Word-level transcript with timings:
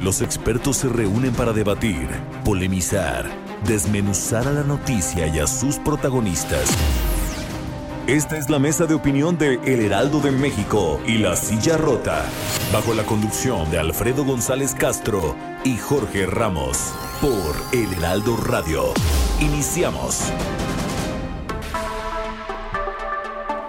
Los 0.00 0.22
expertos 0.22 0.76
se 0.76 0.88
reúnen 0.88 1.34
para 1.34 1.52
debatir, 1.52 2.08
polemizar, 2.44 3.26
desmenuzar 3.66 4.46
a 4.46 4.52
la 4.52 4.62
noticia 4.62 5.26
y 5.26 5.40
a 5.40 5.46
sus 5.48 5.78
protagonistas. 5.78 6.70
Esta 8.06 8.38
es 8.38 8.48
la 8.48 8.60
mesa 8.60 8.86
de 8.86 8.94
opinión 8.94 9.36
de 9.36 9.54
El 9.64 9.80
Heraldo 9.80 10.20
de 10.20 10.30
México 10.30 11.00
y 11.04 11.18
La 11.18 11.34
Silla 11.34 11.76
Rota, 11.76 12.24
bajo 12.72 12.94
la 12.94 13.02
conducción 13.02 13.70
de 13.72 13.80
Alfredo 13.80 14.24
González 14.24 14.74
Castro 14.74 15.34
y 15.64 15.76
Jorge 15.76 16.26
Ramos, 16.26 16.94
por 17.20 17.78
El 17.78 17.92
Heraldo 17.94 18.36
Radio. 18.36 18.94
Iniciamos. 19.40 20.32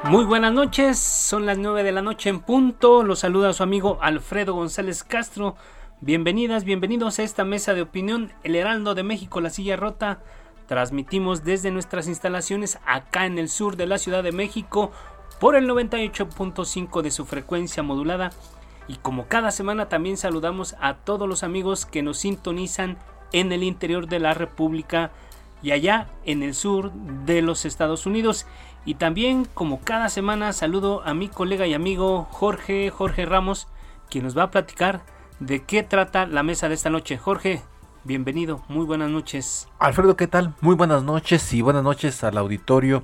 Muy 0.04 0.26
buenas 0.26 0.54
noches, 0.54 1.00
son 1.00 1.48
las 1.48 1.58
9 1.58 1.84
de 1.84 1.92
la 1.92 2.04
noche 2.04 2.30
en 2.30 2.40
punto. 2.40 3.04
Los 3.04 3.20
saluda 3.20 3.52
su 3.52 3.64
amigo 3.64 3.98
Alfredo 4.02 4.54
González 4.54 5.04
Castro. 5.04 5.56
Bienvenidas, 6.02 6.64
bienvenidos 6.64 7.20
a 7.20 7.24
esta 7.24 7.44
mesa 7.44 7.74
de 7.74 7.82
opinión, 7.82 8.32
El 8.46 8.56
Heraldo 8.56 8.96
de 8.96 9.04
México, 9.04 9.42
La 9.42 9.50
Silla 9.50 9.76
Rota. 9.76 10.22
Transmitimos 10.66 11.44
desde 11.44 11.72
nuestras 11.72 12.08
instalaciones 12.08 12.80
acá 12.86 13.26
en 13.26 13.38
el 13.38 13.50
sur 13.50 13.76
de 13.76 13.86
la 13.86 13.98
Ciudad 13.98 14.24
de 14.24 14.32
México 14.32 14.94
por 15.42 15.58
el 15.58 15.68
98.5 15.68 17.02
de 17.02 17.12
su 17.12 17.26
frecuencia 17.26 17.84
modulada. 17.84 18.30
Y 18.88 18.96
como 18.96 19.28
cada 19.28 19.52
semana 19.52 19.90
también 19.90 20.16
saludamos 20.16 20.78
a 20.80 20.94
todos 20.94 21.28
los 21.28 21.44
amigos 21.44 21.86
que 21.86 22.02
nos 22.02 22.20
sintonizan 22.20 22.98
en 23.34 23.52
el 23.52 23.62
interior 23.62 24.08
de 24.08 24.20
la 24.20 24.34
República 24.34 25.12
y 25.62 25.72
allá 25.72 26.08
en 26.24 26.44
el 26.44 26.54
sur 26.54 26.94
de 26.94 27.42
los 27.42 27.66
Estados 27.66 28.06
Unidos. 28.06 28.48
Y 28.86 28.94
también 28.94 29.44
como 29.54 29.82
cada 29.82 30.08
semana 30.08 30.54
saludo 30.54 31.02
a 31.04 31.14
mi 31.14 31.28
colega 31.28 31.68
y 31.68 31.74
amigo 31.74 32.24
Jorge, 32.32 32.90
Jorge 32.90 33.26
Ramos, 33.26 33.68
quien 34.10 34.24
nos 34.24 34.38
va 34.38 34.44
a 34.44 34.52
platicar 34.52 35.19
de 35.40 35.64
qué 35.64 35.84
trata 35.84 36.26
la 36.26 36.44
mesa 36.44 36.68
de 36.68 36.76
esta 36.76 36.90
noche. 36.90 37.18
Jorge, 37.18 37.62
bienvenido, 38.04 38.64
muy 38.68 38.86
buenas 38.86 39.10
noches. 39.10 39.68
Alfredo, 39.80 40.18
¿qué 40.18 40.28
tal? 40.28 40.54
Muy 40.62 40.76
buenas 40.76 41.04
noches 41.04 41.54
y 41.54 41.62
buenas 41.62 41.84
noches 41.84 42.24
al 42.24 42.38
auditorio. 42.38 43.04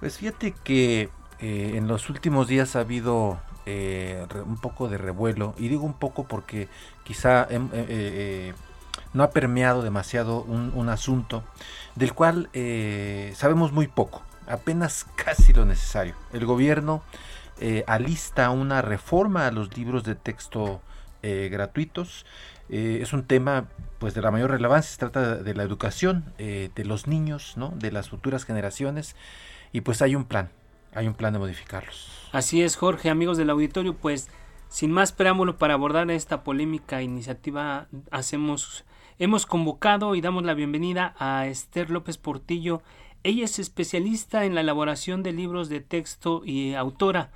Pues 0.00 0.18
fíjate 0.18 0.54
que 0.64 1.08
eh, 1.38 1.72
en 1.76 1.86
los 1.86 2.10
últimos 2.10 2.48
días 2.48 2.74
ha 2.74 2.80
habido 2.80 3.40
eh, 3.66 4.26
un 4.44 4.56
poco 4.56 4.88
de 4.88 4.98
revuelo, 4.98 5.54
y 5.56 5.68
digo 5.68 5.84
un 5.84 5.94
poco 5.94 6.24
porque 6.24 6.68
quizá 7.04 7.46
em, 7.48 7.68
eh, 7.72 8.54
no 9.12 9.22
ha 9.22 9.30
permeado 9.30 9.82
demasiado 9.82 10.42
un, 10.42 10.72
un 10.74 10.88
asunto 10.88 11.44
del 11.94 12.12
cual 12.12 12.48
sabemos 13.34 13.70
muy 13.72 13.86
poco, 13.86 14.22
apenas 14.48 15.06
casi 15.14 15.52
lo 15.52 15.64
necesario. 15.64 16.14
El 16.32 16.44
gobierno 16.44 17.02
alista 17.86 18.50
una 18.50 18.82
reforma 18.82 19.46
a 19.46 19.52
los 19.52 19.76
libros 19.76 20.02
de 20.02 20.16
texto 20.16 20.80
eh, 21.22 21.48
gratuitos. 21.50 22.26
Eh, 22.68 23.00
es 23.02 23.12
un 23.12 23.24
tema 23.24 23.68
pues 23.98 24.14
de 24.14 24.22
la 24.22 24.30
mayor 24.30 24.50
relevancia, 24.50 24.92
se 24.92 24.98
trata 24.98 25.36
de 25.36 25.54
la 25.54 25.62
educación 25.62 26.32
eh, 26.38 26.70
de 26.74 26.84
los 26.84 27.06
niños, 27.06 27.54
¿no? 27.56 27.72
de 27.76 27.92
las 27.92 28.08
futuras 28.08 28.44
generaciones 28.44 29.14
y 29.72 29.82
pues 29.82 30.02
hay 30.02 30.16
un 30.16 30.24
plan, 30.24 30.50
hay 30.94 31.06
un 31.06 31.14
plan 31.14 31.32
de 31.32 31.38
modificarlos. 31.38 32.28
Así 32.32 32.62
es, 32.62 32.76
Jorge, 32.76 33.10
amigos 33.10 33.36
del 33.36 33.50
auditorio, 33.50 33.94
pues 33.94 34.28
sin 34.68 34.90
más 34.90 35.12
preámbulo 35.12 35.58
para 35.58 35.74
abordar 35.74 36.10
esta 36.10 36.42
polémica 36.42 37.02
iniciativa, 37.02 37.88
hacemos, 38.10 38.84
hemos 39.18 39.44
convocado 39.44 40.14
y 40.14 40.20
damos 40.20 40.44
la 40.44 40.54
bienvenida 40.54 41.14
a 41.18 41.46
Esther 41.46 41.90
López 41.90 42.16
Portillo. 42.16 42.82
Ella 43.22 43.44
es 43.44 43.58
especialista 43.58 44.46
en 44.46 44.54
la 44.54 44.62
elaboración 44.62 45.22
de 45.22 45.32
libros 45.32 45.68
de 45.68 45.80
texto 45.80 46.42
y 46.44 46.74
autora. 46.74 47.30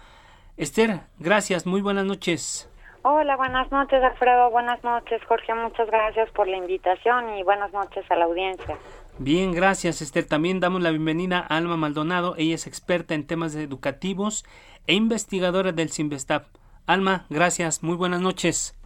Esther, 0.57 1.03
gracias, 1.19 1.67
muy 1.67 1.83
buenas 1.83 2.07
noches. 2.07 2.71
Hola, 3.09 3.37
buenas 3.37 3.71
noches 3.71 4.03
Alfredo, 4.03 4.51
buenas 4.51 4.83
noches 4.83 5.23
Jorge, 5.29 5.55
muchas 5.55 5.87
gracias 5.87 6.29
por 6.33 6.49
la 6.49 6.57
invitación 6.57 7.37
y 7.37 7.45
buenas 7.45 7.73
noches 7.73 8.05
a 8.11 8.17
la 8.17 8.25
audiencia. 8.25 8.77
Bien, 9.19 9.53
gracias 9.53 10.03
Esther. 10.03 10.27
También 10.27 10.59
damos 10.59 10.83
la 10.83 10.91
bienvenida 10.91 11.39
a 11.39 11.57
Alma 11.57 11.77
Maldonado, 11.77 12.35
ella 12.37 12.57
es 12.57 12.67
experta 12.67 13.15
en 13.15 13.25
temas 13.25 13.55
educativos 13.55 14.45
e 14.89 14.95
investigadora 14.95 15.71
del 15.71 15.91
Sinvestap. 15.91 16.47
Alma, 16.89 17.27
gracias, 17.31 17.85
muy 17.85 17.95
buenas 17.95 18.21
noches. 18.21 18.77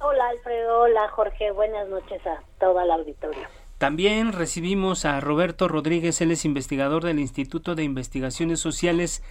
Hola 0.00 0.26
Alfredo, 0.30 0.80
hola 0.80 1.06
Jorge, 1.10 1.50
buenas 1.50 1.86
noches 1.90 2.26
a 2.26 2.42
toda 2.58 2.86
la 2.86 2.94
auditorio. 2.94 3.46
También 3.76 4.32
recibimos 4.32 5.04
a 5.04 5.20
Roberto 5.20 5.68
Rodríguez, 5.68 6.18
él 6.22 6.30
es 6.30 6.46
investigador 6.46 7.04
del 7.04 7.18
Instituto 7.18 7.74
de 7.74 7.84
Investigaciones 7.84 8.58
Sociales 8.58 9.22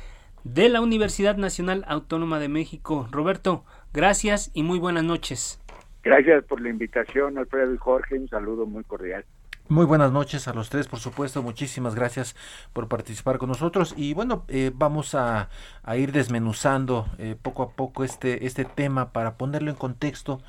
de 0.44 0.70
la 0.70 0.82
Universidad 0.82 1.36
Nacional 1.36 1.84
Autónoma 1.88 2.40
de 2.40 2.48
México. 2.48 3.08
Roberto, 3.12 3.66
Gracias 3.94 4.52
y 4.54 4.64
muy 4.64 4.78
buenas 4.78 5.04
noches. 5.04 5.60
Gracias 6.04 6.44
por 6.46 6.62
la 6.62 6.70
invitación, 6.70 7.38
Alfredo 7.38 7.74
y 7.74 7.78
Jorge. 7.78 8.18
Un 8.18 8.30
saludo 8.30 8.66
muy 8.66 8.84
cordial. 8.84 9.26
Muy 9.68 9.86
buenas 9.86 10.12
noches 10.12 10.48
a 10.48 10.54
los 10.54 10.70
tres, 10.70 10.88
por 10.88 11.00
supuesto. 11.00 11.44
Muchísimas 11.44 11.94
gracias 11.94 12.36
por 12.74 12.88
participar 12.88 13.38
con 13.38 13.50
nosotros. 13.50 13.94
Y 13.96 14.16
bueno, 14.16 14.44
eh, 14.48 14.72
vamos 14.74 15.14
a, 15.14 15.50
ir 15.96 16.12
desmenuzando 16.12 17.08
eh, 17.20 17.36
poco 17.40 17.64
a 17.64 17.72
poco 17.72 18.04
este, 18.04 18.48
este 18.48 18.66
tema 18.66 19.12
para 19.12 19.38
ponerlo 19.38 19.70
en 19.70 19.76
contexto, 19.76 20.42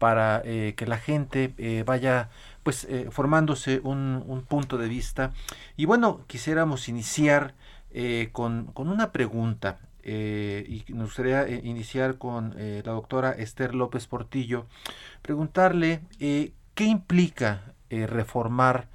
para 0.00 0.42
eh, 0.44 0.74
que 0.76 0.86
la 0.86 0.98
gente 0.98 1.84
vaya 1.86 2.30
pues 2.64 2.88
formándose 3.10 3.80
un, 3.84 4.24
un, 4.26 4.42
punto 4.42 4.76
de 4.76 4.88
vista. 4.88 5.32
Y 5.76 5.84
bueno, 5.84 6.22
quisiéramos 6.26 6.88
iniciar 6.88 7.54
con, 8.32 8.66
con 8.72 8.88
una 8.88 9.12
pregunta. 9.12 9.78
Eh, 10.06 10.66
y 10.68 10.92
nos 10.92 11.06
gustaría 11.06 11.44
eh, 11.44 11.62
iniciar 11.64 12.18
con 12.18 12.54
eh, 12.58 12.82
la 12.84 12.92
doctora 12.92 13.30
Esther 13.30 13.74
López 13.74 14.06
Portillo, 14.06 14.66
preguntarle 15.22 16.00
qué 16.18 16.84
implica 16.84 17.62
reformar 17.88 18.88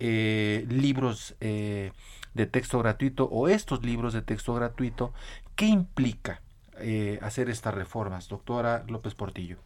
libros 0.00 1.36
de 1.38 2.46
texto 2.50 2.78
gratuito 2.78 3.28
o 3.30 3.48
estos 3.48 3.84
libros 3.84 4.14
de 4.14 4.22
texto 4.22 4.54
gratuito, 4.54 5.12
qué 5.54 5.66
implica 5.66 6.40
hacer 7.20 7.50
estas 7.50 7.74
reformas, 7.74 8.28
doctora 8.28 8.82
López 8.88 9.14
Portillo. 9.14 9.58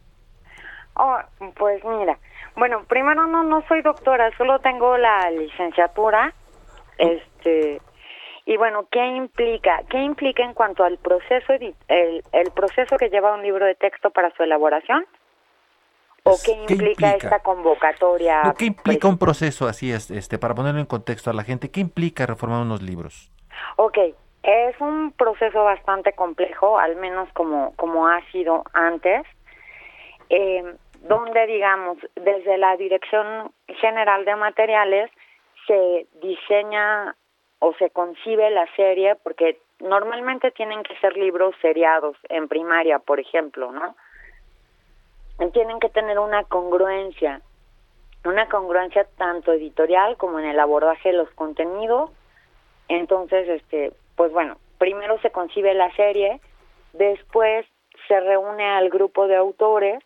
Oh, 0.95 1.17
pues 1.55 1.81
mira, 1.85 2.19
bueno, 2.57 2.83
primero 2.83 3.25
no 3.27 3.43
no 3.43 3.63
soy 3.67 3.81
doctora, 3.81 4.29
solo 4.37 4.59
tengo 4.59 4.97
la 4.97 5.31
licenciatura, 5.31 6.33
este 6.97 7.81
y 8.45 8.57
bueno, 8.57 8.87
¿qué 8.91 9.05
implica? 9.05 9.83
¿Qué 9.89 10.01
implica 10.01 10.43
en 10.43 10.53
cuanto 10.53 10.83
al 10.83 10.97
proceso, 10.97 11.53
el, 11.53 12.23
el 12.31 12.51
proceso 12.51 12.97
que 12.97 13.09
lleva 13.09 13.33
un 13.33 13.43
libro 13.43 13.65
de 13.65 13.75
texto 13.75 14.09
para 14.09 14.31
su 14.35 14.43
elaboración? 14.43 15.05
¿O 16.23 16.37
qué 16.45 16.51
implica, 16.51 17.15
esta 17.15 17.39
convocatoria? 17.39 18.53
¿Qué 18.57 18.65
implica 18.65 19.07
un 19.07 19.17
proceso 19.17 19.67
así, 19.67 19.91
es, 19.91 20.11
este, 20.11 20.37
para 20.37 20.53
ponerlo 20.53 20.79
en 20.79 20.85
contexto 20.85 21.31
a 21.31 21.33
la 21.33 21.43
gente? 21.43 21.71
¿Qué 21.71 21.79
implica 21.79 22.27
reformar 22.27 22.61
unos 22.61 22.81
libros? 22.81 23.31
Ok, 23.77 23.97
es 24.43 24.79
un 24.79 25.13
proceso 25.13 25.63
bastante 25.63 26.13
complejo, 26.13 26.77
al 26.77 26.95
menos 26.95 27.27
como, 27.33 27.75
como 27.75 28.07
ha 28.07 28.21
sido 28.31 28.63
antes, 28.73 29.23
eh, 30.29 30.75
donde, 31.01 31.47
digamos, 31.47 31.97
desde 32.15 32.57
la 32.59 32.77
Dirección 32.77 33.51
General 33.67 34.23
de 34.23 34.35
Materiales 34.35 35.09
se 35.65 36.07
diseña 36.21 37.15
o 37.63 37.73
se 37.75 37.91
concibe 37.91 38.49
la 38.49 38.65
serie, 38.75 39.15
porque 39.23 39.59
normalmente 39.79 40.49
tienen 40.49 40.81
que 40.81 40.97
ser 40.97 41.15
libros 41.15 41.53
seriados 41.61 42.17
en 42.27 42.47
primaria, 42.47 42.97
por 42.97 43.19
ejemplo, 43.19 43.71
¿no? 43.71 43.95
Tienen 45.53 45.79
que 45.79 45.89
tener 45.89 46.17
una 46.17 46.43
congruencia, 46.43 47.41
una 48.25 48.49
congruencia 48.49 49.07
tanto 49.15 49.53
editorial 49.53 50.17
como 50.17 50.39
en 50.39 50.45
el 50.45 50.59
abordaje 50.59 51.09
de 51.09 51.17
los 51.17 51.29
contenidos. 51.31 52.09
Entonces, 52.87 53.47
este, 53.47 53.93
pues 54.15 54.31
bueno, 54.31 54.57
primero 54.79 55.19
se 55.19 55.29
concibe 55.29 55.75
la 55.75 55.91
serie, 55.95 56.41
después 56.93 57.67
se 58.07 58.19
reúne 58.19 58.65
al 58.65 58.89
grupo 58.89 59.27
de 59.27 59.35
autores, 59.35 60.03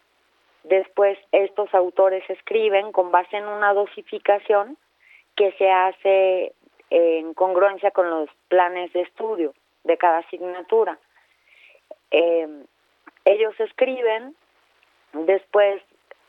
después 0.64 1.18
estos 1.32 1.74
autores 1.74 2.30
escriben 2.30 2.92
con 2.92 3.12
base 3.12 3.38
en 3.38 3.48
una 3.48 3.74
dosificación 3.74 4.78
que 5.38 5.54
se 5.54 5.72
hace 5.72 6.54
en 6.90 7.34
congruencia 7.34 7.92
con 7.92 8.10
los 8.10 8.30
planes 8.48 8.92
de 8.94 9.02
estudio 9.02 9.54
de 9.84 9.98
cada 9.98 10.20
asignatura. 10.20 10.98
Eh, 12.12 12.48
ellos 13.26 13.60
escriben, 13.60 14.36
después 15.14 15.82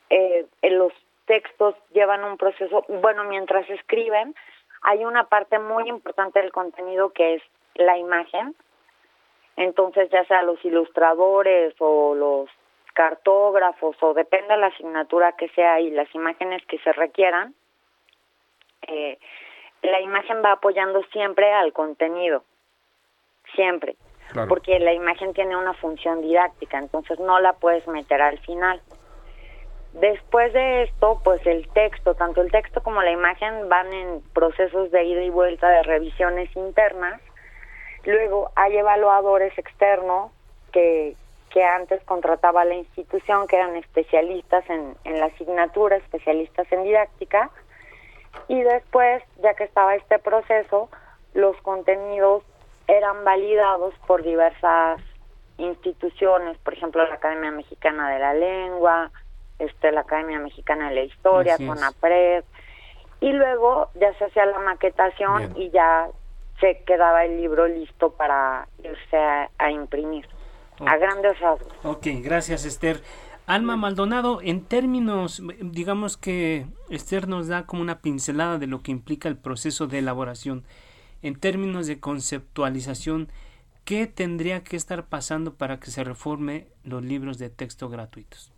eh, 0.09 0.45
los 0.63 0.93
textos 1.25 1.75
llevan 1.93 2.23
un 2.23 2.37
proceso, 2.37 2.85
bueno, 2.87 3.23
mientras 3.25 3.69
escriben, 3.69 4.35
hay 4.81 5.05
una 5.05 5.25
parte 5.25 5.59
muy 5.59 5.87
importante 5.89 6.41
del 6.41 6.51
contenido 6.51 7.11
que 7.11 7.35
es 7.35 7.43
la 7.75 7.97
imagen. 7.97 8.55
Entonces, 9.55 10.09
ya 10.11 10.23
sea 10.25 10.43
los 10.43 10.63
ilustradores 10.63 11.73
o 11.79 12.15
los 12.15 12.49
cartógrafos 12.93 13.95
o 14.01 14.13
depende 14.13 14.53
de 14.53 14.57
la 14.57 14.67
asignatura 14.67 15.33
que 15.33 15.49
sea 15.49 15.79
y 15.79 15.91
las 15.91 16.13
imágenes 16.15 16.65
que 16.65 16.79
se 16.79 16.91
requieran, 16.93 17.53
eh, 18.87 19.19
la 19.81 20.01
imagen 20.01 20.43
va 20.43 20.53
apoyando 20.53 21.03
siempre 21.11 21.53
al 21.53 21.73
contenido, 21.73 22.43
siempre, 23.55 23.95
porque 24.47 24.79
la 24.79 24.93
imagen 24.93 25.33
tiene 25.33 25.55
una 25.55 25.73
función 25.73 26.21
didáctica, 26.21 26.77
entonces 26.77 27.19
no 27.19 27.39
la 27.39 27.53
puedes 27.53 27.87
meter 27.87 28.21
al 28.21 28.39
final. 28.39 28.81
Después 29.93 30.53
de 30.53 30.83
esto, 30.83 31.19
pues 31.23 31.45
el 31.47 31.67
texto, 31.69 32.13
tanto 32.13 32.41
el 32.41 32.51
texto 32.51 32.83
como 32.83 33.01
la 33.01 33.11
imagen 33.11 33.67
van 33.67 33.91
en 33.93 34.21
procesos 34.33 34.91
de 34.91 35.03
ida 35.05 35.23
y 35.23 35.29
vuelta 35.29 35.69
de 35.69 35.81
revisiones 35.83 36.55
internas. 36.55 37.19
Luego 38.05 38.51
hay 38.55 38.77
evaluadores 38.77 39.57
externos 39.57 40.31
que, 40.71 41.15
que 41.49 41.63
antes 41.63 42.03
contrataba 42.03 42.63
la 42.63 42.75
institución, 42.75 43.47
que 43.47 43.55
eran 43.55 43.75
especialistas 43.75 44.69
en, 44.69 44.95
en 45.03 45.19
la 45.19 45.27
asignatura, 45.27 45.95
especialistas 45.95 46.71
en 46.71 46.83
didáctica. 46.83 47.49
Y 48.47 48.61
después, 48.61 49.23
ya 49.41 49.53
que 49.53 49.63
estaba 49.63 49.95
este 49.95 50.19
proceso, 50.19 50.89
los 51.33 51.55
contenidos 51.61 52.43
eran 52.87 53.23
validados 53.23 53.93
por 54.07 54.23
diversas 54.23 55.01
instituciones, 55.57 56.57
por 56.59 56.73
ejemplo 56.73 57.05
la 57.07 57.15
Academia 57.15 57.51
Mexicana 57.51 58.09
de 58.09 58.19
la 58.19 58.33
Lengua, 58.33 59.11
este 59.59 59.91
la 59.91 60.01
Academia 60.01 60.39
Mexicana 60.39 60.89
de 60.89 60.95
la 60.95 61.01
Historia, 61.01 61.57
CONAPRED, 61.57 62.43
y 63.19 63.31
luego 63.33 63.89
ya 63.95 64.13
se 64.13 64.25
hacía 64.25 64.45
la 64.45 64.59
maquetación 64.59 65.53
y 65.57 65.69
ya 65.71 66.07
se 66.59 66.83
quedaba 66.85 67.25
el 67.25 67.37
libro 67.37 67.67
listo 67.67 68.11
para 68.11 68.67
irse 68.83 69.17
a, 69.17 69.71
imprimir, 69.71 70.27
a 70.85 70.97
grandes 70.97 71.39
rasgos. 71.39 71.73
Ok, 71.83 72.07
gracias 72.21 72.65
Esther. 72.65 72.97
Alma 73.47 73.77
Maldonado, 73.77 74.41
en 74.41 74.65
términos, 74.65 75.41
digamos 75.61 76.17
que 76.17 76.65
Esther 76.89 77.29
nos 77.29 77.47
da 77.47 77.65
como 77.65 77.81
una 77.81 78.01
pincelada 78.01 78.57
de 78.57 78.67
lo 78.67 78.83
que 78.83 78.91
implica 78.91 79.29
el 79.29 79.37
proceso 79.37 79.87
de 79.87 79.99
elaboración. 79.99 80.65
En 81.21 81.39
términos 81.39 81.87
de 81.87 82.01
conceptualización, 82.01 83.29
¿qué 83.85 84.05
tendría 84.05 84.65
que 84.65 84.75
estar 84.75 85.05
pasando 85.05 85.55
para 85.55 85.79
que 85.79 85.91
se 85.91 86.03
reforme 86.03 86.67
los 86.83 87.05
libros 87.05 87.37
de 87.37 87.49
texto 87.49 87.87
gratuitos? 87.87 88.51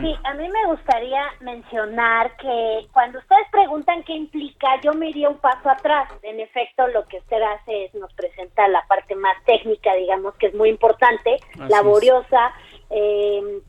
Sí, 0.00 0.14
a 0.22 0.34
mí 0.34 0.48
me 0.48 0.66
gustaría 0.66 1.22
mencionar 1.40 2.36
que 2.36 2.86
cuando 2.92 3.20
ustedes 3.20 3.46
preguntan 3.50 4.02
qué 4.02 4.12
implica, 4.12 4.68
yo 4.82 4.92
me 4.92 5.08
iría 5.08 5.30
un 5.30 5.38
paso 5.38 5.70
atrás. 5.70 6.10
En 6.22 6.40
efecto, 6.40 6.86
lo 6.88 7.06
que 7.06 7.16
usted 7.16 7.40
hace 7.40 7.86
es 7.86 7.94
nos 7.94 8.12
presenta 8.12 8.68
la 8.68 8.84
parte 8.86 9.14
más 9.14 9.42
técnica, 9.44 9.94
digamos, 9.94 10.34
que 10.34 10.48
es 10.48 10.54
muy 10.54 10.68
importante, 10.68 11.38
laboriosa. 11.68 12.52
Eh, 12.90 13.62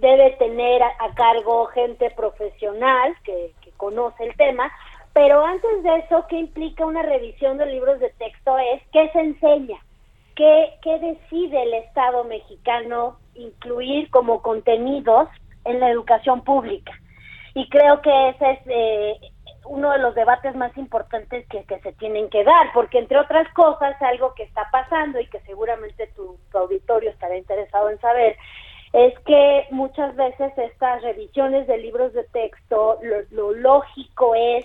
debe 0.00 0.30
tener 0.32 0.82
a, 0.82 1.14
cargo 1.14 1.66
gente 1.66 2.10
profesional 2.10 3.14
que, 3.24 3.52
que 3.62 3.70
conoce 3.72 4.24
el 4.24 4.36
tema, 4.36 4.70
pero 5.12 5.44
antes 5.44 5.82
de 5.82 5.96
eso, 5.96 6.26
¿qué 6.28 6.36
implica 6.36 6.84
una 6.84 7.02
revisión 7.02 7.56
de 7.56 7.66
libros 7.66 8.00
de 8.00 8.10
texto? 8.18 8.58
Es 8.58 8.82
qué 8.92 9.08
se 9.12 9.20
enseña, 9.20 9.78
qué, 10.34 10.74
qué 10.82 10.98
decide 10.98 11.62
el 11.62 11.74
Estado 11.74 12.24
mexicano 12.24 13.16
incluir 13.34 14.10
como 14.10 14.42
contenidos 14.42 15.28
en 15.64 15.80
la 15.80 15.90
educación 15.90 16.42
pública. 16.42 16.92
Y 17.54 17.68
creo 17.70 18.02
que 18.02 18.28
ese 18.28 18.50
es 18.50 18.58
eh, 18.66 19.16
uno 19.64 19.90
de 19.90 19.98
los 19.98 20.14
debates 20.14 20.54
más 20.54 20.76
importantes 20.76 21.46
que, 21.48 21.64
que, 21.64 21.80
se 21.80 21.92
tienen 21.94 22.28
que 22.28 22.44
dar, 22.44 22.72
porque 22.72 22.98
entre 22.98 23.18
otras 23.18 23.50
cosas, 23.54 24.00
algo 24.02 24.34
que 24.34 24.44
está 24.44 24.68
pasando 24.70 25.18
y 25.18 25.26
que 25.26 25.40
seguramente 25.40 26.08
tu, 26.14 26.38
auditorio 26.52 27.10
estará 27.10 27.36
interesado 27.36 27.90
en 27.90 27.98
saber, 28.00 28.36
es 28.96 29.18
que 29.26 29.66
muchas 29.72 30.16
veces 30.16 30.56
estas 30.56 31.02
revisiones 31.02 31.66
de 31.66 31.76
libros 31.76 32.14
de 32.14 32.24
texto, 32.24 32.98
lo, 33.02 33.16
lo 33.30 33.52
lógico 33.52 34.34
es 34.34 34.64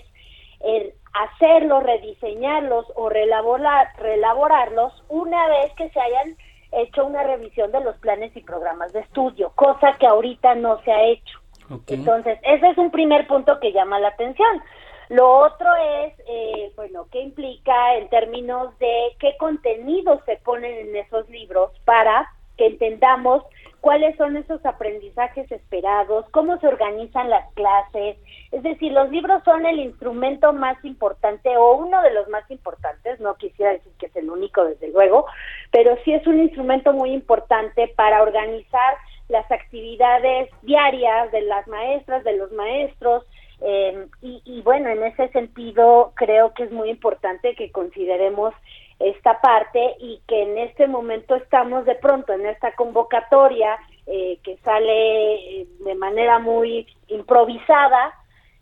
el 0.61 0.93
hacerlos, 1.13 1.83
rediseñarlos 1.83 2.85
o 2.95 3.09
relaborar, 3.09 3.89
relaborarlos 3.97 4.93
una 5.09 5.49
vez 5.49 5.73
que 5.73 5.89
se 5.89 5.99
hayan 5.99 6.37
hecho 6.71 7.05
una 7.05 7.23
revisión 7.23 7.73
de 7.73 7.81
los 7.81 7.97
planes 7.97 8.31
y 8.37 8.41
programas 8.41 8.93
de 8.93 9.01
estudio, 9.01 9.51
cosa 9.55 9.97
que 9.99 10.07
ahorita 10.07 10.55
no 10.55 10.81
se 10.83 10.93
ha 10.93 11.03
hecho. 11.03 11.39
Entonces, 11.87 12.39
ese 12.43 12.69
es 12.69 12.77
un 12.77 12.91
primer 12.91 13.27
punto 13.27 13.59
que 13.59 13.73
llama 13.73 13.99
la 13.99 14.09
atención. 14.09 14.61
Lo 15.09 15.29
otro 15.39 15.67
es, 15.75 16.13
eh, 16.25 16.71
bueno, 16.77 17.07
qué 17.11 17.19
implica 17.19 17.95
en 17.95 18.07
términos 18.07 18.77
de 18.79 19.13
qué 19.19 19.35
contenidos 19.37 20.21
se 20.25 20.37
ponen 20.37 20.87
en 20.87 20.95
esos 20.95 21.29
libros 21.29 21.71
para 21.83 22.29
que 22.57 22.67
entendamos 22.67 23.43
cuáles 23.81 24.15
son 24.15 24.37
esos 24.37 24.63
aprendizajes 24.63 25.51
esperados, 25.51 26.25
cómo 26.29 26.57
se 26.59 26.67
organizan 26.67 27.29
las 27.29 27.51
clases. 27.53 28.15
Es 28.51 28.61
decir, 28.63 28.91
los 28.91 29.09
libros 29.09 29.43
son 29.43 29.65
el 29.65 29.79
instrumento 29.79 30.53
más 30.53 30.83
importante 30.85 31.57
o 31.57 31.75
uno 31.77 32.01
de 32.03 32.13
los 32.13 32.29
más 32.29 32.49
importantes, 32.51 33.19
no 33.19 33.35
quisiera 33.35 33.71
decir 33.71 33.91
que 33.99 34.05
es 34.05 34.15
el 34.15 34.29
único 34.29 34.63
desde 34.63 34.89
luego, 34.89 35.25
pero 35.71 35.97
sí 36.05 36.13
es 36.13 36.25
un 36.27 36.39
instrumento 36.39 36.93
muy 36.93 37.11
importante 37.11 37.91
para 37.95 38.21
organizar 38.21 38.95
las 39.29 39.51
actividades 39.51 40.49
diarias 40.61 41.31
de 41.31 41.41
las 41.41 41.67
maestras, 41.67 42.23
de 42.23 42.37
los 42.37 42.51
maestros, 42.51 43.25
eh, 43.61 44.07
y, 44.21 44.41
y 44.43 44.61
bueno, 44.61 44.89
en 44.89 45.03
ese 45.03 45.29
sentido 45.29 46.13
creo 46.15 46.53
que 46.53 46.63
es 46.63 46.71
muy 46.71 46.89
importante 46.89 47.55
que 47.55 47.71
consideremos 47.71 48.53
esta 49.03 49.41
parte 49.41 49.95
y 49.99 50.21
que 50.27 50.43
en 50.43 50.57
este 50.57 50.87
momento 50.87 51.35
estamos 51.35 51.85
de 51.85 51.95
pronto 51.95 52.33
en 52.33 52.45
esta 52.45 52.73
convocatoria 52.75 53.77
eh, 54.07 54.39
que 54.43 54.57
sale 54.57 55.61
eh, 55.61 55.67
de 55.85 55.95
manera 55.95 56.39
muy 56.39 56.87
improvisada 57.07 58.13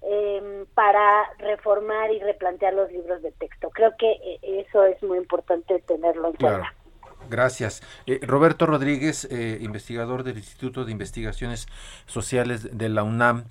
em, 0.01 0.65
para 0.73 1.23
reformar 1.37 2.11
y 2.11 2.19
replantear 2.19 2.73
los 2.73 2.91
libros 2.91 3.21
de 3.21 3.31
texto. 3.31 3.69
Creo 3.69 3.91
que 3.97 4.11
eh, 4.11 4.65
eso 4.67 4.83
es 4.83 5.01
muy 5.03 5.17
importante 5.17 5.79
tenerlo 5.87 6.27
en 6.27 6.33
cuenta. 6.33 6.73
Gracias. 7.29 7.81
Roberto 8.21 8.65
Rodríguez, 8.65 9.27
investigador 9.61 10.23
del 10.23 10.37
Instituto 10.37 10.85
de 10.85 10.91
Investigaciones 10.91 11.67
Sociales 12.05 12.77
de 12.77 12.89
la 12.89 13.03
UNAM. 13.03 13.45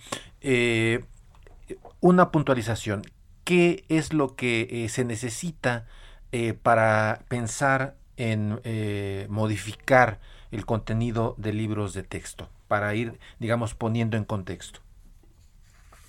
una 2.00 2.30
puntualización. 2.32 3.02
¿Qué 3.44 3.84
es 3.88 4.12
lo 4.12 4.34
que 4.34 4.86
se 4.88 5.04
necesita 5.04 5.86
eh, 6.32 6.54
para 6.54 7.20
pensar 7.28 7.94
en 8.16 8.60
eh, 8.64 9.26
modificar 9.30 10.18
el 10.50 10.66
contenido 10.66 11.34
de 11.38 11.52
libros 11.52 11.94
de 11.94 12.02
texto, 12.02 12.50
para 12.68 12.94
ir, 12.94 13.18
digamos, 13.38 13.74
poniendo 13.74 14.16
en 14.16 14.24
contexto? 14.24 14.80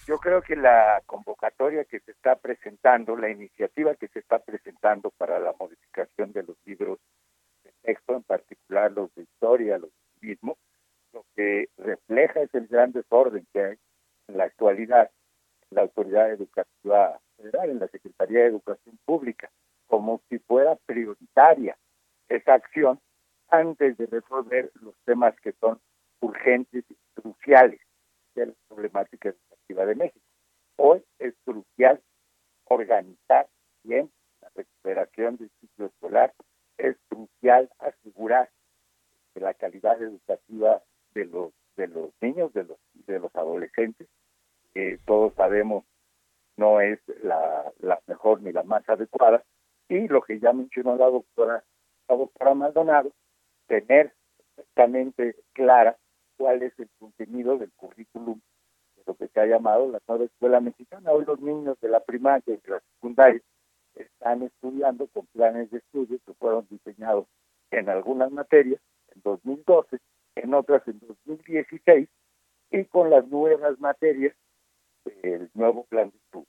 Yo 0.07 0.17
creo 0.17 0.41
que 0.41 0.55
la 0.55 1.01
convocatoria 1.05 1.85
que 1.85 1.99
se 1.99 2.11
está 2.11 2.35
presentando, 2.35 3.15
la 3.15 3.29
iniciativa 3.29 3.93
que 3.95 4.07
se 4.07 4.19
está 4.19 4.39
presentando 4.39 5.11
para 5.11 5.39
la 5.39 5.53
modificación 5.59 6.33
de 6.33 6.43
los 6.43 6.57
libros 6.65 6.99
de 7.63 7.71
texto, 7.83 8.15
en 8.15 8.23
particular 8.23 8.91
los 8.91 9.13
de 9.15 9.23
historia, 9.23 9.77
los 9.77 9.91
mismos, 10.19 10.57
lo 11.13 11.25
que 11.35 11.69
refleja 11.77 12.41
es 12.41 12.53
el 12.55 12.67
gran 12.67 12.91
desorden 12.91 13.45
que 13.53 13.63
hay 13.63 13.77
en 14.27 14.37
la 14.37 14.45
actualidad 14.45 15.11
en 15.69 15.75
la 15.75 15.81
Autoridad 15.83 16.31
Educativa 16.31 17.19
Federal, 17.37 17.69
en 17.69 17.79
la 17.79 17.87
Secretaría 17.87 18.39
de 18.39 18.47
Educación 18.47 18.97
Pública 19.05 19.49
como 19.89 20.21
si 20.29 20.37
fuera 20.39 20.77
prioritaria 20.85 21.75
esa 22.29 22.53
acción 22.53 23.01
antes 23.49 23.97
de 23.97 24.05
resolver 24.05 24.71
los 24.75 24.95
temas 25.03 25.35
que 25.41 25.51
son 25.53 25.81
urgentes 26.21 26.85
y 26.89 26.97
cruciales 27.19 27.81
de 28.35 28.45
la 28.45 28.53
problemática 28.67 29.29
educativa 29.29 29.85
de 29.87 29.95
México. 29.95 30.25
Hoy 30.77 31.03
es 31.17 31.33
crucial 31.43 31.99
organizar 32.65 33.47
bien 33.83 34.11
la 34.41 34.49
recuperación 34.53 35.37
del 35.37 35.49
ciclo 35.59 35.87
escolar, 35.87 36.33
es 36.77 36.95
crucial 37.09 37.69
asegurar 37.79 38.49
que 39.33 39.39
la 39.39 39.55
calidad 39.55 40.01
educativa 40.01 40.83
de 41.13 41.25
los 41.25 41.51
de 41.75 41.87
los 41.87 42.11
niños, 42.21 42.53
de 42.53 42.65
los 42.65 42.77
de 42.93 43.19
los 43.19 43.35
adolescentes, 43.35 44.07
que 44.73 44.99
todos 45.05 45.33
sabemos 45.33 45.83
no 46.57 46.79
es 46.79 46.99
la, 47.23 47.71
la 47.79 47.99
mejor 48.05 48.41
ni 48.43 48.51
la 48.51 48.63
más 48.63 48.87
adecuada, 48.87 49.43
y 49.89 50.07
lo 50.07 50.21
que 50.21 50.39
ya 50.39 50.53
mencionó 50.53 50.95
la 50.95 51.07
doctora, 51.07 51.63
la 52.07 52.15
doctora 52.15 52.53
Maldonado, 52.53 53.11
tener 53.67 54.13
perfectamente 54.55 55.35
clara 55.53 55.97
cuál 56.37 56.61
es 56.61 56.77
el 56.79 56.89
contenido 56.99 57.57
del 57.57 57.71
currículum 57.71 58.39
de 58.95 59.03
lo 59.05 59.15
que 59.15 59.27
se 59.27 59.39
ha 59.39 59.47
llamado 59.47 59.91
la 59.91 59.99
nueva 60.07 60.25
escuela 60.25 60.59
mexicana. 60.59 61.11
Hoy 61.11 61.25
los 61.25 61.41
niños 61.41 61.79
de 61.81 61.89
la 61.89 61.99
primaria 62.01 62.53
y 62.53 62.57
de 62.57 62.69
la 62.69 62.79
secundaria 62.79 63.41
están 63.95 64.43
estudiando 64.43 65.07
con 65.07 65.25
planes 65.27 65.71
de 65.71 65.79
estudio 65.79 66.19
que 66.25 66.33
fueron 66.35 66.67
diseñados 66.69 67.25
en 67.71 67.89
algunas 67.89 68.31
materias 68.31 68.79
en 69.13 69.21
2012, 69.23 69.97
en 70.35 70.53
otras 70.53 70.87
en 70.87 70.99
2016 70.99 72.07
y 72.71 72.85
con 72.85 73.09
las 73.09 73.27
nuevas 73.27 73.79
materias 73.79 74.35
del 75.05 75.49
nuevo 75.55 75.85
plan 75.85 76.11
de 76.11 76.17
estudio. 76.17 76.47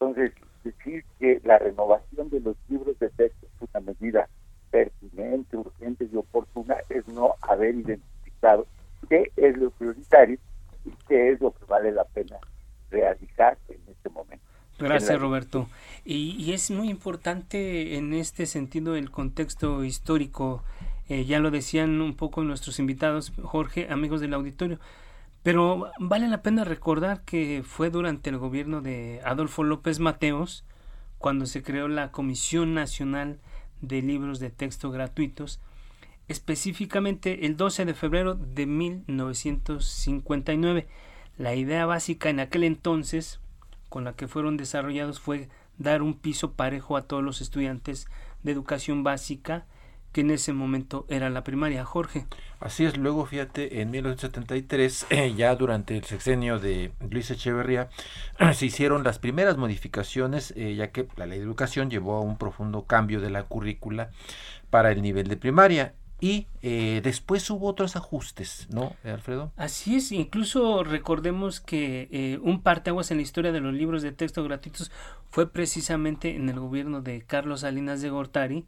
Entonces, 0.00 0.32
decir 0.64 1.04
que 1.18 1.40
la 1.44 1.58
renovación 1.58 2.30
de 2.30 2.40
los 2.40 2.56
libros 2.68 2.98
de 2.98 3.10
texto 3.10 3.46
es 3.46 3.68
una 3.72 3.80
medida 3.80 4.28
pertinente, 4.70 5.56
urgente 5.56 6.08
y 6.12 6.16
oportuna 6.16 6.76
es 6.88 7.06
no 7.08 7.34
haber 7.42 7.74
identificado 7.74 8.66
qué 9.08 9.30
es 9.36 9.56
lo 9.56 9.70
prioritario 9.70 10.38
y 10.84 10.90
qué 11.08 11.32
es 11.32 11.40
lo 11.40 11.52
que 11.52 11.64
vale 11.66 11.92
la 11.92 12.04
pena 12.04 12.38
realizar 12.90 13.58
en 13.68 13.80
este 13.88 14.08
momento. 14.08 14.44
Gracias, 14.78 15.20
Roberto. 15.20 15.68
Y, 16.04 16.52
es 16.52 16.70
muy 16.70 16.88
importante 16.88 17.96
en 17.96 18.14
este 18.14 18.46
sentido 18.46 18.96
el 18.96 19.10
contexto 19.10 19.84
histórico. 19.84 20.64
Eh, 21.08 21.24
ya 21.26 21.38
lo 21.38 21.50
decían 21.50 22.00
un 22.00 22.16
poco 22.16 22.42
nuestros 22.44 22.78
invitados, 22.78 23.32
Jorge, 23.42 23.88
amigos 23.90 24.20
del 24.20 24.32
auditorio. 24.32 24.78
Pero 25.42 25.90
vale 25.98 26.28
la 26.28 26.42
pena 26.42 26.64
recordar 26.64 27.22
que 27.22 27.62
fue 27.64 27.88
durante 27.90 28.28
el 28.28 28.36
gobierno 28.36 28.82
de 28.82 29.22
Adolfo 29.24 29.64
López 29.64 29.98
Mateos 29.98 30.66
cuando 31.18 31.46
se 31.46 31.62
creó 31.62 31.88
la 31.88 32.12
Comisión 32.12 32.74
Nacional 32.74 33.40
de 33.80 34.02
Libros 34.02 34.38
de 34.38 34.50
Texto 34.50 34.90
Gratuitos, 34.90 35.58
específicamente 36.28 37.46
el 37.46 37.56
12 37.56 37.86
de 37.86 37.94
febrero 37.94 38.34
de 38.34 38.66
1959. 38.66 40.86
La 41.38 41.54
idea 41.54 41.86
básica 41.86 42.28
en 42.28 42.40
aquel 42.40 42.64
entonces 42.64 43.40
con 43.88 44.04
la 44.04 44.12
que 44.12 44.28
fueron 44.28 44.58
desarrollados 44.58 45.20
fue 45.20 45.48
dar 45.78 46.02
un 46.02 46.12
piso 46.14 46.52
parejo 46.52 46.98
a 46.98 47.02
todos 47.02 47.24
los 47.24 47.40
estudiantes 47.40 48.08
de 48.42 48.52
educación 48.52 49.02
básica 49.02 49.64
que 50.12 50.22
en 50.22 50.30
ese 50.30 50.52
momento 50.52 51.06
era 51.08 51.30
la 51.30 51.44
primaria, 51.44 51.84
Jorge. 51.84 52.26
Así 52.58 52.84
es, 52.84 52.96
luego 52.96 53.24
fíjate, 53.26 53.80
en 53.80 53.90
1973, 53.90 55.06
ya 55.36 55.54
durante 55.56 55.96
el 55.96 56.04
sexenio 56.04 56.58
de 56.58 56.92
Luis 57.08 57.30
Echeverría, 57.30 57.88
se 58.54 58.66
hicieron 58.66 59.04
las 59.04 59.18
primeras 59.18 59.56
modificaciones, 59.56 60.52
eh, 60.56 60.74
ya 60.74 60.90
que 60.90 61.08
la 61.16 61.26
ley 61.26 61.38
de 61.38 61.44
educación 61.44 61.90
llevó 61.90 62.16
a 62.16 62.20
un 62.20 62.36
profundo 62.36 62.84
cambio 62.84 63.20
de 63.20 63.30
la 63.30 63.44
currícula 63.44 64.10
para 64.70 64.90
el 64.92 65.02
nivel 65.02 65.28
de 65.28 65.36
primaria. 65.36 65.94
Y 66.22 66.48
eh, 66.60 67.00
después 67.02 67.48
hubo 67.48 67.66
otros 67.66 67.96
ajustes, 67.96 68.68
¿no, 68.70 68.94
Alfredo? 69.04 69.52
Así 69.56 69.96
es, 69.96 70.12
incluso 70.12 70.84
recordemos 70.84 71.60
que 71.60 72.08
eh, 72.12 72.38
un 72.42 72.60
parteaguas 72.60 73.10
en 73.10 73.16
la 73.16 73.22
historia 73.22 73.52
de 73.52 73.60
los 73.60 73.72
libros 73.72 74.02
de 74.02 74.12
texto 74.12 74.44
gratuitos 74.44 74.92
fue 75.30 75.50
precisamente 75.50 76.36
en 76.36 76.50
el 76.50 76.60
gobierno 76.60 77.00
de 77.00 77.22
Carlos 77.22 77.60
Salinas 77.60 78.02
de 78.02 78.10
Gortari, 78.10 78.66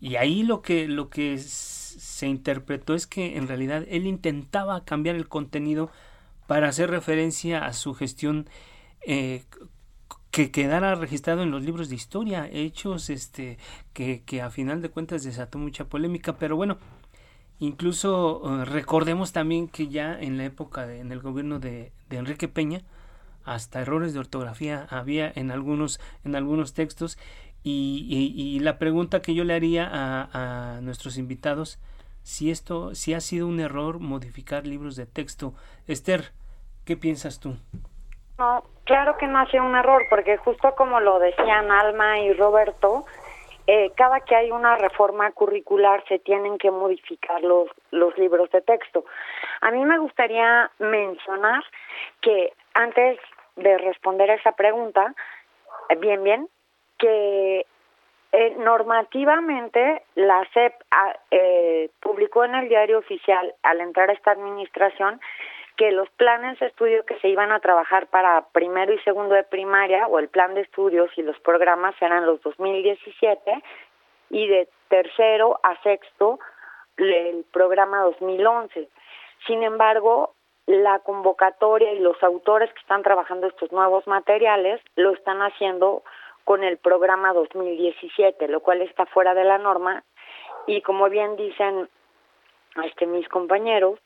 y 0.00 0.16
ahí 0.16 0.42
lo 0.42 0.62
que, 0.62 0.88
lo 0.88 1.08
que 1.08 1.38
se 1.38 2.26
interpretó 2.26 2.94
es 2.94 3.06
que 3.06 3.36
en 3.36 3.48
realidad 3.48 3.84
él 3.88 4.06
intentaba 4.06 4.84
cambiar 4.84 5.16
el 5.16 5.28
contenido 5.28 5.90
para 6.46 6.68
hacer 6.68 6.90
referencia 6.90 7.64
a 7.64 7.72
su 7.72 7.94
gestión 7.94 8.48
eh, 9.06 9.44
que 10.30 10.50
quedara 10.50 10.94
registrado 10.94 11.42
en 11.42 11.50
los 11.50 11.64
libros 11.64 11.88
de 11.88 11.94
historia, 11.94 12.48
hechos 12.52 13.08
este, 13.08 13.58
que, 13.94 14.22
que 14.22 14.42
a 14.42 14.50
final 14.50 14.82
de 14.82 14.90
cuentas 14.90 15.24
desató 15.24 15.58
mucha 15.58 15.86
polémica, 15.86 16.36
pero 16.36 16.56
bueno, 16.56 16.76
incluso 17.58 18.42
eh, 18.44 18.64
recordemos 18.66 19.32
también 19.32 19.66
que 19.68 19.88
ya 19.88 20.18
en 20.20 20.36
la 20.36 20.44
época, 20.44 20.86
de, 20.86 21.00
en 21.00 21.10
el 21.10 21.20
gobierno 21.20 21.58
de, 21.58 21.92
de 22.10 22.16
Enrique 22.18 22.48
Peña, 22.48 22.82
hasta 23.46 23.80
errores 23.80 24.12
de 24.12 24.18
ortografía 24.18 24.86
había 24.90 25.32
en 25.34 25.50
algunos, 25.50 26.00
en 26.24 26.34
algunos 26.34 26.74
textos 26.74 27.16
y, 27.68 28.60
la 28.60 28.78
pregunta 28.78 29.20
que 29.20 29.34
yo 29.34 29.42
le 29.44 29.54
haría 29.54 29.88
a, 29.92 30.78
nuestros 30.82 31.18
invitados, 31.18 31.80
si 32.22 32.50
esto, 32.50 32.94
si 32.94 33.14
ha 33.14 33.20
sido 33.20 33.46
un 33.46 33.60
error 33.60 33.98
modificar 33.98 34.66
libros 34.66 34.96
de 34.96 35.06
texto. 35.06 35.52
Esther, 35.88 36.32
¿qué 36.84 36.96
piensas 36.96 37.40
tú? 37.40 37.56
No, 38.38 38.62
claro 38.84 39.16
que 39.16 39.26
no 39.26 39.38
ha 39.40 39.50
sido 39.50 39.64
un 39.64 39.74
error, 39.74 40.02
porque 40.10 40.36
justo 40.36 40.74
como 40.76 41.00
lo 41.00 41.18
decían 41.18 41.70
Alma 41.70 42.20
y 42.20 42.32
Roberto, 42.34 43.04
eh, 43.66 43.90
cada 43.96 44.20
que 44.20 44.36
hay 44.36 44.52
una 44.52 44.76
reforma 44.76 45.30
curricular 45.32 46.04
se 46.06 46.20
tienen 46.20 46.58
que 46.58 46.70
modificar 46.70 47.42
los, 47.42 47.68
los 47.90 48.16
libros 48.16 48.48
de 48.50 48.60
texto. 48.60 49.04
A 49.60 49.72
mí 49.72 49.84
me 49.84 49.98
gustaría 49.98 50.70
mencionar 50.78 51.64
que 52.20 52.52
antes 52.74 53.18
de 53.56 53.78
responder 53.78 54.30
a 54.30 54.34
esa 54.34 54.52
pregunta, 54.52 55.14
bien, 55.98 56.22
bien, 56.22 56.48
que 56.98 57.66
eh, 58.32 58.54
normativamente 58.58 60.02
la 60.14 60.46
SEP 60.52 60.74
ah, 60.90 61.16
eh, 61.30 61.90
publicó 62.00 62.44
en 62.44 62.54
el 62.54 62.68
diario 62.68 62.98
oficial 62.98 63.54
al 63.62 63.80
entrar 63.80 64.10
a 64.10 64.14
esta 64.14 64.32
administración 64.32 65.20
que 65.76 65.92
los 65.92 66.08
planes 66.10 66.58
de 66.58 66.66
estudio 66.66 67.04
que 67.04 67.18
se 67.20 67.28
iban 67.28 67.52
a 67.52 67.60
trabajar 67.60 68.06
para 68.08 68.46
primero 68.52 68.92
y 68.92 68.98
segundo 69.00 69.34
de 69.34 69.44
primaria 69.44 70.06
o 70.06 70.18
el 70.18 70.28
plan 70.28 70.54
de 70.54 70.62
estudios 70.62 71.10
y 71.16 71.22
los 71.22 71.38
programas 71.40 71.94
eran 72.00 72.26
los 72.26 72.40
2017 72.42 73.62
y 74.30 74.48
de 74.48 74.68
tercero 74.88 75.60
a 75.62 75.80
sexto 75.82 76.38
el 76.96 77.44
programa 77.52 78.00
2011. 78.02 78.88
Sin 79.46 79.62
embargo, 79.62 80.34
la 80.66 80.98
convocatoria 81.00 81.92
y 81.92 82.00
los 82.00 82.20
autores 82.22 82.72
que 82.72 82.80
están 82.80 83.02
trabajando 83.02 83.46
estos 83.46 83.70
nuevos 83.70 84.06
materiales 84.06 84.80
lo 84.96 85.12
están 85.12 85.40
haciendo 85.42 86.02
con 86.46 86.62
el 86.62 86.78
programa 86.78 87.32
2017, 87.32 88.46
lo 88.46 88.60
cual 88.60 88.80
está 88.80 89.04
fuera 89.06 89.34
de 89.34 89.42
la 89.42 89.58
norma 89.58 90.04
y 90.68 90.80
como 90.80 91.10
bien 91.10 91.34
dicen 91.34 91.88
este 92.84 93.04
mis 93.04 93.28
compañeros, 93.28 93.98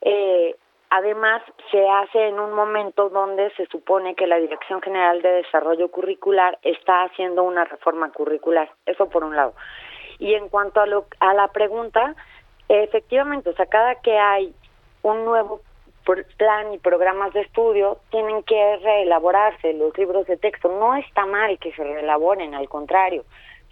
eh, 0.00 0.54
además 0.90 1.42
se 1.72 1.84
hace 1.88 2.28
en 2.28 2.38
un 2.38 2.52
momento 2.52 3.08
donde 3.08 3.50
se 3.56 3.66
supone 3.66 4.14
que 4.14 4.28
la 4.28 4.38
Dirección 4.38 4.82
General 4.82 5.20
de 5.20 5.42
Desarrollo 5.42 5.90
Curricular 5.90 6.60
está 6.62 7.02
haciendo 7.02 7.42
una 7.42 7.64
reforma 7.64 8.12
curricular, 8.12 8.70
eso 8.86 9.08
por 9.08 9.24
un 9.24 9.34
lado. 9.34 9.54
Y 10.20 10.34
en 10.34 10.48
cuanto 10.50 10.80
a, 10.80 10.86
lo, 10.86 11.06
a 11.18 11.34
la 11.34 11.48
pregunta, 11.48 12.14
efectivamente, 12.68 13.50
o 13.50 13.54
sea, 13.56 13.66
cada 13.66 13.96
que 13.96 14.16
hay 14.16 14.54
un 15.02 15.24
nuevo 15.24 15.60
plan 16.36 16.72
y 16.72 16.78
programas 16.78 17.32
de 17.32 17.40
estudio 17.40 17.98
tienen 18.10 18.42
que 18.42 18.76
reelaborarse 18.82 19.72
los 19.74 19.96
libros 19.96 20.26
de 20.26 20.36
texto. 20.36 20.68
No 20.68 20.94
está 20.96 21.26
mal 21.26 21.58
que 21.58 21.72
se 21.72 21.82
reelaboren, 21.82 22.54
al 22.54 22.68
contrario, 22.68 23.24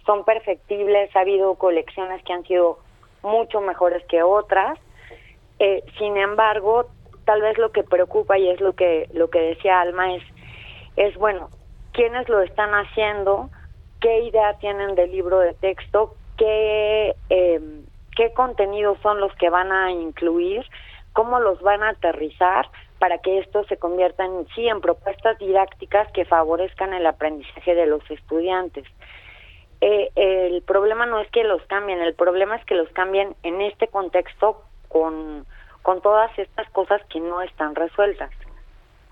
son 0.05 0.25
perfectibles. 0.25 1.15
Ha 1.15 1.21
habido 1.21 1.55
colecciones 1.55 2.23
que 2.23 2.33
han 2.33 2.43
sido 2.45 2.79
mucho 3.21 3.61
mejores 3.61 4.03
que 4.05 4.23
otras. 4.23 4.77
Eh, 5.59 5.83
sin 5.97 6.17
embargo, 6.17 6.87
tal 7.25 7.41
vez 7.41 7.57
lo 7.57 7.71
que 7.71 7.83
preocupa 7.83 8.37
y 8.37 8.49
es 8.49 8.59
lo 8.59 8.73
que 8.73 9.07
lo 9.13 9.29
que 9.29 9.39
decía 9.39 9.79
Alma 9.79 10.15
es 10.15 10.23
es 10.95 11.15
bueno 11.15 11.49
quiénes 11.93 12.27
lo 12.27 12.41
están 12.41 12.71
haciendo, 12.71 13.49
qué 14.01 14.21
idea 14.21 14.57
tienen 14.59 14.95
del 14.95 15.11
libro 15.11 15.39
de 15.39 15.53
texto, 15.53 16.15
qué 16.37 17.15
eh, 17.29 17.61
qué 18.15 18.33
contenidos 18.33 18.97
son 19.01 19.19
los 19.19 19.33
que 19.35 19.49
van 19.49 19.71
a 19.71 19.91
incluir 19.91 20.65
cómo 21.13 21.39
los 21.39 21.61
van 21.61 21.83
a 21.83 21.89
aterrizar 21.89 22.69
para 22.99 23.19
que 23.19 23.39
esto 23.39 23.63
se 23.65 23.77
convierta 23.77 24.25
en 24.25 24.47
sí 24.55 24.67
en 24.67 24.81
propuestas 24.81 25.37
didácticas 25.37 26.11
que 26.11 26.25
favorezcan 26.25 26.93
el 26.93 27.05
aprendizaje 27.05 27.75
de 27.75 27.85
los 27.85 28.09
estudiantes. 28.09 28.85
Eh, 29.81 30.09
el 30.15 30.61
problema 30.61 31.05
no 31.05 31.19
es 31.19 31.29
que 31.31 31.43
los 31.43 31.61
cambien, 31.63 31.99
el 32.01 32.15
problema 32.15 32.55
es 32.55 32.65
que 32.65 32.75
los 32.75 32.89
cambien 32.89 33.35
en 33.43 33.61
este 33.61 33.87
contexto 33.87 34.63
con, 34.87 35.45
con 35.81 36.01
todas 36.01 36.31
estas 36.39 36.69
cosas 36.69 37.01
que 37.09 37.19
no 37.19 37.41
están 37.41 37.75
resueltas. 37.75 38.31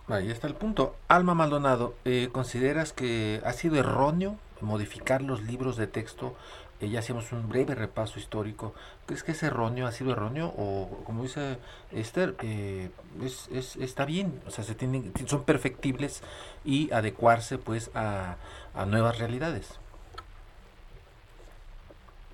Ahí 0.07 0.31
está 0.31 0.47
el 0.47 0.55
punto. 0.55 0.95
Alma 1.07 1.33
Maldonado, 1.33 1.93
eh, 2.05 2.29
¿consideras 2.31 2.93
que 2.93 3.41
ha 3.45 3.51
sido 3.53 3.77
erróneo 3.77 4.37
modificar 4.61 5.21
los 5.21 5.41
libros 5.43 5.77
de 5.77 5.87
texto 5.87 6.35
eh, 6.81 6.89
ya 6.89 6.99
hacemos 6.99 7.31
un 7.31 7.47
breve 7.47 7.75
repaso 7.75 8.19
histórico. 8.19 8.73
¿Crees 9.05 9.23
que 9.23 9.31
es 9.31 9.43
erróneo, 9.43 9.87
ha 9.87 9.91
sido 9.91 10.11
erróneo? 10.11 10.53
O 10.57 11.03
como 11.05 11.23
dice 11.23 11.57
Esther, 11.91 12.35
eh, 12.41 12.89
es, 13.21 13.47
es, 13.49 13.75
está 13.77 14.05
bien, 14.05 14.41
o 14.47 14.51
sea, 14.51 14.63
se 14.63 14.75
tienen, 14.75 15.13
son 15.27 15.43
perfectibles 15.43 16.23
y 16.65 16.91
adecuarse 16.91 17.57
pues 17.57 17.91
a, 17.95 18.35
a 18.73 18.85
nuevas 18.85 19.19
realidades. 19.19 19.79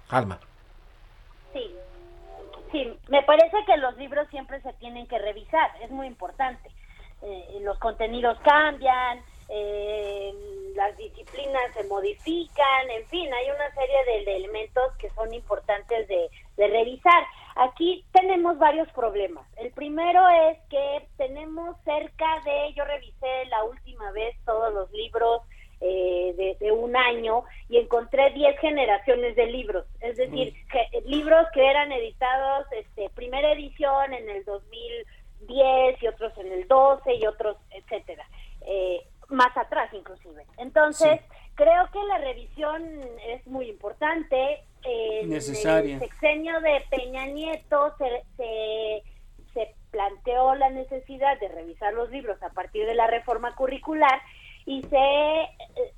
Alma. 0.10 0.40
Sí, 1.54 1.76
sí, 2.72 2.98
me 3.10 3.24
parece 3.24 3.58
que 3.66 3.78
los 3.78 3.98
libros 3.98 4.28
siempre 4.30 4.62
se 4.62 4.72
tienen 4.74 5.08
que 5.08 5.20
revisar, 5.20 5.70
es 5.82 5.92
muy 5.92 6.08
importante. 6.08 6.72
Eh, 7.22 7.60
los 7.62 7.78
contenidos 7.80 8.38
cambian, 8.44 9.20
eh, 9.50 10.34
las 10.76 10.96
disciplinas 10.98 11.74
se 11.74 11.84
modifican, 11.86 12.90
en 12.90 13.06
fin, 13.08 13.34
hay 13.34 13.50
una 13.50 13.74
serie 13.74 14.24
de, 14.26 14.36
elementos 14.38 14.96
que 15.00 15.10
son 15.12 15.34
importantes 15.34 16.08
de, 16.08 16.30
revisar. 16.58 17.24
Aquí 17.56 18.06
tenemos 18.12 18.58
varios 18.58 18.92
problemas. 18.92 19.48
El 19.58 19.72
primero 19.72 20.28
es 20.50 20.58
que 20.70 21.08
tenemos 21.18 21.78
cerca 21.84 22.42
de, 22.46 22.74
yo 22.76 22.84
revisé 22.86 23.46
la 23.50 23.64
última 23.64 24.12
vez 24.12 24.36
todos 24.46 24.74
los 24.74 24.92
libros 24.92 25.42
eh, 25.82 26.56
de, 26.60 26.72
un 26.72 26.96
año 26.96 27.44
y 27.70 27.78
encontré 27.78 28.32
10 28.32 28.60
generaciones 28.60 29.36
de 29.36 29.46
libros. 29.48 29.86
Es 30.02 30.18
decir, 30.18 30.54
que 30.72 30.88
fueran 31.68 31.92
editados, 31.92 32.66
este, 32.72 33.10
primera 33.10 33.52
edición 33.52 34.14
en 34.14 34.30
el 34.30 34.46
2010 34.46 36.02
y 36.02 36.08
otros 36.08 36.32
en 36.38 36.52
el 36.54 36.66
12 36.66 37.16
y 37.16 37.26
otros, 37.26 37.58
etcétera, 37.72 38.26
eh, 38.62 39.06
más 39.30 39.56
atrás 39.58 39.94
inclusive. 39.94 40.46
Entonces, 40.58 41.22
creo 41.56 41.90
que 41.92 42.04
la 42.04 42.18
revisión 42.20 42.84
es 43.28 43.46
muy 43.48 43.70
importante. 43.70 44.64
En 44.84 45.30
Necesaria. 45.30 45.96
el 45.96 46.00
sexenio 46.00 46.60
de 46.62 46.84
Peña 46.90 47.26
Nieto 47.26 47.96
se, 47.98 48.24
se, 48.38 49.04
se 49.54 49.76
planteó 49.92 50.56
la 50.56 50.70
necesidad 50.70 51.40
de 51.40 51.50
revisar 51.50 51.94
los 51.94 52.10
libros 52.10 52.42
a 52.42 52.50
partir 52.50 52.86
de 52.86 52.96
la 52.96 53.08
reforma 53.08 53.56
curricular 53.56 54.22
y 54.66 54.84
se 54.84 54.98
eh, 54.98 55.94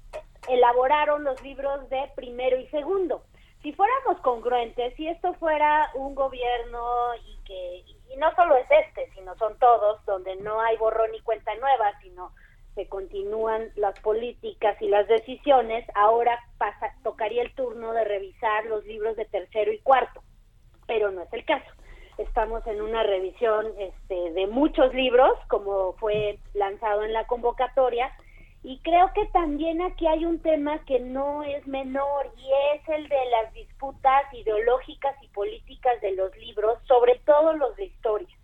elaboraron 0.47 1.23
los 1.23 1.41
libros 1.41 1.89
de 1.89 2.09
primero 2.15 2.57
y 2.57 2.67
segundo. 2.69 3.23
Si 3.61 3.73
fuéramos 3.73 4.21
congruentes, 4.21 4.95
si 4.95 5.07
esto 5.07 5.33
fuera 5.33 5.91
un 5.95 6.15
gobierno 6.15 7.13
y 7.27 7.37
que 7.45 7.83
y 8.11 8.17
no 8.17 8.33
solo 8.35 8.55
es 8.57 8.67
este, 8.69 9.09
sino 9.13 9.35
son 9.37 9.57
todos, 9.59 10.03
donde 10.05 10.35
no 10.37 10.59
hay 10.61 10.77
borrón 10.77 11.11
ni 11.11 11.19
cuenta 11.21 11.53
nueva, 11.55 11.91
sino 12.01 12.31
se 12.79 12.87
continúan 12.87 13.73
las 13.75 13.99
políticas 13.99 14.81
y 14.81 14.87
las 14.87 15.05
decisiones, 15.09 15.85
ahora 15.95 16.39
pasa, 16.57 16.95
tocaría 17.03 17.41
el 17.41 17.53
turno 17.53 17.91
de 17.91 18.05
revisar 18.05 18.65
los 18.67 18.85
libros 18.85 19.17
de 19.17 19.25
tercero 19.25 19.73
y 19.73 19.79
cuarto, 19.79 20.23
pero 20.87 21.11
no 21.11 21.23
es 21.23 21.33
el 21.33 21.43
caso. 21.43 21.69
Estamos 22.17 22.65
en 22.67 22.79
una 22.81 23.03
revisión 23.03 23.67
este, 23.77 24.31
de 24.31 24.47
muchos 24.47 24.93
libros, 24.93 25.31
como 25.49 25.91
fue 25.97 26.39
lanzado 26.53 27.03
en 27.03 27.11
la 27.11 27.27
convocatoria, 27.27 28.09
y 28.63 28.79
creo 28.79 29.11
que 29.13 29.25
también 29.33 29.81
aquí 29.81 30.07
hay 30.07 30.23
un 30.23 30.39
tema 30.39 30.79
que 30.85 31.01
no 31.01 31.43
es 31.43 31.67
menor 31.67 32.31
y 32.37 32.77
es 32.77 32.87
el 32.87 33.09
de 33.09 33.25
las 33.29 33.53
disputas 33.53 34.33
ideológicas 34.33 35.21
y 35.21 35.27
políticas 35.27 35.99
de 35.99 36.13
los 36.13 36.33
libros, 36.37 36.79
sobre 36.87 37.19
todo 37.25 37.51
los 37.57 37.75
de 37.75 37.87
historia. 37.87 38.38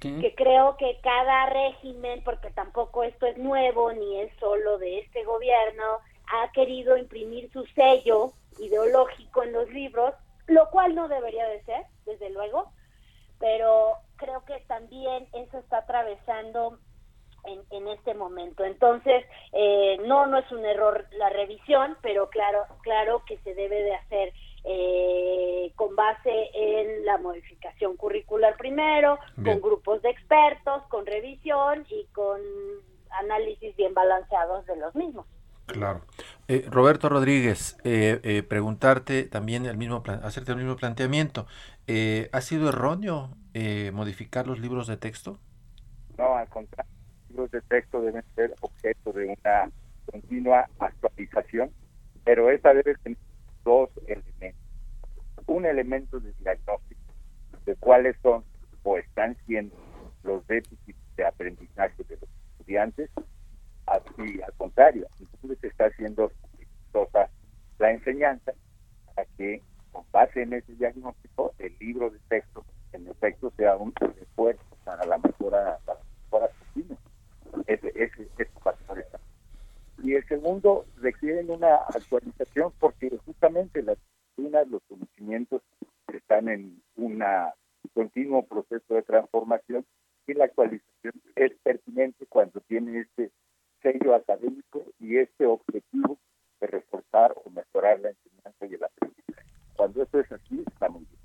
Que 0.00 0.34
creo 0.34 0.76
que 0.76 0.98
cada 1.02 1.46
régimen, 1.46 2.22
porque 2.24 2.50
tampoco 2.50 3.02
esto 3.02 3.26
es 3.26 3.36
nuevo 3.36 3.92
ni 3.92 4.20
es 4.20 4.32
solo 4.38 4.78
de 4.78 5.00
este 5.00 5.24
gobierno, 5.24 6.00
ha 6.26 6.50
querido 6.52 6.96
imprimir 6.96 7.50
su 7.52 7.64
sello 7.66 8.32
ideológico 8.58 9.42
en 9.42 9.52
los 9.52 9.70
libros, 9.70 10.14
lo 10.46 10.70
cual 10.70 10.94
no 10.94 11.08
debería 11.08 11.46
de 11.48 11.62
ser, 11.64 11.84
desde 12.04 12.30
luego, 12.30 12.70
pero 13.38 13.94
creo 14.16 14.44
que 14.44 14.58
también 14.66 15.28
eso 15.32 15.58
está 15.58 15.78
atravesando 15.78 16.78
en, 17.44 17.60
en 17.70 17.88
este 17.88 18.14
momento. 18.14 18.64
Entonces, 18.64 19.24
eh, 19.52 19.98
no, 20.06 20.26
no 20.26 20.38
es 20.38 20.50
un 20.50 20.64
error 20.64 21.06
la 21.12 21.28
revisión, 21.30 21.96
pero 22.02 22.28
claro, 22.30 22.64
claro 22.82 23.22
que 23.26 23.38
se 23.38 23.54
debe 23.54 23.82
de 23.82 23.94
hacer 23.94 24.32
eh, 24.66 25.72
con 25.76 25.94
base 25.94 26.50
en 26.54 27.04
la 27.04 27.18
modificación 27.18 27.96
curricular 27.96 28.56
primero, 28.56 29.18
con 29.36 29.60
grupos 29.60 30.02
de 30.02 30.10
expertos, 30.10 30.82
con 30.88 31.06
revisión 31.06 31.86
y 31.88 32.06
con 32.12 32.40
análisis 33.10 33.74
bien 33.76 33.94
balanceados 33.94 34.66
de 34.66 34.76
los 34.76 34.94
mismos. 34.94 35.26
Claro. 35.66 36.02
Eh, 36.48 36.64
Roberto 36.70 37.08
Rodríguez, 37.08 37.76
eh, 37.84 38.20
eh, 38.22 38.42
preguntarte 38.42 39.24
también 39.24 39.66
el 39.66 39.76
mismo, 39.76 40.02
hacerte 40.22 40.52
el 40.52 40.58
mismo 40.58 40.76
planteamiento. 40.76 41.46
¿Ha 42.32 42.40
sido 42.40 42.68
erróneo 42.68 43.30
modificar 43.92 44.46
los 44.46 44.58
libros 44.58 44.86
de 44.86 44.96
texto? 44.96 45.38
No, 46.18 46.36
al 46.36 46.48
contrario 46.48 46.90
libros 47.28 47.50
de 47.50 47.60
texto 47.62 48.00
deben 48.00 48.24
ser 48.34 48.54
objeto 48.60 49.12
de 49.12 49.26
una 49.26 49.70
continua 50.10 50.68
actualización, 50.78 51.70
pero 52.24 52.50
esta 52.50 52.72
debe 52.72 52.94
tener 53.02 53.18
dos 53.66 53.90
elementos. 54.06 54.62
Un 55.46 55.66
elemento 55.66 56.20
de 56.20 56.32
diagnóstico 56.34 57.00
de 57.66 57.74
cuáles 57.76 58.16
son 58.22 58.44
o 58.84 58.96
están 58.96 59.36
siendo 59.44 59.74
los 60.22 60.46
déficits 60.46 60.98
de 61.16 61.26
aprendizaje 61.26 62.04
de 62.04 62.16
los 62.16 62.30
estudiantes, 62.52 63.10
así 63.86 64.40
al 64.40 64.52
contrario, 64.56 65.08
incluso 65.18 65.60
se 65.60 65.66
está 65.66 65.86
haciendo 65.86 66.30
exitosa 66.60 67.28
la 67.78 67.90
enseñanza 67.90 68.52
para 69.06 69.26
que 69.36 69.62
con 69.90 70.04
base 70.12 70.42
en 70.42 70.52
ese 70.52 70.72
diagnóstico 70.74 71.52
el 71.58 71.76
libro 71.80 72.10
de 72.10 72.20
texto 72.28 72.64
en 72.92 73.08
efecto 73.08 73.52
sea 73.56 73.76
un 73.76 73.92
esfuerzo 74.20 74.62
para 74.84 75.04
la 75.04 75.18
mejora, 75.18 75.78
para 75.84 75.98
la 75.98 76.06
mejora 76.24 76.48
continua 76.60 76.98
ese, 77.66 77.92
ese, 77.96 78.28
Y 80.02 80.14
el 80.14 80.26
segundo, 80.28 80.84
requieren 80.96 81.50
una 81.50 81.76
actualización 81.76 82.72
porque 82.78 83.10
justamente 83.24 83.82
las 83.82 83.98
disciplinas, 83.98 84.68
los 84.68 84.82
conocimientos 84.88 85.62
están 86.12 86.48
en 86.48 86.82
un 86.96 87.22
continuo 87.94 88.44
proceso 88.44 88.94
de 88.94 89.02
transformación 89.02 89.86
y 90.26 90.34
la 90.34 90.44
actualización 90.44 91.14
es 91.36 91.52
pertinente 91.62 92.26
cuando 92.26 92.60
tiene 92.60 93.00
este 93.00 93.30
sello 93.82 94.14
académico 94.14 94.84
y 94.98 95.18
este 95.18 95.46
objetivo 95.46 96.18
de 96.60 96.66
reforzar 96.66 97.34
o 97.44 97.50
mejorar 97.50 98.00
la 98.00 98.10
enseñanza 98.10 98.66
y 98.66 98.74
el 98.74 98.84
aprendizaje. 98.84 99.46
Cuando 99.76 100.02
esto 100.02 100.20
es 100.20 100.32
así, 100.32 100.64
está 100.66 100.88
muy 100.88 101.04
bien. 101.04 101.16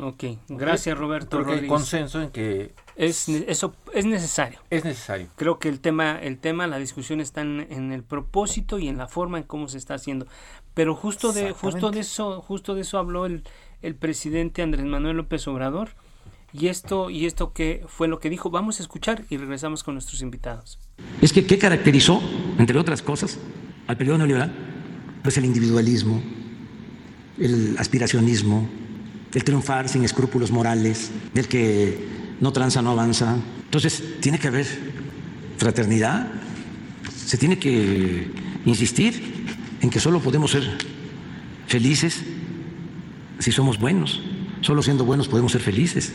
Ok, 0.00 0.24
gracias 0.48 0.96
Roberto. 0.96 1.38
Porque 1.38 1.54
hay 1.54 1.66
consenso 1.66 2.22
en 2.22 2.30
que 2.30 2.72
es 2.94 3.28
eso 3.28 3.74
es 3.92 4.06
necesario. 4.06 4.60
Es 4.70 4.84
necesario. 4.84 5.28
Creo 5.34 5.58
que 5.58 5.68
el 5.68 5.80
tema, 5.80 6.20
el 6.22 6.38
tema, 6.38 6.68
la 6.68 6.78
discusión 6.78 7.20
están 7.20 7.66
en 7.68 7.87
propósito 8.08 8.78
y 8.78 8.88
en 8.88 8.96
la 8.96 9.06
forma 9.06 9.38
en 9.38 9.44
cómo 9.44 9.68
se 9.68 9.78
está 9.78 9.94
haciendo. 9.94 10.26
Pero 10.74 10.94
justo 10.94 11.32
de, 11.32 11.52
justo 11.52 11.90
de 11.90 12.00
eso, 12.00 12.40
justo 12.40 12.74
de 12.74 12.82
eso 12.82 12.98
habló 12.98 13.26
el, 13.26 13.44
el 13.82 13.94
presidente 13.94 14.62
Andrés 14.62 14.86
Manuel 14.86 15.16
López 15.16 15.46
Obrador. 15.48 15.90
Y 16.52 16.68
esto, 16.68 17.10
y 17.10 17.26
esto 17.26 17.52
que 17.52 17.84
fue 17.86 18.08
lo 18.08 18.20
que 18.20 18.30
dijo, 18.30 18.48
vamos 18.48 18.80
a 18.80 18.82
escuchar 18.82 19.24
y 19.28 19.36
regresamos 19.36 19.84
con 19.84 19.94
nuestros 19.94 20.22
invitados. 20.22 20.78
Es 21.20 21.32
que 21.32 21.46
¿qué 21.46 21.58
caracterizó, 21.58 22.22
entre 22.58 22.78
otras 22.78 23.02
cosas, 23.02 23.38
al 23.86 23.96
periodo 23.98 24.18
neoliberal? 24.18 24.52
Pues 25.22 25.36
el 25.36 25.44
individualismo, 25.44 26.22
el 27.38 27.76
aspiracionismo, 27.78 28.66
el 29.34 29.44
triunfar 29.44 29.90
sin 29.90 30.04
escrúpulos 30.04 30.50
morales, 30.50 31.10
del 31.34 31.48
que 31.48 32.08
no 32.40 32.52
tranza, 32.52 32.80
no 32.80 32.92
avanza. 32.92 33.36
Entonces, 33.64 34.02
tiene 34.20 34.38
que 34.38 34.48
haber 34.48 34.66
fraternidad, 35.58 36.32
se 37.28 37.36
tiene 37.36 37.58
que 37.58 38.26
insistir 38.64 39.22
en 39.82 39.90
que 39.90 40.00
solo 40.00 40.18
podemos 40.18 40.50
ser 40.50 40.78
felices 41.66 42.22
si 43.38 43.52
somos 43.52 43.78
buenos, 43.78 44.22
solo 44.62 44.82
siendo 44.82 45.04
buenos 45.04 45.28
podemos 45.28 45.52
ser 45.52 45.60
felices. 45.60 46.14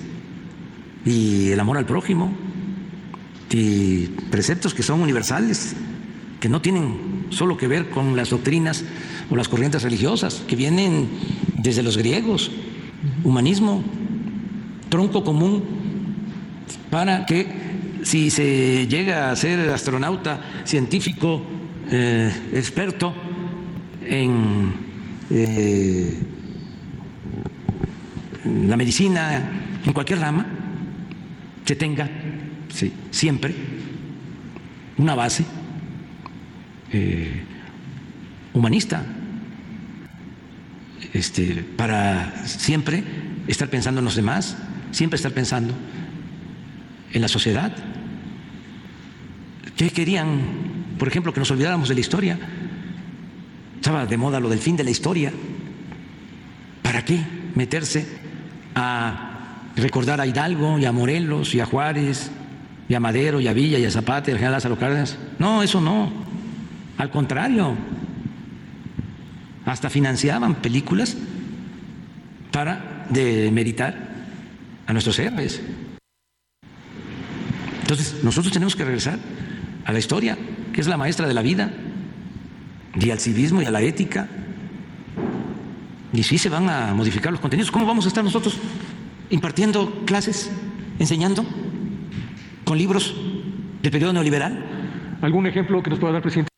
Y 1.06 1.52
el 1.52 1.60
amor 1.60 1.78
al 1.78 1.86
prójimo, 1.86 2.34
y 3.52 4.08
preceptos 4.32 4.73
que 4.73 4.82
son 4.82 5.02
universales, 5.02 5.76
que 6.39 6.49
no 6.49 6.63
tienen 6.63 7.28
solo 7.30 7.58
que 7.58 7.67
ver 7.67 7.91
con 7.91 8.15
las 8.15 8.32
doctrinas 8.32 8.84
o 9.30 9.36
las 9.36 9.47
corrientes 9.47 9.84
religiosas, 9.84 10.41
que 10.47 10.56
vienen 10.56 11.10
desde 11.60 11.84
los 11.84 11.95
griegos, 11.95 12.49
humanismo, 13.23 13.84
tronco 14.89 15.23
común, 15.23 15.62
para 16.89 17.28
que 17.28 17.73
si 18.04 18.30
se 18.30 18.88
llega 18.88 19.32
a 19.32 19.36
ser 19.36 19.70
astronauta, 19.70 20.63
científico, 20.66 21.42
eh, 21.89 22.32
experto 22.54 23.13
en 24.06 24.74
eh, 25.30 26.20
la 28.68 28.78
medicina, 28.78 29.42
en 29.86 29.94
cualquier 29.94 30.20
rama, 30.20 30.46
se 31.66 31.76
tenga 31.76 32.10
siempre 33.12 33.54
una 34.98 35.16
base 35.16 35.46
eh, 36.92 37.44
humanista 38.54 39.04
este, 41.13 41.63
para 41.78 42.46
siempre 42.46 43.04
estar 43.48 43.70
pensando 43.70 44.00
en 44.00 44.06
los 44.06 44.16
demás, 44.16 44.58
siempre 44.92 45.16
estar 45.16 45.32
pensando 45.32 45.74
en 47.13 47.22
la 47.22 47.28
sociedad. 47.28 47.92
¿Qué 49.76 49.90
querían? 49.90 50.96
Por 50.98 51.08
ejemplo, 51.08 51.34
que 51.34 51.40
nos 51.40 51.52
olvidáramos 51.52 51.90
de 51.90 51.96
la 51.96 52.00
historia. 52.00 52.40
Estaba 53.76 54.06
de 54.06 54.18
moda 54.18 54.40
lo 54.40 54.50
del 54.50 54.60
fin 54.60 54.76
de 54.76 54.84
la 54.84 54.92
historia. 54.92 55.32
¿Para 56.82 57.04
qué 57.04 57.20
meterse 57.56 58.08
a 58.76 59.70
recordar 59.76 60.22
a 60.22 60.28
Hidalgo 60.28 60.78
y 60.78 60.86
a 60.86 60.92
Morelos 60.92 61.54
y 61.56 61.60
a 61.60 61.66
Juárez 61.66 62.32
y 62.88 62.94
a 62.94 63.00
Madero 63.00 63.42
y 63.42 63.48
a 63.48 63.54
Villa 63.54 63.80
y 63.80 63.86
a 63.86 63.92
Zapata 63.92 64.30
y 64.30 64.34
a 64.34 64.38
general 64.38 64.54
Lázaro 64.54 64.78
Cárdenas? 64.78 65.18
No, 65.40 65.64
eso 65.64 65.82
no. 65.82 66.12
Al 66.98 67.10
contrario, 67.10 67.76
hasta 69.66 69.90
financiaban 69.90 70.56
películas 70.56 71.18
para 72.52 73.08
demeritar 73.10 74.14
a 74.86 74.94
nuestros 74.94 75.18
héroes. 75.20 75.62
Entonces, 77.82 78.24
nosotros 78.24 78.54
tenemos 78.54 78.76
que 78.76 78.86
regresar 78.86 79.20
a 79.86 79.91
la 79.91 80.00
historia, 80.00 80.38
que 80.74 80.82
es 80.82 80.88
la 80.88 80.98
maestra 80.98 81.28
de 81.28 81.34
la 81.34 81.41
vida, 81.41 81.72
y 83.00 83.10
al 83.10 83.19
civismo 83.19 83.62
y 83.62 83.65
a 83.65 83.72
la 83.72 83.82
ética. 83.82 84.28
Y 86.12 86.24
sí 86.24 86.38
se 86.38 86.50
van 86.50 86.69
a 86.69 86.93
modificar 86.93 87.32
los 87.32 87.41
contenidos. 87.41 87.72
¿Cómo 87.72 87.86
vamos 87.86 88.06
a 88.06 88.08
estar 88.08 88.24
nosotros 88.24 88.60
impartiendo 89.30 90.04
clases, 90.06 90.52
enseñando 91.00 91.43
con 92.65 92.78
libros 92.78 93.15
del 93.82 93.91
periodo 93.91 94.13
neoliberal? 94.13 95.17
¿Algún 95.22 95.48
ejemplo 95.48 95.82
que 95.82 95.89
nos 95.89 96.00
pueda 96.00 96.13
dar, 96.13 96.22
presidente? 96.22 96.54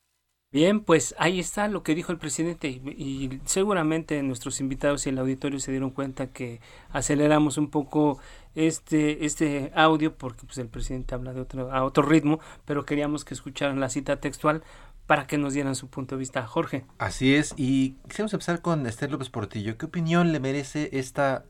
Bien, 0.55 0.79
pues 0.79 1.13
ahí 1.17 1.41
está 1.41 1.67
lo 1.67 1.83
que 1.83 1.95
dijo 1.95 2.13
el 2.13 2.17
presidente 2.17 2.69
y, 2.69 3.41
seguramente 3.43 4.23
nuestros 4.23 4.61
invitados 4.61 5.05
y 5.05 5.09
el 5.09 5.17
auditorio 5.17 5.59
se 5.59 5.71
dieron 5.71 5.89
cuenta 5.89 6.27
que 6.27 6.61
aceleramos 6.91 7.57
un 7.57 7.69
poco 7.69 8.19
este 8.55 9.25
este 9.25 9.71
audio 9.75 10.15
porque 10.15 10.45
pues 10.45 10.57
el 10.57 10.69
presidente 10.69 11.13
habla 11.15 11.33
de 11.33 11.41
otro 11.41 11.71
a 11.71 11.83
otro 11.83 12.03
ritmo, 12.03 12.39
pero 12.65 12.85
queríamos 12.85 13.25
que 13.25 13.33
escucharan 13.33 13.79
la 13.79 13.89
cita 13.89 14.19
textual 14.19 14.63
para 15.07 15.27
que 15.27 15.37
nos 15.37 15.53
dieran 15.53 15.75
su 15.75 15.89
punto 15.89 16.15
de 16.15 16.19
vista. 16.19 16.45
Jorge. 16.47 16.83
Así 16.97 17.35
es, 17.35 17.53
y 17.57 17.93
quisiéramos 18.07 18.33
empezar 18.33 18.61
con 18.61 18.85
Esther 18.87 19.11
López 19.11 19.29
Portillo. 19.29 19.77
¿Qué 19.77 19.85
opinión 19.85 20.31
le 20.31 20.39
merece 20.39 20.89
esta 20.93 21.43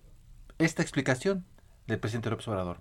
esta 0.59 0.81
explicación 0.81 1.45
del 1.87 1.99
presidente 1.99 2.29
López 2.29 2.47
Obrador? 2.47 2.77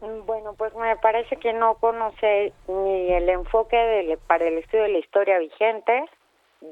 Bueno, 0.00 0.54
pues 0.56 0.72
me 0.76 0.96
parece 0.96 1.36
que 1.36 1.52
no 1.52 1.74
conoce 1.74 2.52
ni 2.68 3.12
el 3.12 3.28
enfoque 3.28 3.76
de, 3.76 4.16
para 4.28 4.46
el 4.46 4.58
estudio 4.58 4.84
de 4.84 4.90
la 4.90 4.98
historia 4.98 5.38
vigente, 5.38 6.04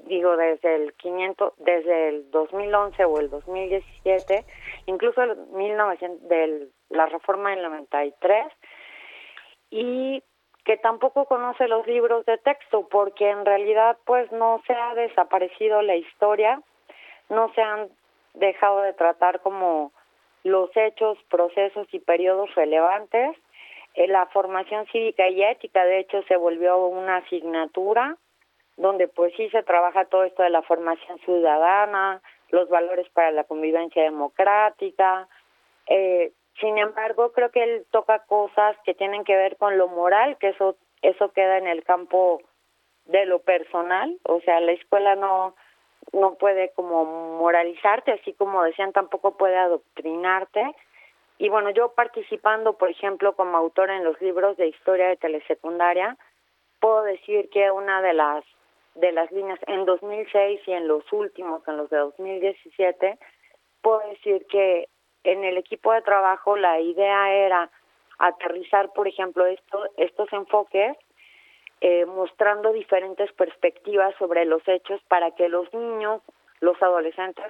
digo 0.06 0.36
desde 0.36 0.76
el 0.76 0.92
500, 0.94 1.54
desde 1.58 2.08
el 2.08 2.30
2011 2.30 3.04
o 3.04 3.18
el 3.18 3.30
2017, 3.30 4.44
incluso 4.86 5.22
el 5.22 5.36
1900 5.54 6.28
de 6.28 6.68
la 6.90 7.06
reforma 7.06 7.50
del 7.50 7.62
93 7.62 8.46
y 9.70 10.22
que 10.64 10.76
tampoco 10.76 11.26
conoce 11.26 11.68
los 11.68 11.86
libros 11.86 12.26
de 12.26 12.38
texto 12.38 12.88
porque 12.88 13.30
en 13.30 13.44
realidad 13.44 13.96
pues 14.04 14.30
no 14.32 14.60
se 14.66 14.74
ha 14.74 14.94
desaparecido 14.94 15.80
la 15.82 15.96
historia, 15.96 16.60
no 17.28 17.52
se 17.54 17.62
han 17.62 17.88
dejado 18.34 18.82
de 18.82 18.92
tratar 18.92 19.40
como 19.40 19.92
los 20.42 20.70
hechos, 20.76 21.18
procesos 21.28 21.86
y 21.92 21.98
periodos 21.98 22.54
relevantes. 22.54 23.36
Eh, 23.94 24.08
la 24.08 24.26
formación 24.26 24.86
cívica 24.86 25.28
y 25.28 25.42
ética, 25.42 25.84
de 25.84 26.00
hecho, 26.00 26.22
se 26.24 26.36
volvió 26.36 26.86
una 26.86 27.18
asignatura 27.18 28.16
donde 28.76 29.08
pues 29.08 29.32
sí 29.36 29.48
se 29.50 29.62
trabaja 29.62 30.04
todo 30.04 30.24
esto 30.24 30.42
de 30.42 30.50
la 30.50 30.62
formación 30.62 31.18
ciudadana, 31.20 32.20
los 32.50 32.68
valores 32.68 33.08
para 33.10 33.30
la 33.30 33.44
convivencia 33.44 34.02
democrática. 34.02 35.28
Eh, 35.86 36.32
sin 36.60 36.78
embargo, 36.78 37.32
creo 37.32 37.50
que 37.50 37.62
él 37.62 37.86
toca 37.90 38.20
cosas 38.20 38.76
que 38.84 38.94
tienen 38.94 39.24
que 39.24 39.36
ver 39.36 39.56
con 39.56 39.76
lo 39.78 39.88
moral, 39.88 40.36
que 40.38 40.48
eso 40.48 40.76
eso 41.02 41.30
queda 41.32 41.58
en 41.58 41.66
el 41.66 41.84
campo 41.84 42.40
de 43.04 43.26
lo 43.26 43.40
personal, 43.40 44.18
o 44.24 44.40
sea, 44.40 44.60
la 44.60 44.72
escuela 44.72 45.14
no 45.14 45.54
no 46.12 46.34
puede 46.34 46.70
como 46.70 47.04
moralizarte, 47.38 48.12
así 48.12 48.32
como 48.34 48.62
decían, 48.62 48.92
tampoco 48.92 49.36
puede 49.36 49.56
adoctrinarte. 49.56 50.74
Y 51.38 51.48
bueno, 51.48 51.70
yo 51.70 51.92
participando, 51.94 52.74
por 52.74 52.90
ejemplo, 52.90 53.34
como 53.34 53.56
autora 53.56 53.96
en 53.96 54.04
los 54.04 54.20
libros 54.22 54.56
de 54.56 54.68
historia 54.68 55.08
de 55.08 55.16
telesecundaria, 55.16 56.16
puedo 56.80 57.02
decir 57.02 57.50
que 57.50 57.70
una 57.70 58.00
de 58.02 58.14
las 58.14 58.44
de 58.94 59.12
las 59.12 59.30
líneas 59.30 59.58
en 59.66 59.84
2006 59.84 60.60
y 60.66 60.72
en 60.72 60.88
los 60.88 61.04
últimos, 61.12 61.66
en 61.68 61.76
los 61.76 61.90
de 61.90 61.98
2017, 61.98 63.18
puedo 63.82 64.00
decir 64.08 64.46
que 64.46 64.88
en 65.26 65.44
el 65.44 65.58
equipo 65.58 65.92
de 65.92 66.02
trabajo 66.02 66.56
la 66.56 66.80
idea 66.80 67.32
era 67.32 67.70
aterrizar, 68.18 68.92
por 68.92 69.08
ejemplo, 69.08 69.44
esto, 69.46 69.84
estos 69.96 70.32
enfoques 70.32 70.96
eh, 71.80 72.06
mostrando 72.06 72.72
diferentes 72.72 73.30
perspectivas 73.32 74.14
sobre 74.18 74.44
los 74.44 74.66
hechos 74.66 75.00
para 75.08 75.32
que 75.32 75.48
los 75.48 75.72
niños, 75.74 76.22
los 76.60 76.80
adolescentes, 76.82 77.44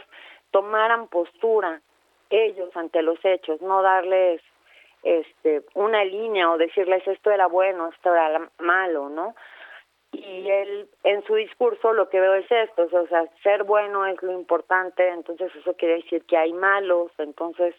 tomaran 0.51 1.07
postura 1.09 1.81
ellos 2.31 2.75
ante 2.77 3.03
los 3.03 3.25
hechos, 3.25 3.61
no 3.61 3.83
darles 3.83 4.41
este 5.03 5.63
una 5.75 6.03
línea 6.05 6.51
o 6.51 6.59
decirles 6.59 7.07
esto 7.07 7.31
era 7.31 7.47
bueno, 7.47 7.89
esto 7.89 8.13
era 8.13 8.51
malo, 8.59 9.09
¿no? 9.09 9.37
Y 10.13 10.49
él 10.49 10.89
en 11.05 11.25
su 11.25 11.35
discurso 11.35 11.93
lo 11.93 12.09
que 12.09 12.21
veo 12.21 12.35
es 12.35 12.51
esto, 12.51 12.89
o 12.91 13.07
sea, 13.09 13.25
ser 13.43 13.65
bueno 13.65 14.07
es 14.07 14.23
lo 14.23 14.33
importante, 14.33 15.09
entonces 15.09 15.55
eso 15.57 15.75
quiere 15.75 15.97
decir 15.97 16.25
que 16.27 16.37
hay 16.37 16.53
malos, 16.53 17.11
entonces 17.19 17.75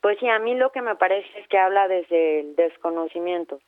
pues 0.00 0.16
sí, 0.20 0.28
a 0.28 0.38
mí 0.38 0.54
lo 0.54 0.70
que 0.70 0.82
me 0.82 0.94
parece 0.96 1.28
es 1.38 1.48
que 1.48 1.58
habla 1.58 1.88
desde 1.88 2.40
el 2.40 2.56
desconocimiento. 2.56 3.58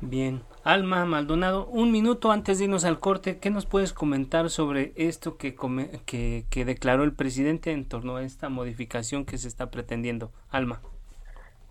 Bien, 0.00 0.42
Alma 0.62 1.04
Maldonado, 1.06 1.66
un 1.68 1.90
minuto 1.90 2.30
antes 2.30 2.58
de 2.58 2.64
irnos 2.64 2.84
al 2.84 3.00
corte, 3.00 3.40
¿qué 3.40 3.50
nos 3.50 3.64
puedes 3.64 3.94
comentar 3.94 4.50
sobre 4.50 4.92
esto 4.96 5.38
que, 5.38 5.54
que, 6.06 6.44
que 6.50 6.64
declaró 6.66 7.02
el 7.02 7.16
presidente 7.16 7.72
en 7.72 7.88
torno 7.88 8.16
a 8.16 8.22
esta 8.22 8.50
modificación 8.50 9.24
que 9.24 9.38
se 9.38 9.48
está 9.48 9.70
pretendiendo? 9.70 10.32
Alma. 10.50 10.82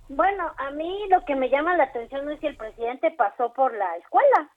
Bueno, 0.09 0.51
a 0.57 0.71
mí 0.71 1.07
lo 1.09 1.23
que 1.25 1.35
me 1.35 1.49
llama 1.49 1.77
la 1.77 1.85
atención 1.85 2.29
es 2.31 2.39
si 2.39 2.47
el 2.47 2.57
presidente 2.57 3.11
pasó 3.11 3.53
por 3.53 3.73
la 3.75 3.95
escuela, 3.97 4.49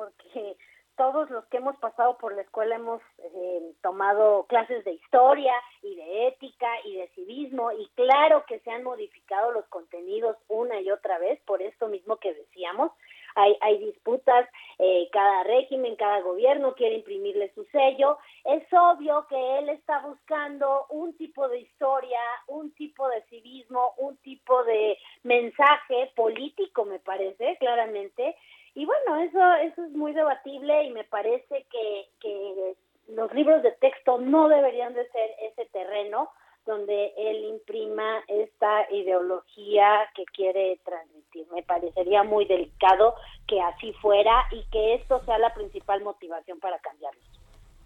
porque 0.00 0.56
todos 0.96 1.30
los 1.30 1.44
que 1.46 1.58
hemos 1.58 1.76
pasado 1.76 2.16
por 2.18 2.34
la 2.34 2.42
escuela 2.42 2.76
hemos 2.76 3.00
eh, 3.18 3.72
tomado 3.82 4.44
clases 4.48 4.84
de 4.84 4.92
historia 4.92 5.52
y 5.82 5.94
de 5.94 6.28
ética 6.28 6.68
y 6.84 6.96
de 6.96 7.08
civismo 7.08 7.72
y 7.72 7.86
claro 7.94 8.44
que 8.46 8.60
se 8.60 8.70
han 8.70 8.82
modificado 8.82 9.50
los 9.52 9.66
contenidos 9.68 10.36
una 10.48 10.80
y 10.80 10.90
otra 10.90 11.18
vez 11.18 11.40
por 11.46 11.62
esto 11.62 11.88
mismo 11.88 12.16
que 12.16 12.34
decíamos. 12.34 12.92
Hay, 13.34 13.56
hay 13.60 13.78
disputas, 13.78 14.48
eh, 14.78 15.08
cada 15.12 15.44
régimen, 15.44 15.96
cada 15.96 16.20
gobierno 16.20 16.74
quiere 16.74 16.96
imprimirle 16.96 17.52
su 17.54 17.64
sello. 17.66 18.18
Es 18.44 18.64
obvio 18.72 19.26
que 19.28 19.58
él 19.58 19.68
está 19.68 20.00
buscando 20.00 20.86
un 20.90 21.16
tipo 21.16 21.48
de 21.48 21.60
historia, 21.60 22.20
un 22.48 22.72
tipo 22.74 23.08
de 23.08 23.22
civismo, 23.24 23.94
un 23.98 24.16
tipo 24.18 24.64
de 24.64 24.98
mensaje 25.22 26.10
político, 26.16 26.84
me 26.84 26.98
parece, 26.98 27.56
claramente, 27.58 28.36
y 28.74 28.86
bueno, 28.86 29.16
eso, 29.22 29.54
eso 29.54 29.84
es 29.84 29.92
muy 29.92 30.12
debatible 30.12 30.84
y 30.84 30.90
me 30.90 31.04
parece 31.04 31.66
que, 31.70 32.06
que 32.20 32.74
los 33.08 33.32
libros 33.34 33.62
de 33.62 33.72
texto 33.72 34.18
no 34.18 34.48
deberían 34.48 34.94
de 34.94 35.08
ser 35.08 35.30
ese 35.42 35.66
terreno 35.66 36.30
donde 36.66 37.12
él 37.16 37.44
imprima 37.44 38.20
esta 38.28 38.90
ideología 38.92 40.08
que 40.14 40.24
quiere 40.26 40.78
transmitir. 40.84 41.46
Me 41.52 41.62
parecería 41.62 42.22
muy 42.22 42.44
delicado 42.44 43.14
que 43.46 43.60
así 43.60 43.92
fuera 43.94 44.44
y 44.52 44.64
que 44.70 44.94
esto 44.94 45.24
sea 45.24 45.38
la 45.38 45.52
principal 45.54 46.02
motivación 46.02 46.60
para 46.60 46.78
cambiarlo. 46.78 47.20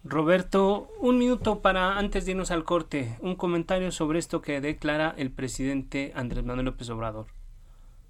Roberto, 0.06 0.88
un 1.00 1.18
minuto 1.18 1.62
para 1.62 1.96
antes 1.96 2.26
de 2.26 2.32
irnos 2.32 2.50
al 2.50 2.64
corte, 2.64 3.16
un 3.22 3.36
comentario 3.36 3.90
sobre 3.90 4.18
esto 4.18 4.42
que 4.42 4.60
declara 4.60 5.14
el 5.16 5.32
presidente 5.32 6.12
Andrés 6.14 6.44
Manuel 6.44 6.66
López 6.66 6.90
Obrador. 6.90 7.26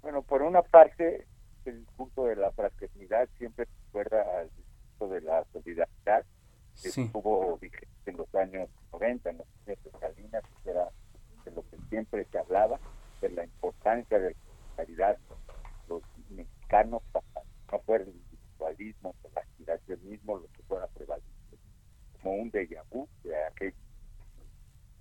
Bueno, 0.01 0.21
por 0.21 0.41
una 0.41 0.61
parte, 0.61 1.25
el 1.69 1.85
punto 1.97 2.25
de 2.25 2.35
la 2.35 2.51
fraternidad 2.51 3.29
siempre 3.37 3.67
recuerda 3.85 4.39
al 4.39 4.49
discurso 4.55 5.13
de 5.13 5.21
la 5.21 5.45
solidaridad 5.51 6.25
que 6.81 6.89
estuvo 6.89 7.57
vigente 7.57 7.87
en 8.05 8.17
los 8.17 8.35
años 8.35 8.69
90, 8.91 9.29
en 9.29 9.37
los 9.37 9.47
años 9.65 9.83
de 9.83 9.91
Salinas, 9.99 10.43
que 10.63 10.69
era 10.69 10.89
de 11.45 11.51
lo 11.51 11.61
que 11.69 11.77
siempre 11.89 12.25
se 12.31 12.37
hablaba, 12.37 12.79
de 13.21 13.29
la 13.29 13.43
importancia 13.43 14.19
de 14.19 14.31
la 14.31 14.35
solidaridad 14.75 15.17
los 15.87 16.01
mexicanos 16.29 17.01
para 17.11 17.25
no 17.71 17.79
fuera 17.79 18.03
el 18.03 18.09
individualismo, 18.11 19.15
el 19.23 19.37
aspiracionismo, 19.37 20.37
lo 20.37 20.47
que 20.47 20.63
fuera 20.63 20.87
prevalente, 20.87 21.57
como 22.21 22.35
un 22.35 22.51
déjà 22.51 22.83
vu 22.91 23.07
de 23.23 23.43
aquello. 23.45 23.75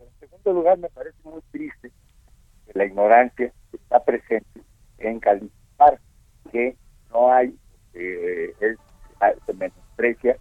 En 0.00 0.11
segundo 0.20 0.53
lugar, 0.53 0.79
me 0.79 0.88
parece 0.90 1.16
muy 1.24 1.40
triste 1.50 1.92
que 2.66 2.72
la 2.79 2.85
ignorancia 2.85 3.53
está 3.72 4.05
presente 4.05 4.62
en 4.98 5.20
calificar 5.20 6.00
que 6.54 6.76
no 7.12 7.32
hay, 7.32 7.52
eh, 7.94 8.54
es, 8.60 8.78
ah, 9.20 9.32
se 9.44 9.52
menosprecia 9.54 10.38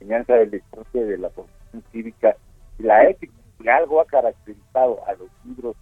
enseñanza 0.00 0.32
de 0.32 0.46
la 0.46 0.56
historia 0.56 1.04
de 1.04 1.18
la 1.18 1.28
formación 1.28 1.84
cívica 1.92 2.34
y 2.78 2.84
la 2.84 3.04
ética. 3.04 3.34
Y 3.62 3.68
algo 3.68 4.00
ha 4.00 4.06
caracterizado 4.06 5.06
a 5.06 5.12
los 5.12 5.28
libros 5.44 5.76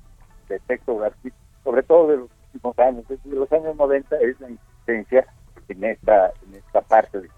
de 0.48 0.58
texto 0.66 0.96
gratuito, 0.96 1.36
sobre 1.62 1.84
todo 1.84 2.08
de 2.08 2.16
los 2.16 2.30
últimos 2.52 2.78
años, 2.80 3.04
desde 3.08 3.30
los 3.30 3.52
años 3.52 3.76
90, 3.76 4.16
es 4.16 4.40
la 4.40 4.50
insistencia 4.50 5.26
en 5.68 5.84
esta, 5.84 6.32
en 6.48 6.56
esta 6.56 6.80
parte 6.80 7.20
de 7.20 7.28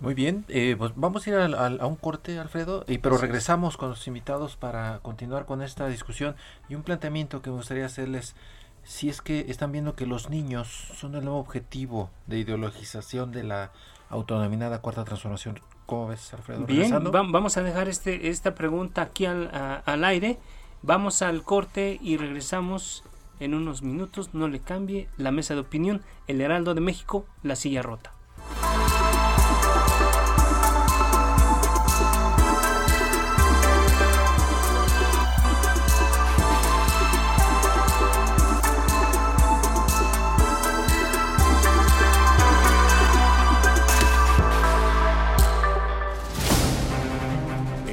muy 0.00 0.14
bien, 0.14 0.46
eh, 0.48 0.76
pues 0.78 0.92
vamos 0.96 1.26
a 1.26 1.30
ir 1.30 1.36
a, 1.36 1.86
un 1.86 1.96
corte, 1.96 2.38
Alfredo, 2.38 2.84
y, 2.88 2.98
pero 2.98 3.18
regresamos 3.18 3.76
con 3.76 3.90
los 3.90 4.06
invitados 4.06 4.56
para 4.56 5.00
continuar 5.00 5.44
con 5.44 5.60
esta 5.60 5.88
discusión 5.88 6.36
y 6.70 6.74
un 6.74 6.82
planteamiento 6.82 7.42
que 7.42 7.50
me 7.50 7.56
gustaría 7.56 7.84
hacerles 7.84 8.34
si 8.84 9.08
es 9.08 9.20
que 9.20 9.46
están 9.48 9.72
viendo 9.72 9.94
que 9.94 10.06
los 10.06 10.30
niños 10.30 10.68
son 10.96 11.14
el 11.14 11.24
nuevo 11.24 11.38
objetivo 11.38 12.10
de 12.26 12.38
ideologización 12.38 13.32
de 13.32 13.44
la 13.44 13.72
autodenominada 14.08 14.80
cuarta 14.80 15.04
transformación. 15.04 15.60
¿Cómo 15.86 16.08
ves, 16.08 16.32
Alfredo? 16.34 16.66
Bien, 16.66 16.92
vamos 17.12 17.56
a 17.56 17.62
dejar 17.62 17.88
este, 17.88 18.28
esta 18.28 18.54
pregunta 18.54 19.02
aquí 19.02 19.26
al, 19.26 19.50
al 19.84 20.04
aire. 20.04 20.38
Vamos 20.82 21.22
al 21.22 21.42
corte 21.42 21.98
y 22.00 22.16
regresamos 22.16 23.04
en 23.38 23.54
unos 23.54 23.82
minutos. 23.82 24.32
No 24.32 24.48
le 24.48 24.60
cambie 24.60 25.08
la 25.16 25.30
mesa 25.30 25.54
de 25.54 25.60
opinión. 25.60 26.02
El 26.26 26.40
Heraldo 26.40 26.74
de 26.74 26.80
México, 26.80 27.26
la 27.42 27.56
silla 27.56 27.82
rota. 27.82 28.12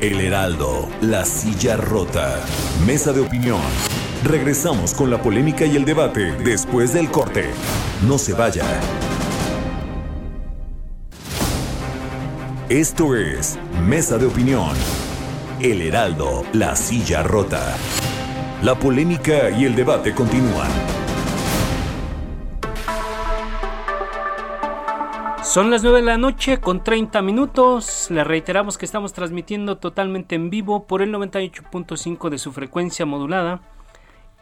El 0.07 0.21
Heraldo, 0.21 0.87
la 1.01 1.25
silla 1.25 1.75
rota. 1.75 2.39
Mesa 2.85 3.11
de 3.11 3.19
opinión. 3.19 3.59
Regresamos 4.23 4.93
con 4.93 5.11
la 5.11 5.21
polémica 5.21 5.65
y 5.65 5.75
el 5.75 5.83
debate 5.83 6.31
después 6.45 6.93
del 6.93 7.11
corte. 7.11 7.49
No 8.07 8.17
se 8.17 8.31
vaya. 8.31 8.63
Esto 12.69 13.17
es 13.17 13.59
Mesa 13.85 14.17
de 14.17 14.27
opinión. 14.27 14.77
El 15.59 15.81
Heraldo, 15.81 16.45
la 16.53 16.77
silla 16.77 17.21
rota. 17.21 17.75
La 18.63 18.79
polémica 18.79 19.49
y 19.49 19.65
el 19.65 19.75
debate 19.75 20.15
continúan. 20.15 20.96
Son 25.57 25.71
las 25.71 25.81
9 25.81 26.01
de 26.01 26.05
la 26.05 26.19
noche 26.19 26.59
con 26.59 26.83
30 26.83 27.19
minutos. 27.23 28.11
Le 28.11 28.23
reiteramos 28.23 28.77
que 28.77 28.85
estamos 28.85 29.13
transmitiendo 29.13 29.79
totalmente 29.79 30.35
en 30.35 30.51
vivo 30.51 30.85
por 30.85 31.01
el 31.01 31.11
98.5 31.11 32.29
de 32.29 32.37
su 32.37 32.51
frecuencia 32.51 33.07
modulada. 33.07 33.61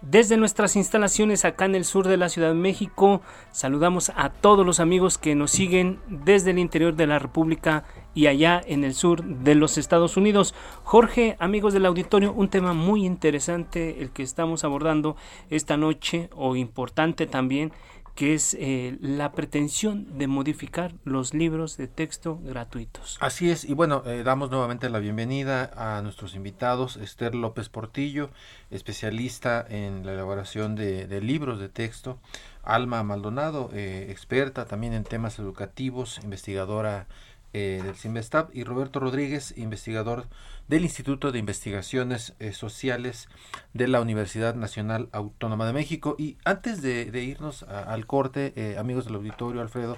Desde 0.02 0.36
nuestras 0.36 0.76
instalaciones 0.76 1.46
acá 1.46 1.64
en 1.64 1.76
el 1.76 1.86
sur 1.86 2.06
de 2.06 2.18
la 2.18 2.28
Ciudad 2.28 2.50
de 2.50 2.56
México, 2.56 3.22
saludamos 3.54 4.12
a 4.18 4.30
todos 4.30 4.66
los 4.66 4.82
amigos 4.82 5.18
que 5.18 5.36
nos 5.36 5.52
siguen 5.52 6.02
desde 6.10 6.52
el 6.52 6.60
interior 6.60 6.98
de 6.98 7.08
la 7.08 7.18
República 7.18 7.86
y 8.14 8.28
allá 8.28 8.62
en 8.66 8.84
el 8.84 8.94
sur 8.94 9.24
de 9.24 9.56
los 9.56 9.78
Estados 9.78 10.18
Unidos. 10.18 10.54
Jorge, 10.84 11.38
amigos 11.40 11.74
del 11.74 11.86
auditorio, 11.86 12.34
un 12.34 12.50
tema 12.50 12.74
muy 12.74 13.06
interesante 13.06 14.02
el 14.02 14.10
que 14.10 14.22
estamos 14.22 14.66
abordando 14.66 15.16
esta 15.50 15.78
noche 15.78 16.30
o 16.36 16.58
importante 16.58 17.26
también 17.26 17.72
que 18.16 18.34
es 18.34 18.56
eh, 18.58 18.98
la 19.02 19.34
pretensión 19.34 20.18
de 20.18 20.28
modificar 20.28 20.94
los 21.04 21.34
libros 21.34 21.76
de 21.76 21.88
texto 21.88 22.40
gratuitos. 22.44 23.18
Así 23.20 23.50
es, 23.50 23.66
y 23.66 23.74
bueno, 23.74 24.04
eh, 24.06 24.24
damos 24.24 24.50
nuevamente 24.50 24.90
la 24.90 25.00
bienvenida 25.00 25.72
a 25.76 26.02
nuestros 26.02 26.34
invitados, 26.34 26.96
Esther 26.96 27.36
López 27.36 27.68
Portillo, 27.68 28.30
especialista 28.72 29.66
en 29.68 30.06
la 30.06 30.14
elaboración 30.14 30.76
de, 30.76 31.22
libros 31.22 31.60
de 31.60 31.68
texto, 31.68 32.18
Alma 32.64 33.04
Maldonado, 33.04 33.70
eh, 33.74 34.08
experta 34.10 34.66
también 34.66 34.94
en 34.94 35.04
temas 35.04 35.38
educativos, 35.38 36.20
investigadora 36.24 37.08
del 37.52 37.96
CIMBESTAB, 37.96 38.50
y 38.52 38.66
Roberto 38.66 39.00
Rodríguez, 39.00 39.54
investigador 39.56 40.28
del 40.68 40.84
Instituto 40.84 41.32
de 41.32 41.40
Investigaciones 41.40 42.34
eh, 42.40 42.54
Sociales 42.54 43.30
de 43.74 43.88
la 43.88 44.02
Universidad 44.02 44.56
Nacional 44.56 45.10
Autónoma 45.12 45.66
de 45.68 45.74
México. 45.74 46.16
Y 46.18 46.38
antes 46.44 46.82
de, 46.82 47.24
irnos 47.24 47.64
al 47.64 48.06
corte, 48.06 48.54
eh, 48.56 48.78
amigos 48.78 49.06
del 49.06 49.16
auditorio, 49.16 49.62
Alfredo, 49.62 49.98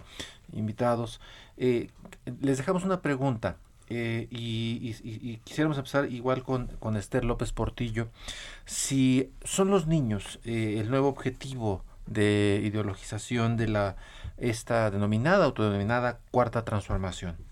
invitados, 0.53 1.21
eh, 1.57 1.89
les 2.41 2.57
dejamos 2.57 2.83
una 2.83 3.01
pregunta. 3.01 3.57
y, 3.89 5.37
quisiéramos 5.45 5.77
empezar 5.77 6.11
igual 6.11 6.43
con, 6.43 6.67
con 6.79 6.97
Esther 6.97 7.23
López 7.23 7.53
Portillo. 7.53 8.09
Si 8.65 9.31
son 9.45 9.69
los 9.69 9.87
niños 9.87 10.39
el 10.43 10.89
nuevo 10.89 11.07
objetivo 11.07 11.85
de 12.05 12.61
ideologización 12.63 13.55
de 13.55 13.67
la 13.67 13.95
esta 14.37 14.91
denominada, 14.91 15.45
autodenominada 15.45 16.19
cuarta 16.31 16.65
transformación. 16.65 17.46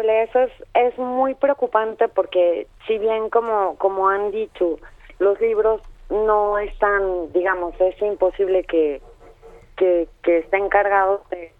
Eso 0.00 0.40
es, 0.74 0.98
muy 0.98 1.34
preocupante 1.34 2.08
porque 2.08 2.66
si 2.86 2.98
bien 2.98 3.30
como, 3.30 3.76
como 3.78 4.08
han 4.08 4.30
dicho, 4.30 4.78
los 5.18 5.40
libros 5.40 5.80
no 6.10 6.58
están, 6.58 7.32
digamos, 7.32 7.74
es 7.80 8.00
imposible 8.02 8.64
que, 8.64 9.00
que, 9.76 10.08
estén 10.24 10.68
cargados 10.68 11.22
de, 11.30 11.52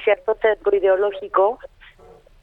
cierto 0.00 0.34
sesgo 0.40 0.74
ideológico, 0.74 1.58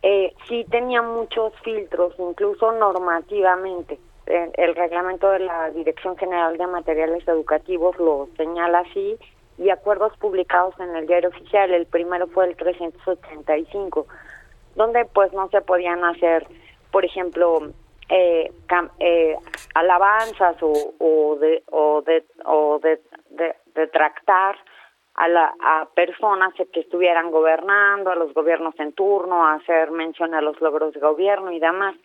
eh, 0.03 0.33
sí 0.47 0.63
tenía 0.69 1.01
muchos 1.01 1.53
filtros, 1.63 2.13
incluso 2.19 2.71
normativamente. 2.73 3.97
El, 4.27 4.75
reglamento 4.75 5.31
de 5.31 5.39
la 5.39 5.71
Dirección 5.71 6.17
General 6.17 6.55
de 6.57 6.67
Materiales 6.67 7.27
Educativos 7.27 7.97
lo 7.97 8.27
señala 8.37 8.79
así 8.79 9.17
y 9.57 9.69
acuerdos 9.69 10.15
publicados 10.17 10.79
en 10.79 10.95
el 10.95 11.07
diario 11.07 11.29
oficial. 11.29 11.73
El 11.73 11.87
primero 11.87 12.27
fue 12.27 12.45
el 12.45 12.55
385 12.57 14.05
donde 14.77 15.05
pues 15.05 15.33
no 15.33 15.49
se 15.49 15.61
podían 15.61 16.05
hacer, 16.05 16.47
por 16.91 17.03
ejemplo, 17.03 17.71
eh, 18.09 18.51
eh, 18.99 19.35
alabanzas 19.73 20.55
o, 20.61 20.93
o, 20.99 21.35
de 21.35 21.63
o 21.71 22.01
de 22.03 22.23
o 22.45 22.79
de, 22.79 23.01
de, 23.31 23.87
tractar 23.87 24.55
a, 25.15 25.27
la, 25.27 25.53
a 25.59 25.87
personas 25.93 26.53
que 26.71 26.79
estuvieran 26.79 27.31
gobernando, 27.31 28.11
a 28.11 28.15
los 28.15 28.33
gobiernos 28.33 28.79
en 28.79 28.93
turno, 28.93 29.45
a 29.45 29.55
hacer 29.55 29.91
mención 29.91 30.33
a 30.35 30.41
los 30.41 30.61
logros 30.61 30.93
de 30.93 30.99
gobierno 30.99 31.51
y 31.51 31.59
demás. 31.59 31.95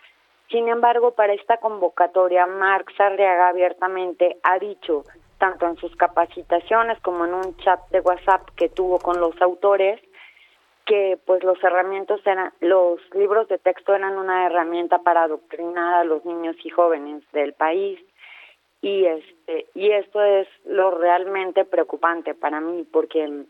Sin 0.50 0.68
embargo, 0.68 1.12
para 1.12 1.34
esta 1.34 1.58
convocatoria, 1.58 2.46
Marx 2.46 2.98
Arriaga 2.98 3.48
abiertamente 3.48 4.38
ha 4.42 4.58
dicho, 4.58 5.04
tanto 5.38 5.66
en 5.66 5.76
sus 5.76 5.94
capacitaciones 5.96 7.00
como 7.00 7.26
en 7.26 7.34
un 7.34 7.56
chat 7.58 7.80
de 7.90 8.00
WhatsApp 8.00 8.48
que 8.56 8.68
tuvo 8.70 8.98
con 8.98 9.20
los 9.20 9.40
autores, 9.40 10.00
que 10.86 11.18
pues 11.26 11.42
los 11.44 11.62
herramientas 11.62 12.20
eran 12.26 12.52
los 12.60 13.00
libros 13.14 13.48
de 13.48 13.58
texto 13.58 13.94
eran 13.94 14.18
una 14.18 14.46
herramienta 14.46 14.98
para 14.98 15.24
adoctrinar 15.24 15.94
a 15.94 16.04
los 16.04 16.24
niños 16.24 16.56
y 16.64 16.70
jóvenes 16.70 17.22
del 17.32 17.52
país 17.52 18.00
y 18.80 19.04
este 19.04 19.66
y 19.74 19.90
esto 19.92 20.22
es 20.22 20.48
lo 20.64 20.90
realmente 20.90 21.64
preocupante 21.64 22.34
para 22.34 22.60
mí 22.60 22.86
porque 22.92 23.44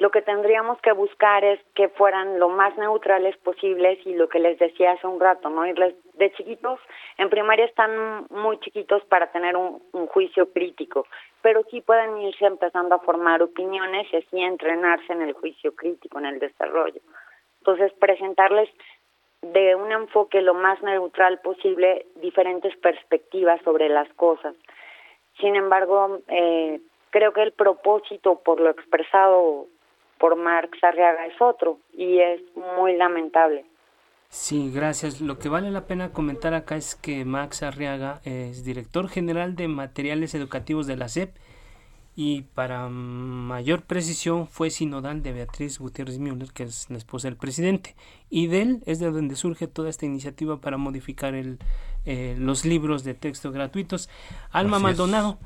lo 0.00 0.10
que 0.10 0.22
tendríamos 0.22 0.80
que 0.80 0.92
buscar 0.92 1.44
es 1.44 1.60
que 1.74 1.90
fueran 1.90 2.38
lo 2.38 2.48
más 2.48 2.76
neutrales 2.78 3.36
posibles 3.36 3.98
y 4.06 4.14
lo 4.14 4.30
que 4.30 4.38
les 4.38 4.58
decía 4.58 4.92
hace 4.92 5.06
un 5.06 5.20
rato, 5.20 5.50
¿no? 5.50 5.66
Irles 5.66 5.94
de 6.20 6.30
chiquitos, 6.32 6.78
en 7.16 7.30
primaria 7.30 7.64
están 7.64 8.26
muy 8.28 8.60
chiquitos 8.60 9.02
para 9.06 9.32
tener 9.32 9.56
un, 9.56 9.80
juicio 10.08 10.52
crítico, 10.52 11.06
pero 11.42 11.62
sí 11.70 11.80
pueden 11.80 12.18
irse 12.18 12.44
empezando 12.44 12.94
a 12.94 13.00
formar 13.00 13.42
opiniones 13.42 14.06
y 14.12 14.16
así 14.16 14.40
entrenarse 14.40 15.12
en 15.12 15.22
el 15.22 15.32
juicio 15.32 15.74
crítico, 15.74 16.18
en 16.18 16.26
el 16.26 16.38
desarrollo. 16.38 17.00
Entonces, 17.60 17.92
presentarles 17.94 18.68
de 19.40 19.74
un 19.74 19.90
enfoque 19.90 20.42
lo 20.42 20.54
más 20.54 20.82
neutral 20.82 21.40
posible 21.40 22.06
diferentes 22.16 22.76
perspectivas 22.76 23.60
sobre 23.62 23.88
las 23.88 24.08
cosas. 24.14 24.54
Sin 25.40 25.56
embargo, 25.56 26.18
eh, 26.28 26.80
creo 27.10 27.32
que 27.32 27.42
el 27.42 27.52
propósito 27.52 28.40
por 28.44 28.60
lo 28.60 28.70
expresado 28.70 29.66
por 30.18 30.36
Marx 30.36 30.82
Arriaga 30.84 31.26
es 31.26 31.40
otro 31.40 31.78
y 31.94 32.20
es 32.20 32.42
muy 32.76 32.96
lamentable. 32.96 33.64
Sí, 34.32 34.70
gracias. 34.70 35.20
Lo 35.20 35.38
que 35.40 35.48
vale 35.48 35.72
la 35.72 35.86
pena 35.86 36.12
comentar 36.12 36.54
acá 36.54 36.76
es 36.76 36.94
que 36.94 37.24
Max 37.24 37.64
Arriaga 37.64 38.20
es 38.24 38.64
director 38.64 39.08
general 39.08 39.56
de 39.56 39.66
materiales 39.66 40.34
educativos 40.34 40.86
de 40.86 40.96
la 40.96 41.08
SEP 41.08 41.34
y 42.14 42.42
para 42.42 42.88
mayor 42.88 43.82
precisión 43.82 44.46
fue 44.46 44.70
sinodal 44.70 45.24
de 45.24 45.32
Beatriz 45.32 45.80
Gutiérrez 45.80 46.18
Müller, 46.20 46.52
que 46.52 46.62
es 46.62 46.88
la 46.90 46.98
esposa 46.98 47.26
del 47.26 47.36
presidente. 47.36 47.96
Y 48.30 48.46
de 48.46 48.62
él 48.62 48.82
es 48.86 49.00
de 49.00 49.10
donde 49.10 49.34
surge 49.34 49.66
toda 49.66 49.90
esta 49.90 50.06
iniciativa 50.06 50.60
para 50.60 50.76
modificar 50.76 51.34
el, 51.34 51.58
eh, 52.04 52.36
los 52.38 52.64
libros 52.64 53.02
de 53.02 53.14
texto 53.14 53.50
gratuitos. 53.50 54.08
Alma 54.52 54.78
Maldonado, 54.78 55.38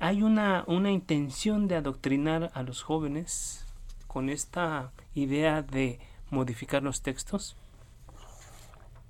¿hay 0.00 0.22
una, 0.22 0.64
una 0.66 0.90
intención 0.90 1.68
de 1.68 1.76
adoctrinar 1.76 2.50
a 2.54 2.64
los 2.64 2.82
jóvenes 2.82 3.64
con 4.08 4.30
esta 4.30 4.90
idea 5.14 5.62
de 5.62 6.00
modificar 6.30 6.82
los 6.82 7.02
textos? 7.02 7.56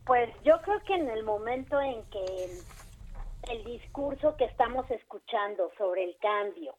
Pues 0.05 0.31
yo 0.43 0.61
creo 0.63 0.83
que 0.83 0.95
en 0.95 1.09
el 1.11 1.23
momento 1.23 1.81
en 1.81 2.03
que 2.11 2.49
el, 3.51 3.65
discurso 3.65 4.37
que 4.37 4.45
estamos 4.45 4.91
escuchando 4.91 5.71
sobre 5.77 6.05
el 6.05 6.17
cambio 6.19 6.75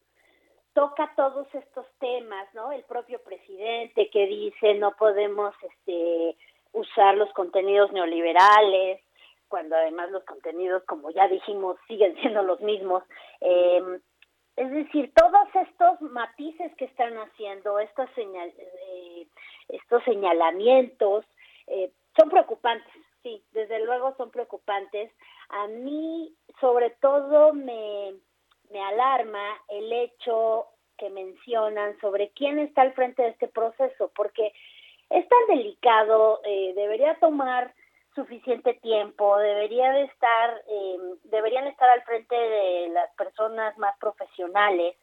toca 0.74 1.12
todos 1.16 1.48
estos 1.54 1.86
temas, 2.00 2.52
¿no? 2.54 2.72
El 2.72 2.84
propio 2.84 3.22
presidente 3.22 4.10
que 4.10 4.26
dice 4.26 4.74
no 4.76 4.96
podemos 4.96 5.54
este 5.62 6.36
usar 6.74 7.16
los 7.16 7.32
contenidos 7.34 7.92
neoliberales, 7.92 9.00
cuando 9.48 9.76
además 9.76 10.10
los 10.10 10.24
contenidos, 10.24 10.84
como 10.86 11.12
ya 11.12 11.28
dijimos, 11.28 11.78
siguen 11.88 12.16
siendo 12.16 12.44
los 12.44 12.60
mismos. 12.62 13.04
Eh, 13.40 14.00
es 14.56 14.72
decir, 14.72 15.12
todos 15.16 15.48
estos 15.68 16.02
matices 16.02 16.76
que 16.76 16.86
están 16.86 17.18
haciendo, 17.18 17.80
estos, 17.80 18.10
señal, 18.16 18.52
eh, 18.58 19.28
estos 19.70 20.04
señalamientos, 20.04 21.26
eh, 21.68 21.92
son 22.18 22.30
preocupantes, 22.30 22.94
sí, 23.24 23.44
desde 23.52 23.84
luego 23.84 24.14
son 24.18 24.30
preocupantes. 24.30 25.12
A 25.50 25.68
mí, 25.68 26.36
sobre 26.60 26.92
todo, 27.02 27.54
me, 27.54 28.14
me 28.70 28.82
alarma 28.82 29.44
el 29.70 29.92
hecho 29.92 30.68
que 30.98 31.10
mencionan 31.10 32.00
sobre 32.00 32.30
quién 32.32 32.60
está 32.60 32.82
al 32.84 32.94
frente 32.94 33.24
de 33.24 33.30
este 33.30 33.48
proceso, 33.48 34.12
porque 34.16 34.54
es 35.10 35.28
tan 35.28 35.58
delicado, 35.58 36.42
eh, 36.46 36.74
debería 36.76 37.16
tomar 37.20 37.74
suficiente 38.16 38.76
tiempo, 38.76 39.38
debería 39.38 39.92
de 39.92 40.04
estar, 40.04 40.62
eh, 40.68 40.98
deberían 41.24 41.68
estar 41.68 41.90
al 41.90 42.04
frente 42.04 42.36
de 42.36 42.90
las 42.90 43.12
personas 43.16 43.78
más 43.78 43.98
profesionales. 43.98 44.96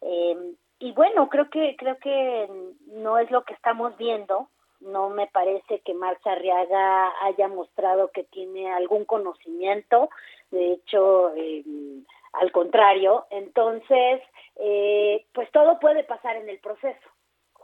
Eh, 0.00 0.54
y 0.78 0.92
bueno, 0.92 1.28
creo 1.28 1.48
que 1.48 1.76
creo 1.76 1.96
que 1.98 2.48
no 2.86 3.18
es 3.18 3.30
lo 3.30 3.44
que 3.44 3.54
estamos 3.54 3.96
viendo, 3.96 4.50
no 4.86 5.10
me 5.10 5.26
parece 5.26 5.80
que 5.80 5.94
Marx 5.94 6.26
Arriaga 6.26 7.12
haya 7.22 7.48
mostrado 7.48 8.10
que 8.12 8.24
tiene 8.24 8.72
algún 8.72 9.04
conocimiento, 9.04 10.08
de 10.50 10.72
hecho, 10.72 11.34
em, 11.34 12.04
al 12.32 12.52
contrario, 12.52 13.26
entonces, 13.30 14.22
eh, 14.56 15.26
pues 15.32 15.50
todo 15.52 15.78
puede 15.80 16.04
pasar 16.04 16.36
en 16.36 16.48
el 16.48 16.58
proceso 16.60 17.08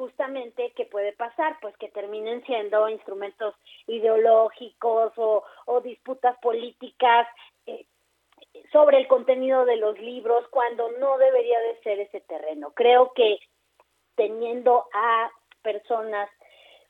justamente 0.02 0.72
qué 0.74 0.86
puede 0.86 1.12
pasar, 1.12 1.58
pues 1.60 1.76
que 1.76 1.88
terminen 1.88 2.44
siendo 2.44 2.88
instrumentos 2.88 3.54
ideológicos 3.86 5.12
o, 5.16 5.44
disputas 5.82 6.36
políticas 6.38 7.26
eh, 7.66 7.86
sobre 8.72 8.98
el 8.98 9.06
contenido 9.06 9.64
de 9.64 9.76
los 9.76 9.98
libros 9.98 10.46
cuando 10.48 10.90
no 10.92 11.18
debería 11.18 11.58
de 11.60 11.80
ser 11.82 12.00
ese 12.00 12.20
terreno. 12.20 12.72
Creo 12.74 13.12
que 13.14 13.38
teniendo 14.14 14.86
a 14.92 15.30
personas 15.62 16.28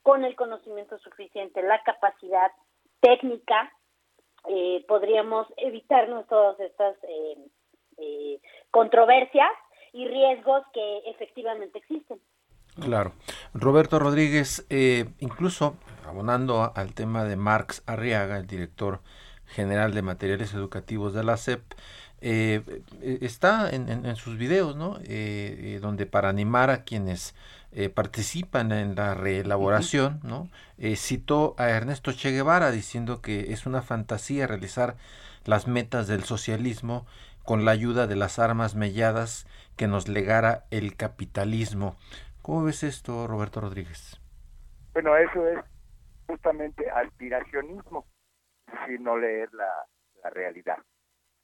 con 0.03 0.25
el 0.25 0.35
conocimiento 0.37 0.99
suficiente, 0.99 1.63
la 1.63 1.83
capacidad 1.83 2.51
técnica, 3.01 3.73
eh, 4.49 4.85
podríamos 4.89 5.47
evitarnos 5.57 6.27
todas 6.27 6.59
estas 6.61 6.97
eh, 7.05 8.41
controversias 8.71 9.51
y 9.93 10.07
riesgos 10.07 10.65
que 10.73 10.99
efectivamente 11.07 11.79
existen. 11.79 12.19
Claro. 12.81 13.13
Roberto 13.53 13.99
Rodríguez, 13.99 14.65
eh, 14.71 15.11
incluso 15.19 15.77
abonando 16.07 16.73
al 16.75 16.95
tema 16.95 17.25
de 17.25 17.37
Marx 17.37 17.83
Arriaga, 17.87 18.39
el 18.39 18.47
director 18.47 19.01
general 19.47 19.93
de 19.93 20.01
materiales 20.01 20.55
educativos 20.55 21.13
de 21.13 21.23
la 21.23 21.37
SEP, 21.37 21.61
eh, 22.23 22.63
eh, 23.03 23.19
está 23.21 23.69
en, 23.71 24.17
sus 24.17 24.39
videos, 24.39 24.75
¿no? 24.77 24.99
donde 25.81 26.07
para 26.07 26.31
animar 26.31 26.71
a 26.71 26.85
quienes 26.85 27.35
participan 27.95 28.71
en 28.73 28.95
la 28.95 29.15
reelaboración, 29.15 30.21
¿no? 30.23 30.49
citó 30.97 31.55
a 31.57 31.71
Ernesto 31.71 32.13
Che 32.13 32.31
Guevara 32.31 32.71
diciendo 32.71 33.23
que 33.23 33.53
es 33.53 33.65
una 33.67 33.81
fantasía 33.81 34.47
realizar 34.47 34.97
las 35.45 35.67
metas 35.67 36.07
del 36.07 36.25
socialismo 36.25 37.07
con 37.45 37.65
la 37.65 37.73
ayuda 37.73 38.07
de 38.07 38.17
las 38.17 38.39
armas 38.39 38.75
melladas 38.75 39.47
que 39.77 39.89
nos 39.89 40.09
legara 40.09 40.65
el 40.71 40.97
capitalismo. 40.97 41.97
¿Cómo 42.43 42.65
ves 42.65 42.83
esto, 42.83 43.27
Roberto 43.27 43.61
Rodríguez? 43.61 44.21
Bueno, 44.93 45.17
eso 45.17 45.47
es 45.49 45.59
justamente 46.27 46.89
aspiracionismo, 46.91 48.07
si 48.87 48.99
no 48.99 49.17
leer 49.17 49.53
la, 49.53 49.69
realidad, 50.31 50.79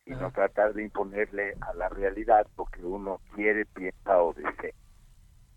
sino 0.04 0.30
tratar 0.30 0.72
de 0.72 0.84
imponerle 0.84 1.56
a 1.60 1.74
la 1.74 1.88
realidad 1.88 2.46
lo 2.56 2.64
que 2.66 2.84
uno 2.84 3.20
quiere, 3.34 3.66
piensa 3.66 4.22
o 4.22 4.32
desea. 4.32 4.72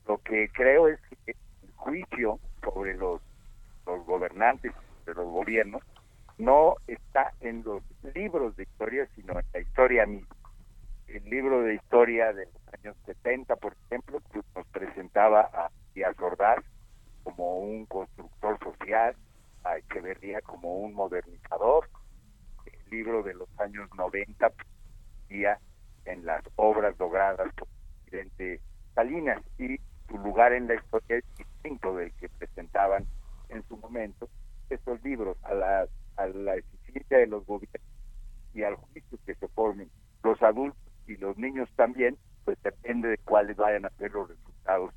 Lo 0.08 0.18
que 0.20 0.50
creo 0.50 0.88
es 0.88 1.00
que 1.26 1.32
el 1.32 1.72
juicio 1.76 2.40
sobre 2.64 2.96
los, 2.96 3.22
los 3.86 4.06
gobernantes, 4.06 4.74
de 5.06 5.14
los 5.14 5.28
gobiernos, 5.28 5.82
no 6.38 6.76
está 6.88 7.34
en 7.40 7.64
los 7.64 7.84
libros 8.16 8.56
de 8.56 8.64
historia, 8.64 9.08
sino 9.16 9.40
en 9.40 9.46
la 9.54 9.60
historia 9.60 10.06
misma 10.06 10.36
el 11.14 11.30
libro 11.30 11.62
de 11.64 11.76
historia 11.76 12.32
de 12.32 12.46
los 12.46 12.74
años 12.74 12.96
70, 13.06 13.56
por 13.58 13.76
ejemplo, 13.86 14.22
nos 14.56 14.68
presentaba 14.68 15.42
a 15.54 15.70
Díaz 15.94 16.18
Ordaz 16.20 16.64
como 17.24 17.60
un 17.60 17.86
constructor 17.86 18.58
social, 18.60 19.16
a 19.64 19.78
Echeverría 19.78 20.42
como 20.42 20.78
un 20.78 20.94
modernizador. 20.94 21.90
El 22.66 22.90
libro 22.90 23.24
de 23.24 23.34
los 23.34 23.50
años 23.60 23.90
90 23.96 24.52
día 25.28 25.60
en 26.06 26.26
las 26.26 26.44
obras 26.56 26.98
logradas 26.98 27.54
por 27.56 27.68
el 27.68 28.04
presidente 28.04 28.62
Salinas 28.96 29.42
y 29.58 29.80
su 30.12 30.18
lugar 30.18 30.54
en 30.54 30.68
la 30.68 30.76
historia 30.76 31.18
es 31.18 31.24
distinto 31.38 31.96
del 31.96 32.12
que 32.14 32.28
presentaban 32.30 33.06
en 33.50 33.64
su 33.68 33.78
momento 33.78 34.30
estos 34.70 35.02
libros 35.04 35.38
a 35.44 35.54
la, 35.54 35.88
a 36.18 36.28
la 36.28 36.56
eficiencia 36.56 37.18
de 37.18 37.28
los 37.28 37.46
gobiernos 37.46 37.82
y 38.54 38.64
al 38.64 38.76
juicio 38.76 39.18
que 39.26 39.36
se 39.36 39.48
formen 39.50 39.90
los 40.24 40.42
adultos 40.42 40.80
y 41.08 41.16
los 41.18 41.38
niños 41.38 41.70
también, 41.76 42.18
pues 42.46 42.62
depende 42.64 43.10
de 43.10 43.18
cuáles 43.20 43.56
vayan 43.56 43.86
a 43.86 43.90
ser 43.92 44.12
los 44.12 44.30
resultados 44.30 44.94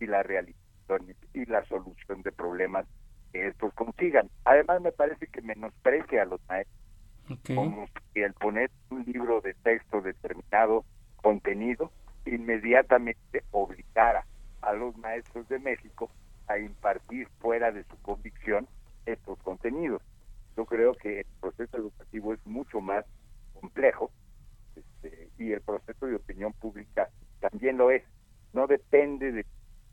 y 0.00 0.06
la 0.06 0.22
realización 0.22 1.14
y 1.34 1.44
la 1.46 1.64
solución 1.64 2.22
de 2.22 2.32
problemas 2.32 2.86
que 3.32 3.48
estos 3.48 3.72
consigan. 3.74 4.30
Además 4.44 4.80
me 4.80 4.92
parece 4.92 5.26
que 5.26 5.42
menosprecia 5.42 6.22
a 6.22 6.26
los 6.26 6.40
maestros, 6.48 6.78
como 7.54 7.86
si 8.12 8.20
el 8.20 8.32
poner 8.34 8.70
un 8.90 9.04
libro 9.04 9.40
de 9.40 9.54
texto 9.54 10.00
determinado 10.00 10.84
contenido 11.16 11.90
inmediatamente 12.24 13.42
obligara 13.50 14.24
a 14.62 14.72
los 14.72 14.96
maestros 14.96 15.48
de 15.48 15.58
México 15.58 16.10
a 16.46 16.58
impartir 16.58 17.28
fuera 17.40 17.70
de 17.72 17.84
su 17.84 17.96
convicción 18.02 18.66
estos 19.06 19.38
contenidos. 19.42 20.02
Yo 20.56 20.64
creo 20.64 20.94
que 20.94 21.20
el 21.20 21.26
proceso 21.40 21.76
educativo 21.76 22.34
es 22.34 22.46
mucho 22.46 22.80
más 22.80 23.04
complejo 23.60 24.10
este, 24.74 25.30
y 25.38 25.52
el 25.52 25.60
proceso 25.60 26.06
de 26.06 26.16
opinión 26.16 26.52
pública 26.54 27.08
también 27.40 27.76
lo 27.76 27.90
es. 27.90 28.02
No 28.52 28.66
depende 28.66 29.32
de 29.32 29.46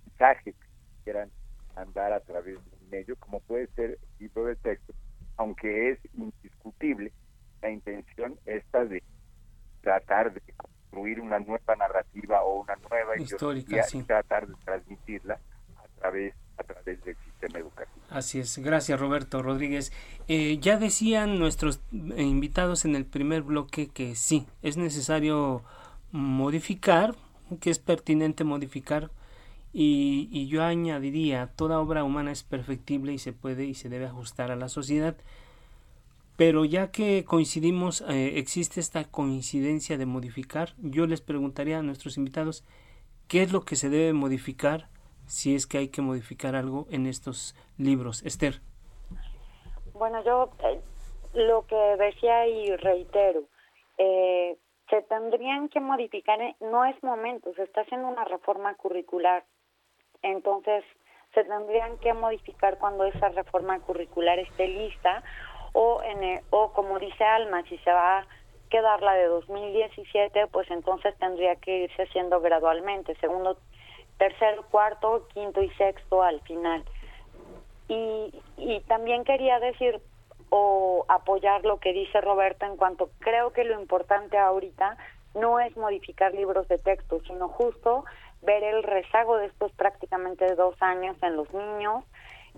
mensajes 0.05 0.55
que 0.55 0.67
quieran 1.03 1.29
andar 1.75 2.13
a 2.13 2.21
través 2.21 2.55
de 2.55 2.77
un 2.81 2.89
medio, 2.89 3.15
como 3.17 3.39
puede 3.41 3.67
ser 3.75 3.91
el 3.91 3.99
libro 4.19 4.45
de 4.45 4.55
texto, 4.55 4.93
aunque 5.37 5.91
es 5.91 5.99
indiscutible 6.13 7.11
la 7.61 7.69
intención 7.69 8.39
esta 8.45 8.85
de 8.85 9.03
tratar 9.81 10.33
de 10.33 10.41
construir 10.95 11.19
una 11.19 11.39
nueva 11.39 11.75
narrativa 11.75 12.41
o 12.43 12.61
una 12.61 12.75
nueva 12.89 13.17
Histórica, 13.17 13.85
y 13.93 14.03
tratar 14.03 14.47
de 14.47 14.53
transmitirla 14.63 15.39
a 15.77 15.99
través 15.99 16.33
a 16.57 16.63
través 16.63 17.03
del 17.03 17.17
sistema 17.17 17.59
educativo. 17.59 18.05
Así 18.09 18.39
es, 18.39 18.57
gracias 18.59 18.97
Roberto 18.97 19.41
Rodríguez. 19.41 19.91
Eh, 20.29 20.57
ya 20.59 20.77
decían 20.77 21.37
nuestros 21.37 21.81
invitados 21.91 22.85
en 22.85 22.95
el 22.95 23.05
primer 23.05 23.41
bloque 23.41 23.89
que 23.89 24.15
sí, 24.15 24.47
es 24.61 24.77
necesario 24.77 25.63
modificar, 26.11 27.13
que 27.59 27.71
es 27.71 27.79
pertinente 27.79 28.45
modificar, 28.45 29.11
y, 29.73 30.29
y, 30.31 30.47
yo 30.47 30.63
añadiría, 30.63 31.47
toda 31.47 31.81
obra 31.81 32.05
humana 32.05 32.31
es 32.31 32.43
perfectible 32.43 33.11
y 33.11 33.17
se 33.17 33.33
puede 33.33 33.65
y 33.65 33.73
se 33.73 33.89
debe 33.89 34.05
ajustar 34.05 34.49
a 34.49 34.55
la 34.55 34.69
sociedad, 34.69 35.17
pero 36.37 36.65
ya 36.65 36.91
que 36.91 37.23
coincidimos, 37.25 38.01
eh, 38.01 38.37
existe 38.39 38.79
esta 38.79 39.05
coincidencia 39.05 39.97
de 39.97 40.05
modificar, 40.05 40.73
yo 40.77 41.07
les 41.07 41.21
preguntaría 41.21 41.79
a 41.79 41.83
nuestros 41.83 42.17
invitados, 42.17 42.63
¿qué 43.27 43.43
es 43.43 43.51
lo 43.51 43.61
que 43.61 43.75
se 43.75 43.89
debe 43.89 44.13
modificar 44.13 44.89
si 45.27 45.55
es 45.55 45.67
que 45.67 45.77
hay 45.79 45.87
que 45.89 46.01
modificar 46.01 46.55
algo 46.55 46.87
en 46.89 47.07
estos 47.07 47.55
libros. 47.77 48.23
Esther. 48.23 48.61
Bueno, 49.93 50.23
yo 50.23 50.51
eh, 50.63 50.81
lo 51.33 51.65
que 51.65 51.75
decía 51.75 52.47
y 52.47 52.75
reitero, 52.75 53.43
eh, 53.97 54.57
se 54.89 55.01
tendrían 55.03 55.69
que 55.69 55.79
modificar, 55.79 56.41
eh, 56.41 56.55
no 56.59 56.85
es 56.85 57.01
momento, 57.03 57.53
se 57.55 57.63
está 57.63 57.81
haciendo 57.81 58.07
una 58.07 58.25
reforma 58.25 58.75
curricular, 58.75 59.43
entonces 60.21 60.83
se 61.33 61.43
tendrían 61.43 61.97
que 61.99 62.13
modificar 62.13 62.77
cuando 62.77 63.05
esa 63.05 63.29
reforma 63.29 63.79
curricular 63.79 64.39
esté 64.39 64.67
lista 64.67 65.23
o, 65.75 66.01
en 66.03 66.41
o 66.51 66.71
como 66.71 66.97
dice 66.99 67.23
Alma, 67.23 67.61
si 67.63 67.77
se 67.79 67.91
va 67.91 68.19
a 68.19 68.27
quedar 68.69 69.01
la 69.01 69.13
de 69.13 69.25
2017, 69.25 70.47
pues 70.47 70.71
entonces 70.71 71.13
tendría 71.19 71.57
que 71.57 71.83
irse 71.83 72.03
haciendo 72.03 72.39
gradualmente. 72.39 73.13
Segundo 73.15 73.57
tercero, 74.17 74.65
cuarto, 74.71 75.27
quinto 75.33 75.61
y 75.61 75.69
sexto 75.71 76.23
al 76.23 76.39
final. 76.41 76.83
Y, 77.89 78.33
y 78.57 78.79
también 78.87 79.25
quería 79.25 79.59
decir 79.59 80.01
o 80.49 81.05
apoyar 81.09 81.65
lo 81.65 81.79
que 81.79 81.91
dice 81.91 82.21
Roberto 82.21 82.65
en 82.65 82.77
cuanto 82.77 83.09
creo 83.19 83.51
que 83.51 83.65
lo 83.65 83.79
importante 83.79 84.37
ahorita 84.37 84.97
no 85.33 85.59
es 85.59 85.75
modificar 85.75 86.33
libros 86.33 86.67
de 86.69 86.77
texto, 86.77 87.19
sino 87.27 87.49
justo 87.49 88.05
ver 88.41 88.63
el 88.63 88.83
rezago 88.83 89.37
de 89.37 89.47
estos 89.47 89.71
prácticamente 89.73 90.55
dos 90.55 90.75
años 90.81 91.17
en 91.21 91.35
los 91.35 91.53
niños, 91.53 92.05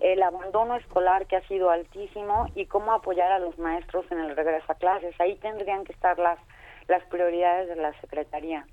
el 0.01 0.21
abandono 0.21 0.75
escolar 0.75 1.27
que 1.27 1.35
ha 1.35 1.47
sido 1.47 1.69
altísimo 1.69 2.47
y 2.55 2.65
cómo 2.65 2.93
apoyar 2.93 3.31
a 3.31 3.39
los 3.39 3.57
maestros 3.57 4.05
en 4.11 4.19
el 4.19 4.35
regreso 4.35 4.71
a 4.71 4.75
clases. 4.75 5.15
Ahí 5.19 5.35
tendrían 5.37 5.83
que 5.83 5.93
estar 5.93 6.17
las, 6.19 6.39
las 6.87 7.03
prioridades 7.05 7.67
de 7.69 7.75
la 7.75 7.99
Secretaría. 8.01 8.65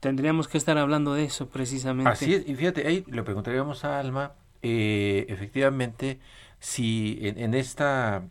Tendríamos 0.00 0.48
que 0.48 0.58
estar 0.58 0.78
hablando 0.78 1.14
de 1.14 1.24
eso 1.24 1.48
precisamente. 1.48 2.10
Así 2.10 2.34
es, 2.34 2.48
y 2.48 2.54
fíjate, 2.54 2.86
ahí 2.86 3.04
le 3.06 3.22
preguntaríamos 3.22 3.84
a 3.84 3.98
Alma, 3.98 4.32
eh, 4.62 5.26
efectivamente, 5.28 6.18
si 6.58 7.18
en, 7.22 7.54
esta 7.54 8.22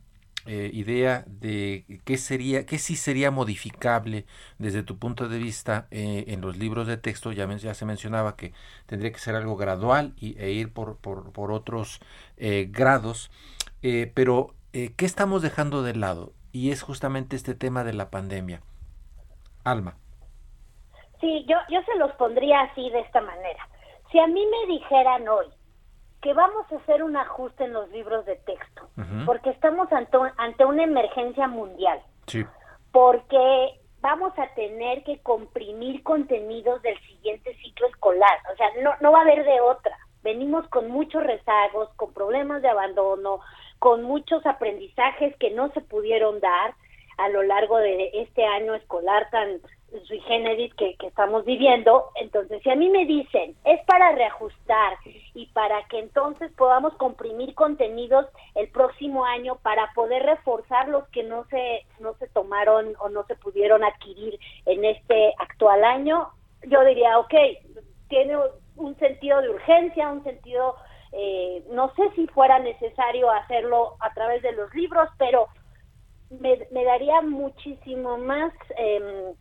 eh, 0.49 0.71
idea 0.73 1.23
de 1.27 1.85
qué 2.05 2.17
sería, 2.17 2.65
qué 2.65 2.79
sí 2.79 2.95
sería 2.95 3.29
modificable 3.29 4.25
desde 4.57 4.81
tu 4.81 4.97
punto 4.97 5.29
de 5.29 5.37
vista 5.37 5.87
eh, 5.91 6.25
en 6.27 6.41
los 6.41 6.57
libros 6.57 6.87
de 6.87 6.97
texto, 6.97 7.31
ya, 7.31 7.47
se 7.75 7.85
mencionaba 7.85 8.35
que 8.35 8.53
tendría 8.87 9.11
que 9.11 9.19
ser 9.19 9.35
algo 9.35 9.55
gradual 9.55 10.13
y, 10.17 10.41
e 10.41 10.49
ir 10.49 10.73
por, 10.73 10.97
por, 10.97 11.51
otros 11.51 12.01
grados, 12.37 13.29
pero 14.13 14.55
¿qué 14.71 15.05
estamos 15.05 15.43
dejando 15.43 15.83
de 15.83 15.95
lado? 15.95 16.31
Y 16.51 16.71
es 16.71 16.81
justamente 16.81 17.35
este 17.35 17.53
tema 17.53 17.83
de 17.83 17.93
la 17.93 18.09
pandemia. 18.09 18.61
Alma. 19.63 19.97
Sí, 21.21 21.45
yo, 21.47 21.57
yo 21.69 21.81
se 21.83 21.95
los 21.99 22.11
pondría 22.13 22.61
así 22.61 22.89
de 22.89 23.01
esta 23.01 23.21
manera. 23.21 23.67
Si 24.11 24.19
a 24.19 24.25
mí 24.25 24.43
me 24.45 24.73
dijeran 24.73 25.27
hoy 25.27 25.45
que 26.21 26.33
vamos 26.33 26.65
a 26.71 26.75
hacer 26.75 27.03
un 27.03 27.15
ajuste 27.15 27.63
en 27.63 27.73
los 27.73 27.89
libros 27.89 28.25
de 28.25 28.35
texto, 28.37 28.89
porque 29.25 29.51
estamos 29.51 29.91
ante, 29.91 30.17
ante 30.37 30.65
una 30.65 30.83
emergencia 30.83 31.47
mundial. 31.47 32.01
Sí. 32.27 32.45
Porque 32.91 33.79
vamos 34.01 34.33
a 34.37 34.53
tener 34.53 35.03
que 35.03 35.19
comprimir 35.19 36.03
contenidos 36.03 36.81
del 36.81 36.99
siguiente 37.01 37.55
ciclo 37.63 37.87
escolar, 37.87 38.39
o 38.51 38.55
sea, 38.57 38.67
no, 38.81 38.91
no 39.01 39.11
va 39.11 39.19
a 39.19 39.21
haber 39.21 39.45
de 39.45 39.61
otra. 39.61 39.97
Venimos 40.21 40.67
con 40.67 40.89
muchos 40.89 41.23
rezagos, 41.23 41.89
con 41.95 42.13
problemas 42.13 42.61
de 42.61 42.67
abandono, 42.67 43.39
con 43.79 44.03
muchos 44.03 44.45
aprendizajes 44.45 45.35
que 45.37 45.51
no 45.51 45.71
se 45.71 45.81
pudieron 45.81 46.41
dar 46.41 46.75
a 47.17 47.29
lo 47.29 47.43
largo 47.43 47.77
de 47.77 48.11
este 48.13 48.45
año 48.45 48.75
escolar 48.75 49.29
tan 49.29 49.61
sui 50.07 50.19
generis 50.21 50.73
que, 50.75 50.95
estamos 51.01 51.45
viviendo. 51.45 52.09
Entonces, 52.15 52.61
si 52.63 52.69
a 52.69 52.75
mí 52.75 52.89
me 52.89 53.05
dicen, 53.05 53.55
es 53.65 53.83
para 53.85 54.11
reajustar 54.11 54.97
y 55.33 55.47
para 55.47 55.83
que 55.87 55.99
entonces 55.99 56.51
podamos 56.53 56.93
comprimir 56.95 57.55
contenidos 57.55 58.27
el 58.55 58.69
próximo 58.69 59.25
año 59.25 59.57
para 59.61 59.91
poder 59.93 60.23
reforzar 60.23 60.87
los 60.89 61.07
que 61.09 61.23
no 61.23 61.45
se, 61.45 61.85
no 61.99 62.13
se 62.15 62.27
tomaron 62.27 62.93
o 62.99 63.09
no 63.09 63.25
se 63.25 63.35
pudieron 63.35 63.83
adquirir 63.83 64.39
en 64.65 64.85
este 64.85 65.33
actual 65.39 65.83
año, 65.83 66.29
yo 66.67 66.83
diría, 66.83 67.19
ok, 67.19 67.33
tiene 68.09 68.37
un 68.75 68.97
sentido 68.97 69.41
de 69.41 69.49
urgencia, 69.49 70.11
un 70.11 70.23
sentido, 70.23 70.75
eh, 71.11 71.63
no 71.71 71.93
sé 71.95 72.09
si 72.15 72.27
fuera 72.27 72.59
necesario 72.59 73.29
hacerlo 73.31 73.95
a 73.99 74.13
través 74.13 74.41
de 74.41 74.51
los 74.53 74.73
libros, 74.73 75.09
pero 75.17 75.47
me, 76.29 76.59
me 76.71 76.83
daría 76.83 77.21
muchísimo 77.21 78.17
más... 78.17 78.53
Eh, 78.77 79.33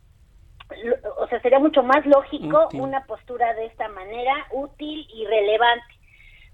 o 1.17 1.27
sea, 1.27 1.41
sería 1.41 1.59
mucho 1.59 1.83
más 1.83 2.05
lógico 2.05 2.69
una 2.73 3.03
postura 3.05 3.53
de 3.53 3.65
esta 3.65 3.87
manera, 3.89 4.33
útil 4.51 5.07
y 5.13 5.25
relevante, 5.25 5.95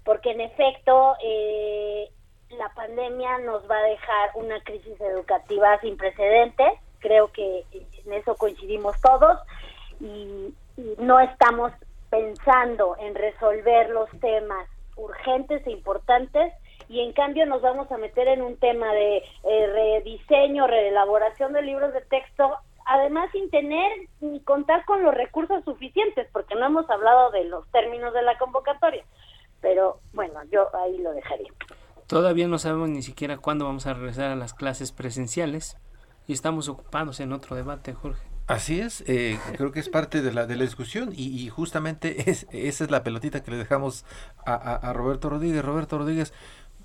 porque 0.04 0.30
en 0.30 0.40
efecto 0.40 1.14
eh, 1.22 2.10
la 2.50 2.68
pandemia 2.70 3.38
nos 3.38 3.68
va 3.70 3.78
a 3.78 3.88
dejar 3.88 4.30
una 4.34 4.60
crisis 4.62 5.00
educativa 5.00 5.78
sin 5.80 5.96
precedentes, 5.96 6.72
creo 7.00 7.30
que 7.32 7.64
en 7.72 8.12
eso 8.12 8.34
coincidimos 8.36 9.00
todos, 9.00 9.38
y, 10.00 10.54
no 10.98 11.18
estamos 11.20 11.72
pensando 12.10 12.98
en 12.98 13.14
resolver 13.14 13.88
los 13.88 14.10
temas 14.20 14.68
urgentes 14.96 15.66
e 15.66 15.70
importantes 15.70 16.52
y 16.86 17.00
en 17.00 17.14
cambio 17.14 17.46
nos 17.46 17.62
vamos 17.62 17.90
a 17.90 17.96
meter 17.96 18.28
en 18.28 18.42
un 18.42 18.58
tema 18.58 18.92
de 18.92 19.16
eh, 19.16 19.66
rediseño, 19.72 20.66
reelaboración 20.66 21.54
de 21.54 21.62
libros 21.62 21.94
de 21.94 22.02
texto 22.02 22.58
además 22.86 23.30
sin 23.32 23.50
tener 23.50 23.90
ni 24.20 24.40
contar 24.40 24.84
con 24.84 25.02
los 25.02 25.14
recursos 25.14 25.64
suficientes, 25.64 26.28
porque 26.32 26.54
no 26.54 26.66
hemos 26.66 26.88
hablado 26.88 27.30
de 27.32 27.44
los 27.44 27.68
términos 27.70 28.14
de 28.14 28.22
la 28.22 28.38
convocatoria. 28.38 29.04
Pero 29.60 30.00
bueno, 30.12 30.40
yo 30.50 30.74
ahí 30.76 30.98
lo 30.98 31.12
dejaría. 31.12 31.52
Todavía 32.06 32.46
no 32.46 32.58
sabemos 32.58 32.88
ni 32.88 33.02
siquiera 33.02 33.38
cuándo 33.38 33.64
vamos 33.64 33.86
a 33.86 33.94
regresar 33.94 34.30
a 34.30 34.36
las 34.36 34.54
clases 34.54 34.92
presenciales 34.92 35.76
y 36.28 36.32
estamos 36.32 36.68
ocupados 36.68 37.18
en 37.20 37.32
otro 37.32 37.56
debate, 37.56 37.92
Jorge. 37.92 38.22
Así 38.46 38.80
es, 38.80 39.02
eh, 39.08 39.40
creo 39.56 39.72
que 39.72 39.80
es 39.80 39.88
parte 39.88 40.22
de 40.22 40.32
la, 40.32 40.46
de 40.46 40.54
la 40.54 40.62
discusión 40.62 41.10
y, 41.12 41.48
justamente 41.48 42.30
es, 42.30 42.46
esa 42.50 42.84
es 42.84 42.90
la 42.92 43.02
pelotita 43.02 43.42
que 43.42 43.50
le 43.50 43.56
dejamos 43.56 44.04
a, 44.44 44.54
a, 44.54 44.92
Roberto 44.92 45.28
Rodríguez. 45.28 45.64
Roberto 45.64 45.98
Rodríguez, 45.98 46.32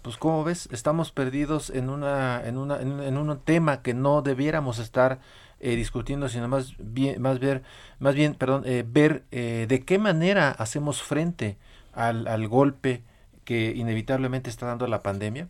pues 0.02 0.18
como 0.18 0.44
ves, 0.44 0.68
estamos 0.72 1.12
perdidos 1.12 1.70
en, 1.70 1.92
una, 1.92 2.42
en, 2.44 2.58
una, 2.58 2.82
en 2.82 3.16
un 3.16 3.40
tema 3.42 3.84
que 3.84 3.94
no 3.94 4.24
debiéramos 4.24 4.80
estar 4.80 5.20
eh, 5.64 5.76
discutiendo, 5.76 6.28
sino 6.28 6.48
más 6.48 6.76
bien, 6.80 7.22
más 7.22 7.40
ver, 7.40 7.62
más 8.00 8.16
bien, 8.16 8.34
perdón, 8.34 8.64
eh, 8.66 8.84
ver 8.86 9.24
eh, 9.32 9.68
de 9.70 9.86
qué 9.86 10.00
manera 10.00 10.50
hacemos 10.50 11.04
frente 11.04 11.58
al, 11.94 12.28
al 12.28 12.48
golpe 12.48 13.04
que 13.46 13.72
inevitablemente 13.76 14.50
está 14.50 14.66
dando 14.66 14.88
la 14.88 15.04
pandemia. 15.04 15.50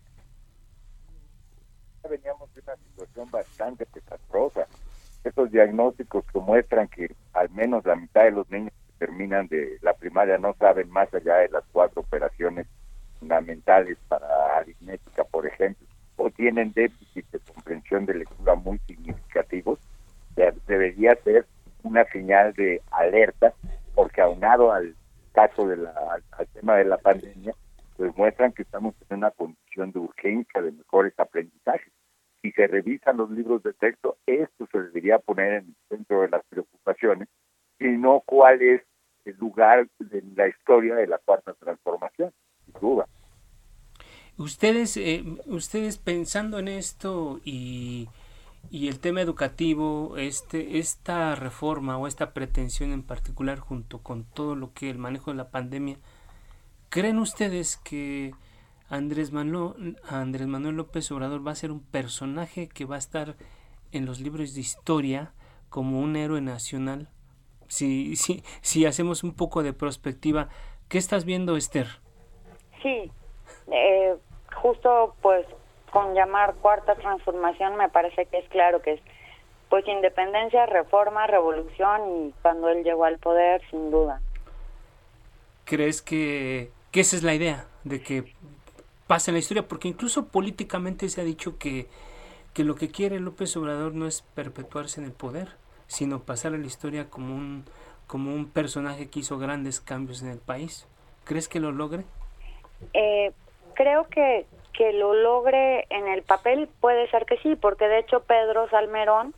Veníamos 2.10 2.54
de 2.54 2.62
una 2.62 2.76
situación 2.76 3.32
bastante 3.32 3.88
desastrosa. 3.94 4.68
Estos 5.24 5.50
diagnósticos 5.50 6.26
que 6.26 6.40
muestran 6.40 6.90
que 6.90 7.16
al 7.32 7.50
menos 7.52 7.86
la 7.86 7.96
mitad 7.96 8.24
de 8.24 8.32
los 8.32 8.50
niños 8.50 8.74
que 8.88 9.06
terminan 9.06 9.48
de 9.48 9.78
la 9.82 9.94
primaria 9.94 10.38
no 10.38 10.54
saben 10.60 10.90
más 10.90 11.14
allá 11.14 11.36
de 11.38 11.50
las 11.50 11.64
cuatro 11.72 12.02
operaciones 12.02 12.68
fundamentales 13.18 13.98
para 14.10 14.58
aritmética, 14.58 15.24
por 15.24 15.48
ejemplo, 15.48 15.88
o 16.18 16.30
tienen 16.32 16.74
déficit 16.74 17.26
de 17.32 17.40
comprensión 17.40 18.06
de 18.06 18.16
lectura 18.16 18.56
muy 18.56 18.78
significativos, 18.88 19.80
debería 20.68 21.16
ser 21.24 21.46
una 21.84 22.06
señal 22.06 22.54
de 22.54 22.82
alerta, 22.92 23.54
porque 23.96 24.22
aunado 24.22 24.72
al 24.72 24.96
caso 25.34 25.68
de 25.68 25.78
la, 25.78 25.94
al, 26.32 26.48
tema 26.48 26.76
de 26.76 26.86
la 26.86 26.98
pandemia, 26.98 27.54
pues 27.98 28.16
muestran 28.18 28.52
que 28.52 28.64
estamos 28.64 28.96
en 29.10 29.18
una 29.18 29.32
condición 29.32 29.92
de 29.92 30.00
urgencia 30.00 30.62
de 30.62 30.72
mejores 30.72 31.14
aprendizajes. 31.18 31.92
Si 32.42 32.52
se 32.52 32.68
revisan 32.68 33.18
los 33.18 33.30
libros 33.30 33.62
de 33.64 33.74
texto, 33.74 34.18
esto 34.26 34.68
se 34.72 34.82
debería 34.82 35.20
poner 35.20 35.54
en 35.54 35.66
el 35.68 35.76
centro 35.90 36.22
de 36.22 36.30
las 36.30 36.44
preocupaciones, 36.50 37.28
y 37.80 37.86
no 37.86 38.22
cuál 38.26 38.62
es 38.62 38.82
el 39.26 39.36
lugar 39.38 39.88
de 40.00 40.24
la 40.36 40.48
historia 40.48 40.96
de 40.96 41.08
la 41.08 41.20
cuarta 41.20 41.54
transformación, 41.54 42.32
sin 42.66 42.74
duda. 42.80 43.08
Ustedes, 44.38 44.98
eh, 44.98 45.24
ustedes 45.46 45.98
pensando 45.98 46.60
en 46.60 46.68
esto 46.68 47.40
y 47.44 48.08
y 48.70 48.88
el 48.88 49.00
tema 49.00 49.22
educativo, 49.22 50.16
este, 50.18 50.78
esta 50.78 51.36
reforma 51.36 51.98
o 51.98 52.08
esta 52.08 52.34
pretensión 52.34 52.92
en 52.92 53.04
particular 53.04 53.60
junto 53.60 54.00
con 54.00 54.24
todo 54.24 54.56
lo 54.56 54.74
que 54.74 54.90
el 54.90 54.98
manejo 54.98 55.32
de 55.32 55.38
la 55.38 55.52
pandemia, 55.52 55.98
¿creen 56.90 57.20
ustedes 57.20 57.78
que 57.78 58.34
Andrés 58.90 59.32
Manuel, 59.32 59.98
Andrés 60.08 60.48
Manuel 60.48 60.76
López 60.76 61.12
Obrador 61.12 61.46
va 61.46 61.52
a 61.52 61.56
ser 61.56 61.72
un 61.72 61.82
personaje 61.82 62.68
que 62.70 62.86
va 62.86 62.96
a 62.96 63.00
estar 63.00 63.36
en 63.92 64.06
los 64.06 64.20
libros 64.20 64.54
de 64.54 64.62
historia 64.62 65.34
como 65.70 66.00
un 66.00 66.16
héroe 66.16 66.42
nacional? 66.42 67.10
Si, 67.68 68.16
si, 68.16 68.44
si 68.62 68.86
hacemos 68.86 69.24
un 69.24 69.34
poco 69.34 69.64
de 69.64 69.74
perspectiva, 69.74 70.50
¿qué 70.88 70.98
estás 70.98 71.26
viendo, 71.26 71.56
Esther? 71.56 71.88
Sí, 72.82 73.12
eh, 73.72 74.16
justo 74.62 75.16
pues 75.22 75.46
con 75.92 76.14
llamar 76.14 76.56
cuarta 76.56 76.96
transformación 76.96 77.76
me 77.76 77.90
parece 77.90 78.26
que 78.26 78.40
es 78.40 78.50
claro 78.50 78.82
que 78.82 78.94
es 78.94 79.02
pues 79.70 79.88
independencia, 79.88 80.66
reforma, 80.66 81.28
revolución 81.28 82.02
y 82.28 82.34
cuando 82.42 82.68
él 82.68 82.84
llegó 82.84 83.06
al 83.06 83.20
poder, 83.20 83.62
sin 83.70 83.90
duda. 83.90 84.20
¿Crees 85.64 86.02
que, 86.02 86.72
que 86.92 87.00
esa 87.00 87.16
es 87.16 87.24
la 87.24 87.34
idea, 87.34 87.66
de 87.86 88.02
que 88.02 88.34
pase 89.08 89.32
en 89.32 89.36
la 89.36 89.40
historia? 89.40 89.68
Porque 89.68 89.88
incluso 89.88 90.28
políticamente 90.28 91.08
se 91.08 91.22
ha 91.22 91.24
dicho 91.24 91.58
que, 91.58 91.88
que 92.54 92.66
lo 92.66 92.76
que 92.76 92.90
quiere 92.90 93.22
López 93.22 93.56
Obrador 93.56 93.94
no 93.94 94.08
es 94.08 94.24
perpetuarse 94.36 95.00
en 95.00 95.06
el 95.06 95.14
poder, 95.14 95.56
sino 95.88 96.20
pasar 96.20 96.54
a 96.54 96.58
la 96.58 96.68
historia 96.68 97.10
como 97.10 97.34
un, 97.34 97.64
como 98.08 98.34
un 98.34 98.50
personaje 98.50 99.10
que 99.10 99.20
hizo 99.20 99.38
grandes 99.38 99.80
cambios 99.80 100.22
en 100.22 100.30
el 100.30 100.40
país. 100.40 100.86
¿Crees 101.24 101.48
que 101.48 101.62
lo 101.62 101.72
logre? 101.72 102.04
Eh, 102.94 103.32
creo 103.74 104.08
que, 104.10 104.46
que 104.74 104.94
lo 104.94 105.14
logre 105.14 105.86
en 105.90 106.08
el 106.08 106.24
papel 106.24 106.70
puede 106.80 107.10
ser 107.10 107.26
que 107.26 107.38
sí, 107.38 107.56
porque 107.56 107.88
de 107.88 108.00
hecho 108.00 108.22
Pedro 108.22 108.70
Salmerón 108.70 109.34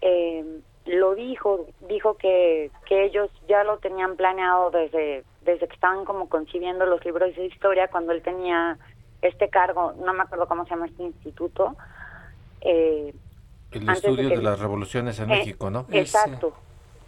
eh, 0.00 0.44
lo 0.86 1.14
dijo, 1.14 1.66
dijo 1.88 2.16
que, 2.16 2.70
que 2.86 3.04
ellos 3.04 3.30
ya 3.48 3.64
lo 3.64 3.78
tenían 3.78 4.16
planeado 4.16 4.70
desde, 4.70 5.24
desde 5.42 5.68
que 5.68 5.74
estaban 5.74 6.04
como 6.04 6.28
concibiendo 6.28 6.86
los 6.86 7.04
libros 7.04 7.34
de 7.36 7.46
historia 7.46 7.88
cuando 7.88 8.12
él 8.12 8.22
tenía 8.22 8.78
este 9.22 9.48
cargo, 9.48 9.94
no 10.04 10.12
me 10.14 10.22
acuerdo 10.22 10.46
cómo 10.46 10.64
se 10.64 10.70
llama 10.70 10.86
este 10.86 11.02
instituto. 11.02 11.76
Eh, 12.60 13.12
el 13.72 13.88
estudio 13.90 14.28
de, 14.30 14.42
las 14.42 14.60
revoluciones 14.60 15.18
en 15.18 15.30
eh, 15.30 15.36
México, 15.36 15.70
¿no? 15.70 15.86
Exacto, 15.90 16.54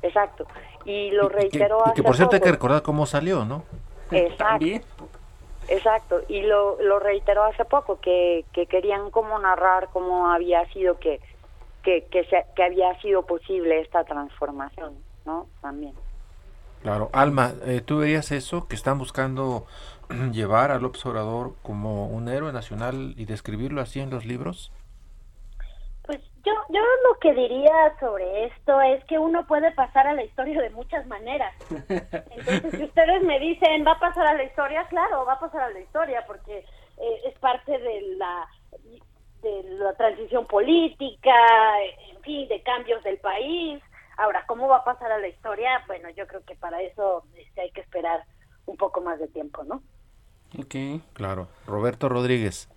exacto. 0.03 0.47
Y 0.85 1.11
lo 1.13 1.29
reiteró 1.29 1.85
y 1.87 1.95
que, 1.95 2.03
por 2.03 2.17
cierto 2.17 2.37
hay 2.37 2.43
que 2.43 2.51
recordar 2.51 2.83
cómo 2.83 3.07
salió, 3.07 3.45
¿no? 3.45 3.65
Exacto. 4.11 4.67
Exacto, 5.71 6.21
y 6.29 6.43
lo, 6.43 6.83
lo 6.83 6.99
reiteró 6.99 7.45
hace 7.45 7.65
poco, 7.65 8.01
que, 8.01 8.45
que 8.53 8.67
querían 8.67 9.11
como 9.11 9.39
narrar 9.39 9.89
cómo 9.93 10.31
había 10.31 10.67
sido 10.73 10.99
que, 10.99 11.21
que, 11.85 12.07
que, 12.11 12.25
se, 12.25 12.45
que 12.57 12.65
había 12.65 13.01
sido 13.01 13.25
posible 13.25 13.81
esta 13.81 14.03
transformación, 14.05 14.97
¿no? 15.25 15.47
También. 15.63 15.95
Claro, 16.83 17.09
Alma, 17.13 17.53
eh, 17.67 17.83
¿tú 17.85 17.99
veías 17.99 18.33
eso, 18.33 18.67
que 18.67 18.75
están 18.75 18.99
buscando 18.99 19.67
llevar 20.33 20.73
al 20.73 20.85
observador 20.85 21.55
como 21.63 22.09
un 22.09 22.29
héroe 22.29 22.53
nacional 22.53 23.15
y 23.17 23.27
describirlo 23.27 23.81
así 23.81 24.01
en 24.01 24.11
los 24.11 24.25
libros? 24.25 24.73
Yo, 26.73 26.81
yo 26.81 26.81
lo 27.09 27.19
que 27.21 27.35
diría 27.35 27.99
sobre 27.99 28.47
esto 28.47 28.81
es 28.81 29.05
que 29.05 29.19
uno 29.19 29.47
puede 29.47 29.73
pasar 29.73 30.07
a 30.07 30.15
la 30.15 30.25
historia 30.25 30.61
de 30.61 30.71
muchas 30.71 31.07
maneras. 31.07 31.55
Entonces, 31.71 32.71
si 32.77 32.85
ustedes 32.85 33.23
me 33.23 33.39
dicen, 33.39 33.85
va 33.87 33.93
a 33.93 34.01
pasar 34.01 34.27
a 34.27 34.35
la 34.35 34.45
historia, 34.45 34.87
claro, 34.89 35.25
va 35.25 35.35
a 35.35 35.41
pasar 35.41 35.63
a 35.63 35.71
la 35.71 35.81
historia, 35.81 36.25
porque 36.27 36.59
eh, 36.59 37.21
es 37.27 37.39
parte 37.39 37.73
de 37.79 38.17
la, 38.17 38.47
de 39.43 39.63
la 39.65 39.95
transición 39.95 40.47
política, 40.47 41.35
en 42.11 42.21
fin, 42.23 42.49
de 42.49 42.63
cambios 42.63 43.03
del 43.05 43.19
país. 43.19 43.83
Ahora, 44.17 44.45
¿cómo 44.47 44.69
va 44.69 44.79
a 44.79 44.85
pasar 44.85 45.11
a 45.13 45.19
la 45.19 45.29
historia? 45.29 45.83
Bueno, 45.87 46.11
yo 46.11 46.27
creo 46.27 46.45
que 46.45 46.55
para 46.55 46.81
eso 46.83 47.25
este, 47.37 47.63
hay 47.63 47.71
que 47.71 47.81
esperar 47.81 48.25
un 48.67 48.77
poco 48.77 49.01
más 49.01 49.19
de 49.19 49.29
tiempo, 49.29 49.65
¿no? 49.65 49.83
Ok. 50.59 51.03
Claro. 51.15 51.49
Roberto 51.67 52.09
Rodríguez. 52.09 52.69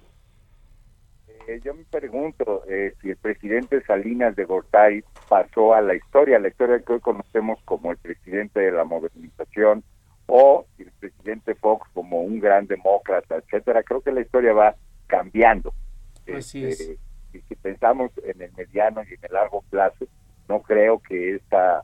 Eh, 1.47 1.59
yo 1.63 1.73
me 1.73 1.83
pregunto 1.83 2.63
eh, 2.67 2.93
si 3.01 3.09
el 3.09 3.17
presidente 3.17 3.83
Salinas 3.83 4.35
de 4.35 4.45
Gortari 4.45 5.03
pasó 5.27 5.73
a 5.73 5.81
la 5.81 5.95
historia, 5.95 6.39
la 6.39 6.47
historia 6.47 6.79
que 6.79 6.93
hoy 6.93 6.99
conocemos 6.99 7.59
como 7.65 7.91
el 7.91 7.97
presidente 7.97 8.61
de 8.61 8.71
la 8.71 8.85
modernización, 8.85 9.83
o 10.25 10.65
si 10.77 10.83
el 10.83 10.91
presidente 10.91 11.55
Fox 11.55 11.87
como 11.93 12.21
un 12.21 12.39
gran 12.39 12.65
demócrata, 12.67 13.35
etcétera. 13.35 13.83
Creo 13.83 14.01
que 14.01 14.11
la 14.11 14.21
historia 14.21 14.53
va 14.53 14.75
cambiando. 15.07 15.73
Así 16.33 16.63
es. 16.65 16.79
Este, 16.79 16.99
y 17.33 17.41
si 17.41 17.55
pensamos 17.55 18.11
en 18.23 18.41
el 18.41 18.51
mediano 18.53 19.03
y 19.03 19.13
en 19.13 19.19
el 19.23 19.33
largo 19.33 19.63
plazo, 19.69 20.05
no 20.47 20.61
creo 20.61 20.99
que 20.99 21.35
esta 21.35 21.83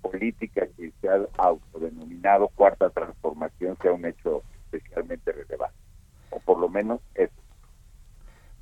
política 0.00 0.66
que 0.76 0.92
se 1.00 1.08
ha 1.08 1.26
autodenominado 1.38 2.48
cuarta 2.48 2.90
transformación 2.90 3.76
sea 3.80 3.92
un 3.92 4.04
hecho 4.04 4.42
especialmente 4.70 5.32
relevante, 5.32 5.76
o 6.30 6.40
por 6.40 6.58
lo 6.58 6.68
menos 6.68 7.00
eso. 7.14 7.41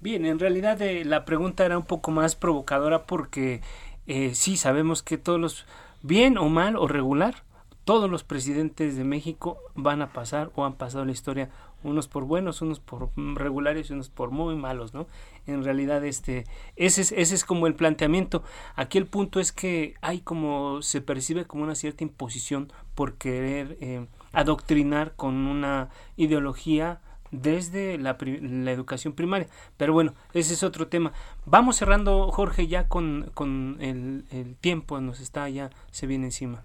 Bien, 0.01 0.25
en 0.25 0.39
realidad 0.39 0.81
eh, 0.81 1.05
la 1.05 1.27
pregunta 1.27 1.67
era 1.67 1.77
un 1.77 1.85
poco 1.85 2.11
más 2.11 2.35
provocadora 2.35 3.05
porque 3.05 3.61
eh, 4.07 4.35
sí 4.35 4.57
sabemos 4.57 5.03
que 5.03 5.19
todos 5.19 5.39
los, 5.39 5.67
bien 6.01 6.39
o 6.39 6.49
mal 6.49 6.77
o 6.77 6.89
regular, 6.89 7.43
todos 7.85 8.09
los 8.09 8.25
presidentes 8.25 8.97
de 8.97 9.05
México 9.05 9.59
van 9.75 10.01
a 10.01 10.13
pasar 10.13 10.53
o 10.55 10.65
han 10.65 10.75
pasado 10.75 11.05
la 11.05 11.13
historia, 11.13 11.51
unos 11.83 12.09
por 12.09 12.25
buenos, 12.25 12.63
unos 12.63 12.81
por 12.81 13.11
regulares 13.17 13.91
y 13.91 13.93
unos 13.93 14.09
por 14.09 14.31
muy 14.31 14.55
malos, 14.57 14.95
¿no? 14.95 15.07
En 15.47 15.65
realidad 15.65 16.03
este 16.05 16.47
ese 16.77 17.03
es, 17.03 17.13
ese 17.13 17.35
es 17.35 17.45
como 17.45 17.67
el 17.67 17.75
planteamiento. 17.75 18.43
Aquí 18.77 18.97
el 18.97 19.07
punto 19.07 19.39
es 19.39 19.53
que 19.53 19.95
hay 20.01 20.21
como 20.21 20.81
se 20.81 21.03
percibe 21.03 21.47
como 21.47 21.63
una 21.63 21.75
cierta 21.75 22.05
imposición 22.05 22.73
por 22.95 23.17
querer 23.17 23.77
eh, 23.81 24.07
adoctrinar 24.33 25.15
con 25.15 25.35
una 25.47 25.91
ideología 26.17 27.01
desde 27.31 27.99
la, 27.99 28.16
la, 28.20 28.72
educación 28.72 29.12
primaria. 29.12 29.49
Pero 29.76 29.93
bueno, 29.93 30.14
ese 30.35 30.55
es 30.55 30.62
otro 30.62 30.89
tema. 30.89 31.12
Vamos 31.47 31.76
cerrando, 31.76 32.31
Jorge, 32.31 32.66
ya 32.66 32.89
con, 32.89 33.31
con 33.35 33.78
el, 33.81 34.57
tiempo, 34.61 35.01
nos 35.01 35.20
está 35.20 35.49
ya, 35.49 35.70
se 35.91 36.07
viene 36.07 36.26
encima. 36.26 36.62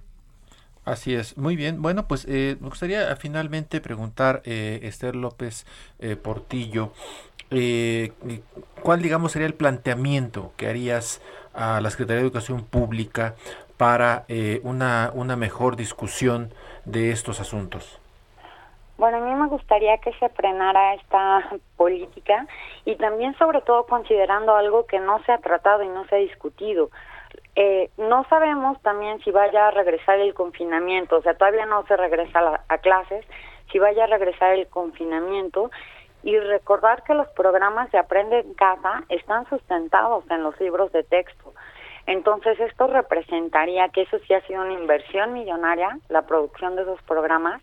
Así 0.83 1.15
es, 1.15 1.37
muy 1.37 1.55
bien. 1.55 1.81
Bueno, 1.81 2.07
pues 2.07 2.25
eh, 2.29 2.57
me 2.59 2.69
gustaría 2.69 3.15
finalmente 3.15 3.81
preguntar, 3.81 4.41
eh, 4.45 4.81
Esther 4.83 5.15
López 5.15 5.65
eh, 5.99 6.15
Portillo, 6.15 6.93
eh, 7.49 8.11
¿cuál, 8.83 9.01
digamos, 9.01 9.31
sería 9.31 9.47
el 9.47 9.55
planteamiento 9.55 10.53
que 10.57 10.67
harías 10.67 11.21
a 11.53 11.81
la 11.81 11.89
Secretaría 11.89 12.21
de 12.21 12.27
Educación 12.27 12.63
Pública 12.65 13.35
para 13.77 14.25
una, 14.63 15.11
una 15.13 15.35
mejor 15.35 15.75
discusión 15.75 16.53
de 16.85 17.11
estos 17.11 17.39
asuntos? 17.39 17.99
Bueno, 18.97 19.17
a 19.17 19.19
mí 19.19 19.33
me 19.35 19.47
gustaría 19.47 19.97
que 19.97 20.13
se 20.13 20.29
frenara 20.29 20.93
esta 20.93 21.49
política 21.75 22.47
y 22.85 22.95
también 22.95 23.37
sobre 23.37 23.61
todo 23.61 23.85
considerando 23.85 24.55
algo 24.55 24.85
que 24.85 24.99
no 24.99 25.21
se 25.23 25.33
ha 25.33 25.37
tratado 25.39 25.83
y 25.83 25.89
no 25.89 26.05
se 26.07 26.15
ha 26.15 26.19
discutido. 26.19 26.89
Eh, 27.57 27.89
no 27.97 28.25
sabemos 28.29 28.81
también 28.81 29.19
si 29.23 29.31
vaya 29.31 29.67
a 29.67 29.71
regresar 29.71 30.19
el 30.19 30.33
confinamiento, 30.33 31.17
o 31.17 31.21
sea, 31.21 31.35
todavía 31.35 31.65
no 31.65 31.85
se 31.87 31.97
regresa 31.97 32.63
a, 32.67 32.77
clases, 32.77 33.25
si 33.71 33.79
vaya 33.79 34.05
a 34.05 34.07
regresar 34.07 34.53
el 34.53 34.67
confinamiento 34.67 35.71
y 36.23 36.37
recordar 36.39 37.03
que 37.03 37.13
los 37.13 37.27
programas 37.29 37.91
de 37.91 37.97
Aprende 37.97 38.39
en 38.39 38.53
Casa 38.53 39.03
están 39.09 39.47
sustentados 39.49 40.23
en 40.29 40.43
los 40.43 40.59
libros 40.59 40.91
de 40.93 41.03
texto. 41.03 41.53
Entonces 42.07 42.59
esto 42.59 42.87
representaría 42.87 43.89
que 43.89 44.03
eso 44.03 44.19
sí 44.19 44.33
ha 44.33 44.41
sido 44.41 44.61
una 44.61 44.73
inversión 44.73 45.33
millonaria, 45.33 45.97
la 46.09 46.23
producción 46.23 46.75
de 46.75 46.83
esos 46.83 47.01
programas, 47.03 47.61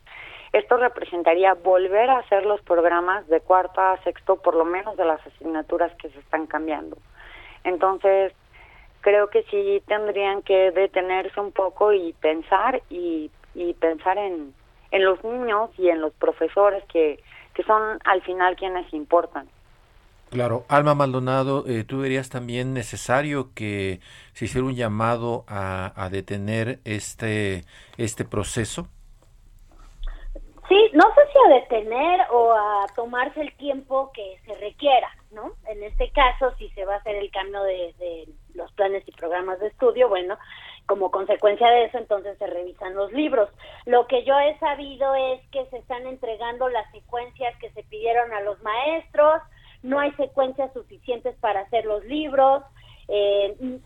esto 0.52 0.76
representaría 0.76 1.54
volver 1.54 2.10
a 2.10 2.18
hacer 2.18 2.44
los 2.44 2.60
programas 2.62 3.26
de 3.28 3.40
cuarto 3.40 3.80
a 3.80 4.02
sexto, 4.04 4.36
por 4.36 4.54
lo 4.54 4.64
menos 4.64 4.96
de 4.96 5.04
las 5.04 5.26
asignaturas 5.26 5.92
que 5.96 6.10
se 6.10 6.18
están 6.18 6.46
cambiando. 6.46 6.96
Entonces, 7.64 8.32
creo 9.00 9.28
que 9.30 9.44
sí 9.44 9.82
tendrían 9.86 10.42
que 10.42 10.70
detenerse 10.70 11.40
un 11.40 11.52
poco 11.52 11.92
y 11.92 12.12
pensar 12.14 12.82
y, 12.90 13.30
y 13.54 13.72
pensar 13.74 14.18
en, 14.18 14.52
en 14.90 15.04
los 15.04 15.22
niños 15.24 15.70
y 15.78 15.88
en 15.88 16.00
los 16.00 16.12
profesores 16.14 16.84
que, 16.92 17.22
que 17.54 17.62
son 17.62 17.98
al 18.04 18.22
final 18.22 18.56
quienes 18.56 18.92
importan. 18.92 19.48
Claro, 20.30 20.64
Alma 20.68 20.94
Maldonado, 20.94 21.64
eh, 21.66 21.84
¿tú 21.84 22.00
verías 22.00 22.30
también 22.30 22.72
necesario 22.72 23.50
que 23.54 24.00
se 24.32 24.46
hiciera 24.46 24.66
un 24.66 24.74
llamado 24.74 25.44
a, 25.46 25.92
a 25.94 26.08
detener 26.08 26.80
este, 26.84 27.64
este 27.98 28.24
proceso? 28.24 28.88
Sí, 30.68 30.90
no 30.92 31.02
sé 31.14 31.20
si 31.32 31.38
a 31.38 31.54
detener 31.54 32.20
o 32.30 32.52
a 32.52 32.86
tomarse 32.94 33.40
el 33.40 33.52
tiempo 33.56 34.12
que 34.14 34.38
se 34.46 34.54
requiera, 34.54 35.10
¿no? 35.32 35.52
En 35.66 35.82
este 35.82 36.10
caso, 36.12 36.54
si 36.56 36.68
se 36.70 36.84
va 36.84 36.94
a 36.94 36.98
hacer 36.98 37.16
el 37.16 37.30
cambio 37.32 37.62
de, 37.64 38.28
los 38.54 38.70
planes 38.72 39.02
y 39.06 39.12
programas 39.12 39.58
de 39.58 39.68
estudio, 39.68 40.08
bueno, 40.08 40.38
como 40.86 41.10
consecuencia 41.10 41.68
de 41.68 41.86
eso, 41.86 41.98
entonces 41.98 42.38
se 42.38 42.46
revisan 42.46 42.94
los 42.94 43.12
libros. 43.12 43.48
Lo 43.86 44.06
que 44.06 44.24
yo 44.24 44.38
he 44.38 44.56
sabido 44.58 45.14
es 45.14 45.40
que 45.50 45.66
se 45.66 45.78
están 45.78 46.06
entregando 46.06 46.68
las 46.68 46.88
secuencias 46.92 47.56
que 47.58 47.70
se 47.70 47.82
pidieron 47.84 48.32
a 48.32 48.40
los 48.42 48.62
maestros, 48.62 49.42
no 49.82 49.98
hay 49.98 50.12
secuencias 50.12 50.72
suficientes 50.74 51.34
para 51.40 51.62
hacer 51.62 51.86
los 51.86 52.04
libros. 52.04 52.62
Eh, 53.08 53.80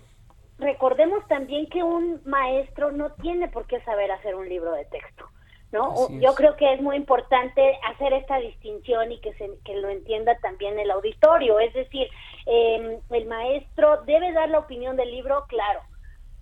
recordemos 0.59 1.27
también 1.29 1.67
que 1.69 1.83
un 1.83 2.21
maestro 2.27 2.93
no 2.93 3.13
tiene 3.15 3.49
por 3.49 3.67
qué 3.67 3.81
saber 3.81 4.13
hacer 4.13 4.35
un 4.35 4.49
libro 4.49 4.73
de 4.73 4.85
texto 4.87 5.27
¿no? 5.73 6.09
Yo 6.21 6.35
creo 6.35 6.57
que 6.57 6.73
es 6.73 6.81
muy 6.81 6.97
importante 6.97 7.79
hacer 7.89 8.13
esta 8.13 8.39
distinción 8.39 9.13
y 9.13 9.19
que, 9.19 9.35
se, 9.35 9.51
que 9.65 9.77
lo 9.77 9.89
entienda 9.89 10.39
también 10.39 10.79
el 10.79 10.91
auditorio, 10.91 11.59
es 11.59 11.73
decir, 11.75 12.09
eh, 12.47 13.01
el 13.11 13.27
maestro 13.27 14.03
debe 14.05 14.33
dar 14.33 14.49
la 14.49 14.61
opinión 14.61 14.97
del 14.97 15.11
libro, 15.11 15.45
claro, 15.49 15.81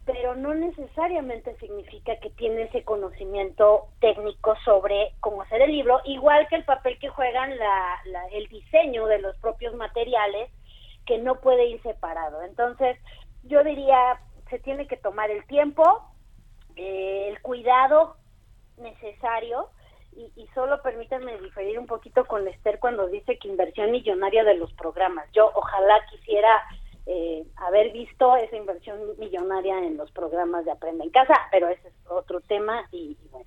pero 0.04 0.34
no 0.34 0.54
necesariamente 0.54 1.56
significa 1.56 2.16
que 2.16 2.30
tiene 2.30 2.64
ese 2.64 2.84
conocimiento 2.84 3.86
técnico 4.00 4.54
sobre 4.64 5.12
cómo 5.20 5.42
hacer 5.42 5.62
el 5.62 5.72
libro, 5.72 6.00
igual 6.04 6.46
que 6.48 6.56
el 6.56 6.64
papel 6.64 6.98
que 6.98 7.08
juegan 7.08 7.56
la, 7.56 8.00
el 8.32 8.46
diseño 8.48 9.06
de 9.06 9.20
los 9.20 9.36
propios 9.38 9.74
materiales, 9.74 10.50
que 11.06 11.18
no 11.18 11.40
puede 11.40 11.66
ir 11.66 11.82
separado. 11.82 12.42
Entonces, 12.42 12.98
yo 13.44 13.64
diría, 13.64 14.20
se 14.50 14.58
tiene 14.58 14.86
que 14.86 14.96
tomar 14.96 15.30
el 15.30 15.46
tiempo, 15.46 16.02
eh, 16.76 17.28
el 17.28 17.40
cuidado 17.40 18.16
necesario 18.78 19.68
y, 20.16 20.30
y, 20.36 20.46
solo 20.54 20.80
permítanme 20.82 21.38
diferir 21.40 21.78
un 21.78 21.86
poquito 21.86 22.24
con 22.24 22.46
Esther 22.46 22.78
cuando 22.78 23.08
dice 23.08 23.36
que 23.38 23.48
inversión 23.48 23.90
millonaria 23.90 24.44
de 24.44 24.54
los 24.54 24.72
programas. 24.74 25.26
Yo 25.32 25.50
ojalá 25.54 25.94
quisiera 26.10 26.62
eh, 27.06 27.44
haber 27.56 27.92
visto 27.92 28.36
esa 28.36 28.56
inversión 28.56 28.98
millonaria 29.18 29.78
en 29.84 29.96
los 29.96 30.10
programas 30.12 30.64
de 30.64 30.70
Aprenda 30.72 31.04
en 31.04 31.10
Casa, 31.10 31.34
pero 31.50 31.68
ese 31.68 31.88
es 31.88 31.94
otro 32.08 32.40
tema 32.40 32.86
y, 32.92 33.16
bueno. 33.30 33.46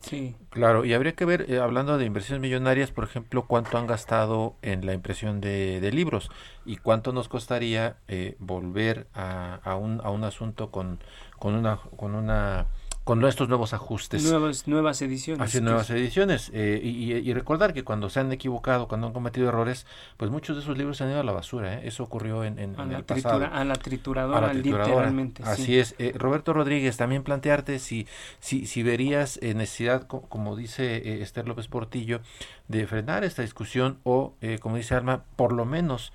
Sí, 0.00 0.36
claro, 0.50 0.84
y 0.84 0.94
habría 0.94 1.12
que 1.12 1.24
ver, 1.24 1.50
eh, 1.50 1.58
hablando 1.58 1.98
de 1.98 2.04
inversiones 2.04 2.40
millonarias, 2.40 2.92
por 2.92 3.04
ejemplo, 3.04 3.46
cuánto 3.46 3.78
han 3.78 3.86
gastado 3.86 4.54
en 4.62 4.86
la 4.86 4.94
impresión 4.94 5.40
de, 5.40 5.80
de 5.80 5.92
libros 5.92 6.30
y 6.64 6.76
cuánto 6.76 7.12
nos 7.12 7.28
costaría 7.28 7.96
eh, 8.06 8.36
volver 8.38 9.08
a, 9.12 9.56
a, 9.56 9.76
un, 9.76 10.00
a 10.02 10.10
un 10.10 10.24
asunto 10.24 10.70
con, 10.70 11.00
con 11.38 11.54
una, 11.54 11.80
con 11.96 12.14
una 12.14 12.66
con 13.08 13.24
estos 13.24 13.48
nuevos 13.48 13.72
ajustes. 13.72 14.22
Nuevas, 14.22 14.68
nuevas 14.68 15.00
ediciones. 15.00 15.40
Así, 15.40 15.62
nuevas 15.62 15.88
ediciones. 15.88 16.50
Eh, 16.52 16.78
y, 16.84 17.32
recordar 17.32 17.72
que 17.72 17.82
cuando 17.82 18.10
se 18.10 18.20
han 18.20 18.30
equivocado, 18.32 18.86
cuando 18.86 19.06
han 19.06 19.14
cometido 19.14 19.48
errores, 19.48 19.86
pues 20.18 20.30
muchos 20.30 20.56
de 20.56 20.62
esos 20.62 20.76
libros 20.76 20.98
se 20.98 21.04
han 21.04 21.10
ido 21.12 21.20
a 21.20 21.24
la 21.24 21.32
basura. 21.32 21.72
¿eh? 21.72 21.88
Eso 21.88 22.04
ocurrió 22.04 22.44
en, 22.44 22.58
en, 22.58 22.78
el 22.78 23.04
pasado. 23.04 23.48
A 23.50 23.64
la 23.64 23.76
trituradora, 23.76 24.52
literalmente. 24.52 25.42
Así 25.42 25.78
es. 25.78 25.94
Eh, 25.98 26.12
Roberto 26.18 26.52
Rodríguez, 26.52 26.98
también 26.98 27.22
plantearte 27.22 27.78
si, 27.78 28.06
si, 28.40 28.66
si 28.66 28.82
verías 28.82 29.40
necesidad, 29.40 30.06
como 30.06 30.54
dice 30.54 31.22
Esther 31.22 31.48
López 31.48 31.66
Portillo, 31.66 32.20
de 32.68 32.86
frenar 32.86 33.24
esta 33.24 33.40
discusión 33.40 34.00
o, 34.02 34.34
como 34.60 34.76
dice 34.76 34.94
Alma, 34.94 35.24
por 35.36 35.52
lo 35.52 35.64
menos 35.64 36.12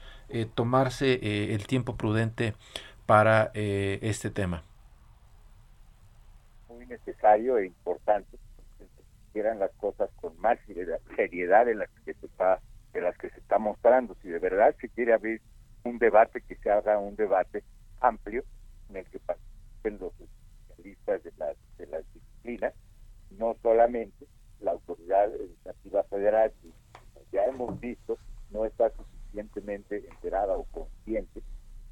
tomarse 0.53 1.55
el 1.55 1.65
tiempo 1.65 1.95
prudente 1.95 2.53
para 3.07 3.49
este 3.55 4.29
tema 4.29 4.61
necesario 6.93 7.57
e 7.57 7.65
importante 7.65 8.37
que 8.77 8.85
se 8.85 9.01
hicieran 9.29 9.59
las 9.59 9.71
cosas 9.73 10.09
con 10.21 10.37
más 10.39 10.59
seriedad 11.15 11.65
de 11.65 11.75
las 11.75 11.89
que 12.05 12.13
se 12.13 12.25
está 12.25 12.59
de 12.93 13.01
las 13.01 13.17
que 13.17 13.29
se 13.31 13.39
está 13.39 13.57
mostrando. 13.57 14.15
Si 14.21 14.29
de 14.29 14.37
verdad 14.37 14.75
se 14.79 14.87
quiere 14.89 15.13
abrir 15.13 15.41
un 15.83 15.97
debate 15.97 16.41
que 16.41 16.55
se 16.55 16.69
haga 16.69 16.99
un 16.99 17.15
debate 17.15 17.63
amplio 17.99 18.43
en 18.89 18.97
el 18.97 19.05
que 19.05 19.19
participen 19.19 19.97
los 19.99 20.13
especialistas 20.19 21.23
de 21.23 21.31
las 21.37 21.57
de 21.77 21.87
las 21.87 22.13
disciplinas 22.13 22.73
no 23.31 23.55
solamente 23.61 24.27
la 24.59 24.71
autoridad 24.71 25.33
educativa 25.33 26.03
federal 26.03 26.53
ya 27.31 27.45
hemos 27.45 27.79
visto 27.79 28.17
no 28.51 28.65
está 28.65 28.91
suficientemente 28.91 30.07
enterada 30.07 30.55
o 30.55 30.65
consciente 30.65 31.41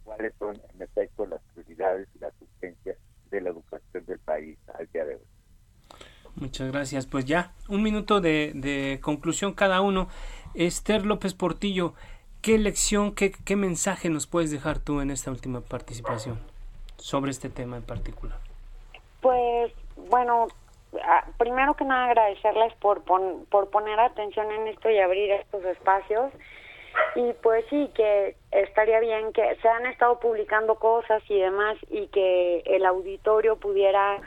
cuáles 0.04 0.34
son 0.38 0.62
en 0.74 0.82
efecto 0.82 1.26
las 1.26 1.42
prioridades 1.54 2.08
y 2.16 2.20
las 2.20 2.34
urgencias 2.42 2.98
de 3.32 3.42
la 3.42 3.50
educación 3.50 4.06
del 4.06 4.20
país 4.20 4.58
al 4.78 4.88
día 4.92 5.06
de 5.06 5.16
hoy. 5.16 5.22
Muchas 6.36 6.72
gracias. 6.72 7.06
Pues 7.08 7.26
ya, 7.26 7.54
un 7.68 7.82
minuto 7.82 8.22
de, 8.22 8.52
de 8.54 9.00
conclusión 9.02 9.54
cada 9.54 9.82
uno. 9.82 10.08
Esther 10.54 11.06
López 11.06 11.34
Portillo, 11.34 11.94
¿qué 12.42 12.58
lección, 12.58 13.16
qué, 13.16 13.32
qué 13.32 13.56
mensaje 13.56 14.10
nos 14.10 14.28
puedes 14.28 14.52
dejar 14.52 14.80
tú 14.80 15.02
en 15.02 15.12
esta 15.12 15.32
última 15.32 15.62
participación 15.62 16.40
sobre 16.98 17.32
este 17.32 17.50
tema 17.50 17.78
en 17.78 17.84
particular? 17.84 18.38
Pues, 19.22 19.74
bueno, 20.10 20.48
primero 21.38 21.76
que 21.76 21.86
nada 21.86 22.08
agradecerles 22.08 22.74
por, 22.76 23.04
por 23.04 23.70
poner 23.70 24.00
atención 24.00 24.52
en 24.52 24.68
esto 24.68 24.90
y 24.90 25.00
abrir 25.00 25.32
estos 25.32 25.64
espacios. 25.66 26.32
Y 27.16 27.34
pues 27.42 27.66
sí, 27.70 27.90
que 27.94 28.36
estaría 28.52 29.00
bien 29.00 29.34
que 29.34 29.56
se 29.62 29.68
han 29.68 29.86
estado 29.86 30.20
publicando 30.20 30.76
cosas 30.76 31.22
y 31.30 31.40
demás 31.40 31.78
y 31.90 32.08
que 32.08 32.64
el 32.66 32.86
auditorio 32.86 33.58
pudiera 33.58 34.20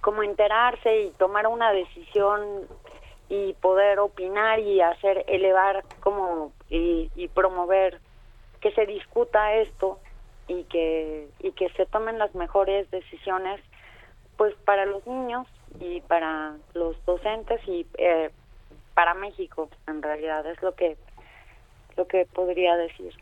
como 0.00 0.22
enterarse 0.22 1.02
y 1.02 1.10
tomar 1.12 1.46
una 1.46 1.72
decisión 1.72 2.66
y 3.28 3.54
poder 3.54 3.98
opinar 3.98 4.60
y 4.60 4.80
hacer 4.80 5.24
elevar 5.26 5.84
como 6.00 6.52
y, 6.70 7.10
y 7.14 7.28
promover 7.28 8.00
que 8.60 8.70
se 8.72 8.86
discuta 8.86 9.54
esto 9.54 9.98
y 10.48 10.64
que 10.64 11.28
y 11.40 11.52
que 11.52 11.68
se 11.70 11.86
tomen 11.86 12.18
las 12.18 12.34
mejores 12.34 12.90
decisiones 12.90 13.60
pues 14.36 14.54
para 14.64 14.86
los 14.86 15.06
niños 15.06 15.46
y 15.80 16.00
para 16.02 16.56
los 16.74 16.96
docentes 17.04 17.60
y 17.66 17.86
eh, 17.98 18.30
para 18.94 19.14
México 19.14 19.68
en 19.86 20.02
realidad 20.02 20.46
es 20.46 20.62
lo 20.62 20.74
que 20.74 20.96
lo 21.96 22.06
que 22.06 22.26
podría 22.26 22.76
decir 22.76 23.12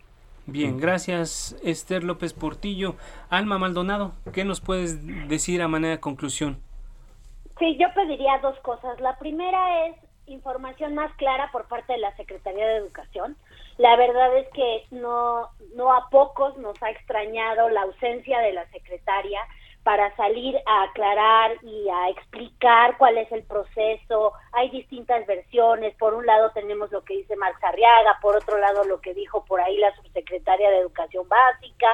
Bien, 0.47 0.79
gracias 0.79 1.57
Esther 1.64 2.05
López 2.05 2.35
Portillo. 2.35 2.97
Alma 3.31 3.57
Maldonado, 3.57 4.12
¿qué 4.35 4.45
nos 4.45 4.61
puedes 4.61 5.27
decir 5.27 5.62
a 5.62 5.68
manera 5.68 5.95
de 5.95 6.01
conclusión? 6.01 6.61
Sí, 7.59 7.79
yo 7.79 7.87
pediría 7.95 8.39
dos 8.43 8.59
cosas. 8.61 9.01
La 9.01 9.18
primera 9.18 9.87
es 9.87 9.97
información 10.27 10.95
más 10.95 11.11
clara 11.14 11.51
por 11.51 11.66
parte 11.66 11.95
de 11.95 11.99
la 11.99 12.14
Secretaría 12.16 12.66
de 12.66 12.77
Educación. 12.77 13.37
La 13.79 13.97
verdad 13.97 14.37
es 14.37 14.49
que 14.51 14.85
no, 14.91 15.49
no 15.75 15.93
a 15.95 16.11
pocos 16.11 16.57
nos 16.59 16.81
ha 16.83 16.91
extrañado 16.91 17.70
la 17.70 17.83
ausencia 17.83 18.41
de 18.41 18.53
la 18.53 18.68
secretaria 18.68 19.41
para 19.85 20.16
salir 20.16 20.57
a 20.66 20.85
aclarar 20.85 21.53
y 21.62 21.89
a 21.91 22.09
explicar 22.09 22.97
cuál 22.97 23.18
es 23.18 23.30
el 23.30 23.43
proceso. 23.43 24.32
Hay 24.53 24.70
distintas 24.70 25.26
versiones. 25.26 25.95
Por 25.97 26.14
un 26.14 26.24
lado 26.24 26.51
tenemos 26.53 26.91
lo 26.91 27.05
que 27.05 27.18
dice 27.18 27.37
Marx 27.37 27.62
Arriaga, 27.62 28.18
por 28.22 28.35
otro 28.35 28.59
lado 28.59 28.85
lo 28.85 29.01
que 29.03 29.12
dijo 29.12 29.45
por 29.45 29.61
ahí 29.61 29.76
la 29.76 29.95
subsecretaria 29.97 30.70
de 30.70 30.78
Educación 30.78 31.28
Básica. 31.28 31.87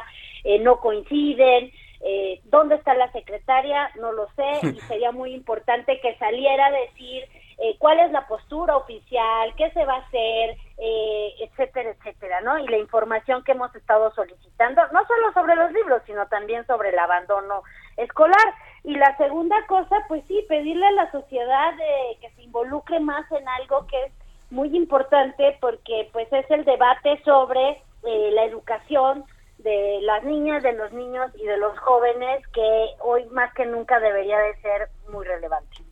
Eh, 0.44 0.60
no 0.60 0.80
coinciden. 0.80 1.72
Eh, 2.02 2.40
¿Dónde 2.44 2.76
está 2.76 2.94
la 2.94 3.10
secretaria? 3.12 3.90
No 4.00 4.12
lo 4.12 4.28
sé 4.36 4.66
y 4.74 4.80
sería 4.82 5.10
muy 5.10 5.34
importante 5.34 6.00
que 6.00 6.16
saliera 6.16 6.66
a 6.66 6.70
decir 6.70 7.28
eh, 7.62 7.76
cuál 7.78 8.00
es 8.00 8.10
la 8.10 8.26
postura 8.26 8.74
oficial, 8.74 9.54
qué 9.54 9.70
se 9.72 9.84
va 9.84 9.96
a 9.96 9.98
hacer, 9.98 10.56
eh, 10.78 11.34
etcétera, 11.40 11.90
etcétera, 11.90 12.40
¿no? 12.40 12.58
Y 12.58 12.66
la 12.66 12.78
información 12.78 13.44
que 13.44 13.52
hemos 13.52 13.74
estado 13.74 14.10
solicitando, 14.14 14.80
no 14.92 15.04
solo 15.06 15.30
sobre 15.34 15.56
los 15.56 15.70
libros, 15.72 16.00
sino 16.06 16.26
también 16.28 16.66
sobre 16.66 16.88
el 16.88 16.98
abandono 16.98 17.62
escolar. 17.98 18.54
Y 18.82 18.96
la 18.96 19.14
segunda 19.18 19.56
cosa, 19.66 19.94
pues 20.08 20.24
sí, 20.26 20.42
pedirle 20.48 20.86
a 20.86 20.92
la 20.92 21.10
sociedad 21.10 21.74
eh, 21.78 22.16
que 22.22 22.30
se 22.30 22.42
involucre 22.44 22.98
más 22.98 23.30
en 23.30 23.46
algo 23.46 23.86
que 23.88 24.04
es 24.04 24.12
muy 24.48 24.74
importante 24.74 25.58
porque 25.60 26.08
pues 26.12 26.32
es 26.32 26.50
el 26.50 26.64
debate 26.64 27.20
sobre 27.24 27.82
la 28.02 28.44
educación 28.44 29.26
de 29.58 29.98
las 30.00 30.24
niñas, 30.24 30.62
de 30.62 30.72
los 30.72 30.90
niños 30.92 31.30
y 31.36 31.44
de 31.44 31.58
los 31.58 31.78
jóvenes 31.80 32.44
que 32.48 32.86
hoy 33.00 33.26
más 33.26 33.52
que 33.52 33.66
nunca 33.66 34.00
debería 34.00 34.38
de 34.38 34.56
ser 34.62 34.88
muy 35.10 35.26
relevante. 35.26 35.89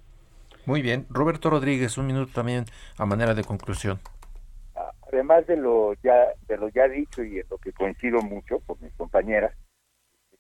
Muy 0.69 0.83
bien. 0.83 1.07
Roberto 1.09 1.49
Rodríguez, 1.49 1.97
un 1.97 2.07
minuto 2.07 2.31
también 2.35 2.67
a 2.99 3.07
manera 3.07 3.33
de 3.33 3.43
conclusión. 3.43 3.99
Además 5.11 5.47
de 5.47 5.57
lo 5.57 5.95
ya 6.03 6.27
de 6.47 6.59
lo 6.59 6.69
ya 6.69 6.87
dicho 6.89 7.25
y 7.25 7.39
en 7.39 7.47
lo 7.49 7.57
que 7.57 7.73
coincido 7.73 8.21
mucho 8.21 8.61
con 8.67 8.77
mis 8.83 8.93
compañeras, 8.93 9.57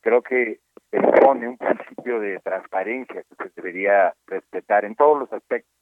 creo 0.02 0.20
que 0.20 0.60
se 0.90 1.00
pone 1.00 1.48
un 1.48 1.56
principio 1.56 2.20
de 2.20 2.40
transparencia 2.40 3.22
que 3.22 3.36
se 3.38 3.52
debería 3.56 4.12
respetar 4.26 4.84
en 4.84 4.96
todos 4.96 5.18
los 5.18 5.32
aspectos. 5.32 5.72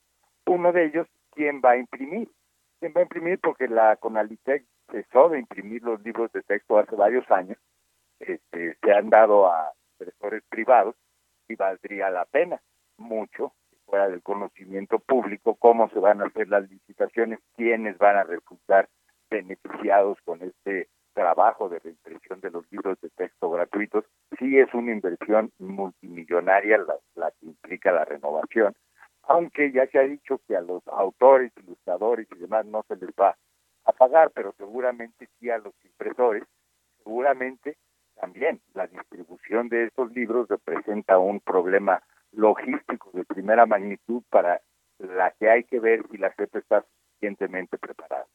Uno 0.47 0.73
de 0.73 0.85
ellos, 0.85 1.09
¿quién 1.33 1.61
va 1.61 1.73
a 1.73 1.79
imprimir? 1.79 2.31
¿Quién 2.79 2.93
va 2.97 3.01
a 3.01 3.03
imprimir? 3.03 3.41
Porque 3.41 3.67
la 3.67 3.97
Conalitec 3.97 4.65
cesó 4.93 5.29
de 5.29 5.41
imprimir 5.41 5.83
los 5.83 6.01
libros 6.05 6.31
de 6.31 6.45
texto 6.45 6.79
hace 6.79 6.95
varios 6.95 7.29
años, 7.33 7.59
este, 8.21 8.77
se 8.81 8.93
han 8.93 9.11
dado 9.11 9.51
a 9.51 9.73
impresores 9.99 10.45
privados 10.49 10.95
y 11.49 11.57
valdría 11.57 12.11
la 12.11 12.27
pena 12.27 12.61
mucho 12.97 13.53
fuera 13.87 14.09
del 14.09 14.23
conocimiento 14.23 14.99
público, 14.99 15.55
cómo 15.55 15.89
se 15.91 15.99
van 15.99 16.21
a 16.21 16.27
hacer 16.27 16.49
las 16.49 16.69
licitaciones, 16.69 17.39
quiénes 17.57 17.97
van 17.99 18.17
a 18.17 18.25
resultar 18.25 18.89
beneficiados 19.31 20.19
con 20.25 20.43
este 20.43 20.89
trabajo 21.15 21.69
de 21.71 21.79
reimpresión 21.79 22.41
de 22.41 22.51
los 22.51 22.71
libros 22.71 23.01
de 23.01 23.09
texto 23.11 23.51
gratuitos. 23.51 24.05
Sí 24.39 24.59
es 24.59 24.73
una 24.75 24.93
inversión 24.93 25.51
multimillonaria 25.59 26.79
la, 27.15 27.31
que 27.31 27.47
implica 27.47 27.91
la 27.91 28.05
renovación, 28.05 28.75
aunque 29.23 29.73
ya 29.73 29.87
se 29.87 29.99
ha 29.99 30.03
dicho 30.03 30.41
que 30.47 30.57
a 30.57 30.61
los 30.61 30.87
autores, 30.89 31.53
ilustradores 31.57 32.29
y 32.33 32.39
demás 32.39 32.67
no 32.67 32.85
se 32.87 32.97
les 32.97 33.11
va 33.11 33.37
a 33.85 33.93
pagar, 33.93 34.31
pero 34.35 34.53
seguramente 34.59 35.29
sí 35.39 35.49
a 35.49 35.59
los 35.59 35.73
impresores, 35.85 36.45
seguramente 36.99 37.77
también 38.21 38.61
la 38.75 38.87
distribución 38.87 39.69
de 39.69 39.85
estos 39.85 40.13
libros 40.13 40.49
representa 40.49 41.19
un 41.19 41.41
problema 41.41 42.03
logísticos 42.37 43.13
de 43.13 43.25
primera 43.25 43.67
magnitud 43.67 44.23
para 44.31 44.61
la 44.99 45.33
que 45.39 45.51
hay 45.51 45.65
que 45.65 45.81
ver 45.81 46.03
si 46.11 46.19
la 46.19 46.33
CEP 46.35 46.57
está 46.57 46.83
suficientemente 46.83 47.79
preparada. 47.79 48.27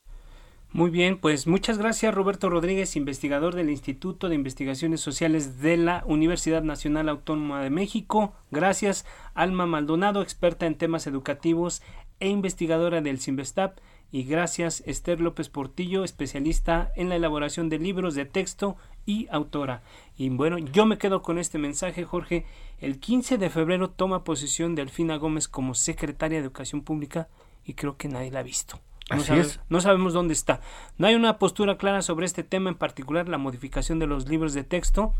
Muy 0.74 0.90
bien, 0.90 1.20
pues 1.20 1.48
muchas 1.48 1.78
gracias 1.78 2.16
Roberto 2.16 2.50
Rodríguez, 2.50 2.96
investigador 2.96 3.56
del 3.56 3.70
Instituto 3.70 4.30
de 4.30 4.36
Investigaciones 4.36 5.02
Sociales 5.02 5.62
de 5.62 5.76
la 5.76 6.04
Universidad 6.06 6.64
Nacional 6.64 7.10
Autónoma 7.10 7.62
de 7.62 7.70
México. 7.70 8.34
Gracias 8.52 9.06
Alma 9.34 9.66
Maldonado, 9.66 10.22
experta 10.22 10.66
en 10.66 10.78
temas 10.78 11.08
educativos 11.08 11.84
e 12.22 12.30
investigadora 12.30 13.02
del 13.02 13.20
CIMBESTAP. 13.20 13.80
Y 14.12 14.24
gracias 14.24 14.84
Esther 14.86 15.22
López 15.22 15.50
Portillo, 15.50 16.04
especialista 16.04 16.92
en 16.96 17.10
la 17.10 17.16
elaboración 17.16 17.70
de 17.70 17.80
libros 17.80 18.14
de 18.14 18.26
texto 18.26 18.76
y 19.06 19.28
autora. 19.32 19.84
Y 20.18 20.30
bueno, 20.30 20.58
yo 20.58 20.86
me 20.86 20.98
quedo 20.98 21.22
con 21.22 21.38
este 21.38 21.58
mensaje, 21.58 22.04
Jorge. 22.04 22.46
El 22.80 23.00
15 23.00 23.38
de 23.38 23.50
febrero 23.50 23.90
toma 23.90 24.24
posesión 24.24 24.76
Delfina 24.76 25.16
Gómez 25.16 25.48
como 25.48 25.76
secretaria 25.76 26.40
de 26.40 26.44
Educación 26.44 26.82
Pública 26.82 27.30
y 27.64 27.74
creo 27.74 27.96
que 27.96 28.10
nadie 28.10 28.32
la 28.32 28.40
ha 28.40 28.44
visto. 28.44 28.80
No, 29.10 29.24
no 29.70 29.82
sabemos 29.82 30.14
dónde 30.14 30.34
está. 30.34 30.62
No 30.98 31.08
hay 31.08 31.16
una 31.16 31.38
postura 31.38 31.78
clara 31.78 32.02
sobre 32.02 32.26
este 32.26 32.44
tema, 32.44 32.70
en 32.70 32.78
particular 32.78 33.28
la 33.28 33.38
modificación 33.38 34.00
de 34.00 34.08
los 34.08 34.28
libros 34.28 34.54
de 34.54 34.64
texto, 34.64 35.14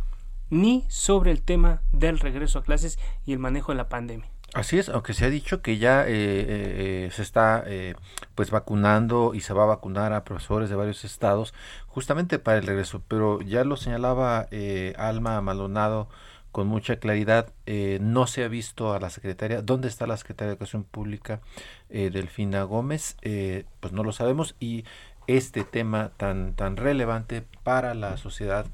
ni 0.50 0.86
sobre 0.90 1.32
el 1.32 1.42
tema 1.42 1.82
del 1.92 2.20
regreso 2.20 2.60
a 2.60 2.64
clases 2.64 3.00
y 3.26 3.34
el 3.34 3.40
manejo 3.40 3.72
de 3.72 3.78
la 3.78 3.90
pandemia. 3.90 4.30
Así 4.54 4.78
es, 4.78 4.90
aunque 4.90 5.14
se 5.14 5.26
ha 5.26 5.30
dicho 5.30 5.62
que 5.62 5.78
ya 5.78 6.06
eh, 6.06 6.12
eh, 6.12 7.06
eh, 7.06 7.10
se 7.14 7.22
está 7.22 7.64
pues 8.36 8.52
vacunando 8.52 9.34
y 9.34 9.40
se 9.42 9.54
va 9.54 9.64
a 9.64 9.68
vacunar 9.68 10.12
a 10.12 10.26
profesores 10.26 10.70
de 10.70 10.76
varios 10.76 11.06
estados 11.06 11.54
justamente 11.88 12.38
para 12.38 12.58
el 12.58 12.68
regreso, 12.68 13.02
pero 13.08 13.40
ya 13.42 13.64
lo 13.64 13.78
señalaba 13.78 14.48
Alma 14.98 15.40
Maldonado 15.42 16.10
con 16.52 16.68
mucha 16.68 16.98
claridad, 16.98 17.54
no 18.02 18.28
se 18.28 18.44
ha 18.44 18.50
visto 18.50 18.94
a 18.94 19.00
la 19.00 19.10
secretaria, 19.10 19.62
¿dónde 19.62 19.88
está 19.88 20.06
la 20.06 20.18
secretaria 20.18 20.50
de 20.50 20.54
Educación 20.56 20.84
Pública 20.84 21.40
Delfina 21.90 22.64
Gómez? 22.64 23.16
pues 23.80 23.94
no 23.94 24.04
lo 24.04 24.12
sabemos 24.12 24.56
y 24.60 24.84
este 25.28 25.64
tema 25.64 26.12
tan, 26.18 26.56
tan 26.56 26.76
relevante 26.76 27.46
para 27.64 27.94
la 27.94 28.18
sociedad, 28.18 28.66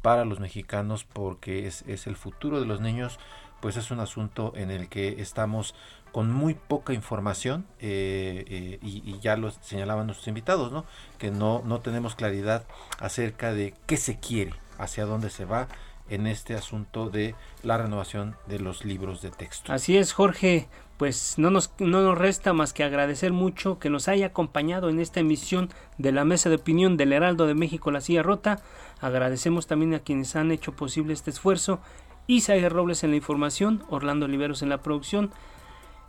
para 0.00 0.24
los 0.24 0.40
mexicanos, 0.40 1.04
porque 1.04 1.66
es, 1.66 1.82
es 1.86 2.06
el 2.06 2.16
futuro 2.16 2.58
de 2.58 2.66
los 2.66 2.80
niños, 2.80 3.18
pues 3.66 3.76
es 3.78 3.90
un 3.90 3.98
asunto 3.98 4.52
en 4.54 4.70
el 4.70 4.88
que 4.88 5.20
estamos 5.20 5.74
con 6.12 6.30
muy 6.30 6.54
poca 6.54 6.92
información 6.92 7.66
eh, 7.80 8.44
eh, 8.46 8.78
y, 8.80 9.18
ya 9.18 9.36
lo 9.36 9.50
señalaban 9.50 10.06
nuestros 10.06 10.28
invitados, 10.28 10.70
¿no? 10.70 10.84
Que 11.18 11.32
no, 11.32 11.62
no 11.64 11.80
tenemos 11.80 12.14
claridad 12.14 12.64
acerca 13.00 13.52
de 13.52 13.74
qué 13.86 13.96
se 13.96 14.20
quiere, 14.20 14.52
hacia 14.78 15.04
dónde 15.04 15.30
se 15.30 15.46
va 15.46 15.66
en 16.08 16.28
este 16.28 16.54
asunto 16.54 17.10
de 17.10 17.34
la 17.64 17.76
renovación 17.76 18.36
de 18.46 18.60
los 18.60 18.84
libros 18.84 19.20
de 19.20 19.32
texto. 19.32 19.72
Así 19.72 19.96
es, 19.96 20.12
Jorge. 20.12 20.68
Pues 20.96 21.34
no 21.36 21.50
nos, 21.50 21.72
no 21.80 22.00
nos 22.02 22.16
resta 22.16 22.52
más 22.52 22.72
que 22.72 22.84
agradecer 22.84 23.32
mucho 23.32 23.80
que 23.80 23.90
nos 23.90 24.06
haya 24.06 24.26
acompañado 24.26 24.90
en 24.90 25.00
esta 25.00 25.18
emisión 25.18 25.70
de 25.98 26.12
la 26.12 26.24
mesa 26.24 26.50
de 26.50 26.54
opinión 26.54 26.96
del 26.96 27.12
Heraldo 27.12 27.48
de 27.48 27.54
México 27.54 27.90
La 27.90 28.00
Silla 28.00 28.22
Rota. 28.22 28.60
Agradecemos 29.00 29.66
también 29.66 29.92
a 29.92 29.98
quienes 29.98 30.36
han 30.36 30.52
hecho 30.52 30.70
posible 30.72 31.12
este 31.12 31.30
esfuerzo 31.30 31.80
Isaías 32.26 32.72
Robles 32.72 33.04
en 33.04 33.10
la 33.10 33.16
información, 33.16 33.84
Orlando 33.88 34.26
Oliveros 34.26 34.62
en 34.62 34.68
la 34.68 34.82
producción, 34.82 35.30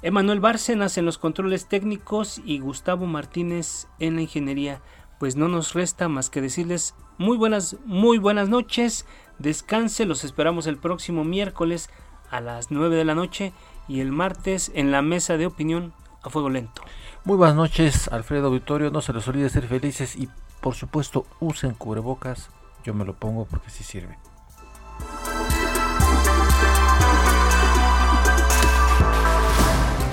Emanuel 0.01 0.39
Bárcenas 0.39 0.97
en 0.97 1.05
los 1.05 1.17
controles 1.17 1.67
técnicos 1.67 2.41
y 2.45 2.59
Gustavo 2.59 3.05
Martínez 3.05 3.87
en 3.99 4.15
la 4.15 4.21
ingeniería. 4.21 4.81
Pues 5.19 5.35
no 5.35 5.47
nos 5.47 5.73
resta 5.73 6.07
más 6.07 6.29
que 6.29 6.41
decirles 6.41 6.95
muy 7.17 7.37
buenas, 7.37 7.77
muy 7.85 8.19
buenas 8.19 8.49
noches, 8.49 9.05
descanse, 9.39 10.05
los 10.05 10.23
esperamos 10.23 10.67
el 10.67 10.77
próximo 10.77 11.23
miércoles 11.23 11.89
a 12.29 12.41
las 12.41 12.71
9 12.71 12.95
de 12.95 13.05
la 13.05 13.15
noche 13.15 13.53
y 13.87 14.01
el 14.01 14.11
martes 14.11 14.71
en 14.75 14.91
la 14.91 15.01
mesa 15.01 15.37
de 15.37 15.45
opinión 15.45 15.93
a 16.23 16.29
fuego 16.29 16.49
lento. 16.49 16.81
Muy 17.23 17.37
buenas 17.37 17.55
noches, 17.55 18.07
Alfredo 18.09 18.51
Victorio. 18.51 18.91
No 18.91 19.01
se 19.01 19.13
les 19.13 19.27
olvide 19.27 19.49
ser 19.49 19.67
felices 19.67 20.15
y, 20.15 20.29
por 20.61 20.75
supuesto, 20.75 21.25
usen 21.39 21.73
cubrebocas. 21.73 22.49
Yo 22.83 22.93
me 22.93 23.05
lo 23.05 23.13
pongo 23.13 23.45
porque 23.45 23.69
sí 23.69 23.83
sirve. 23.83 24.17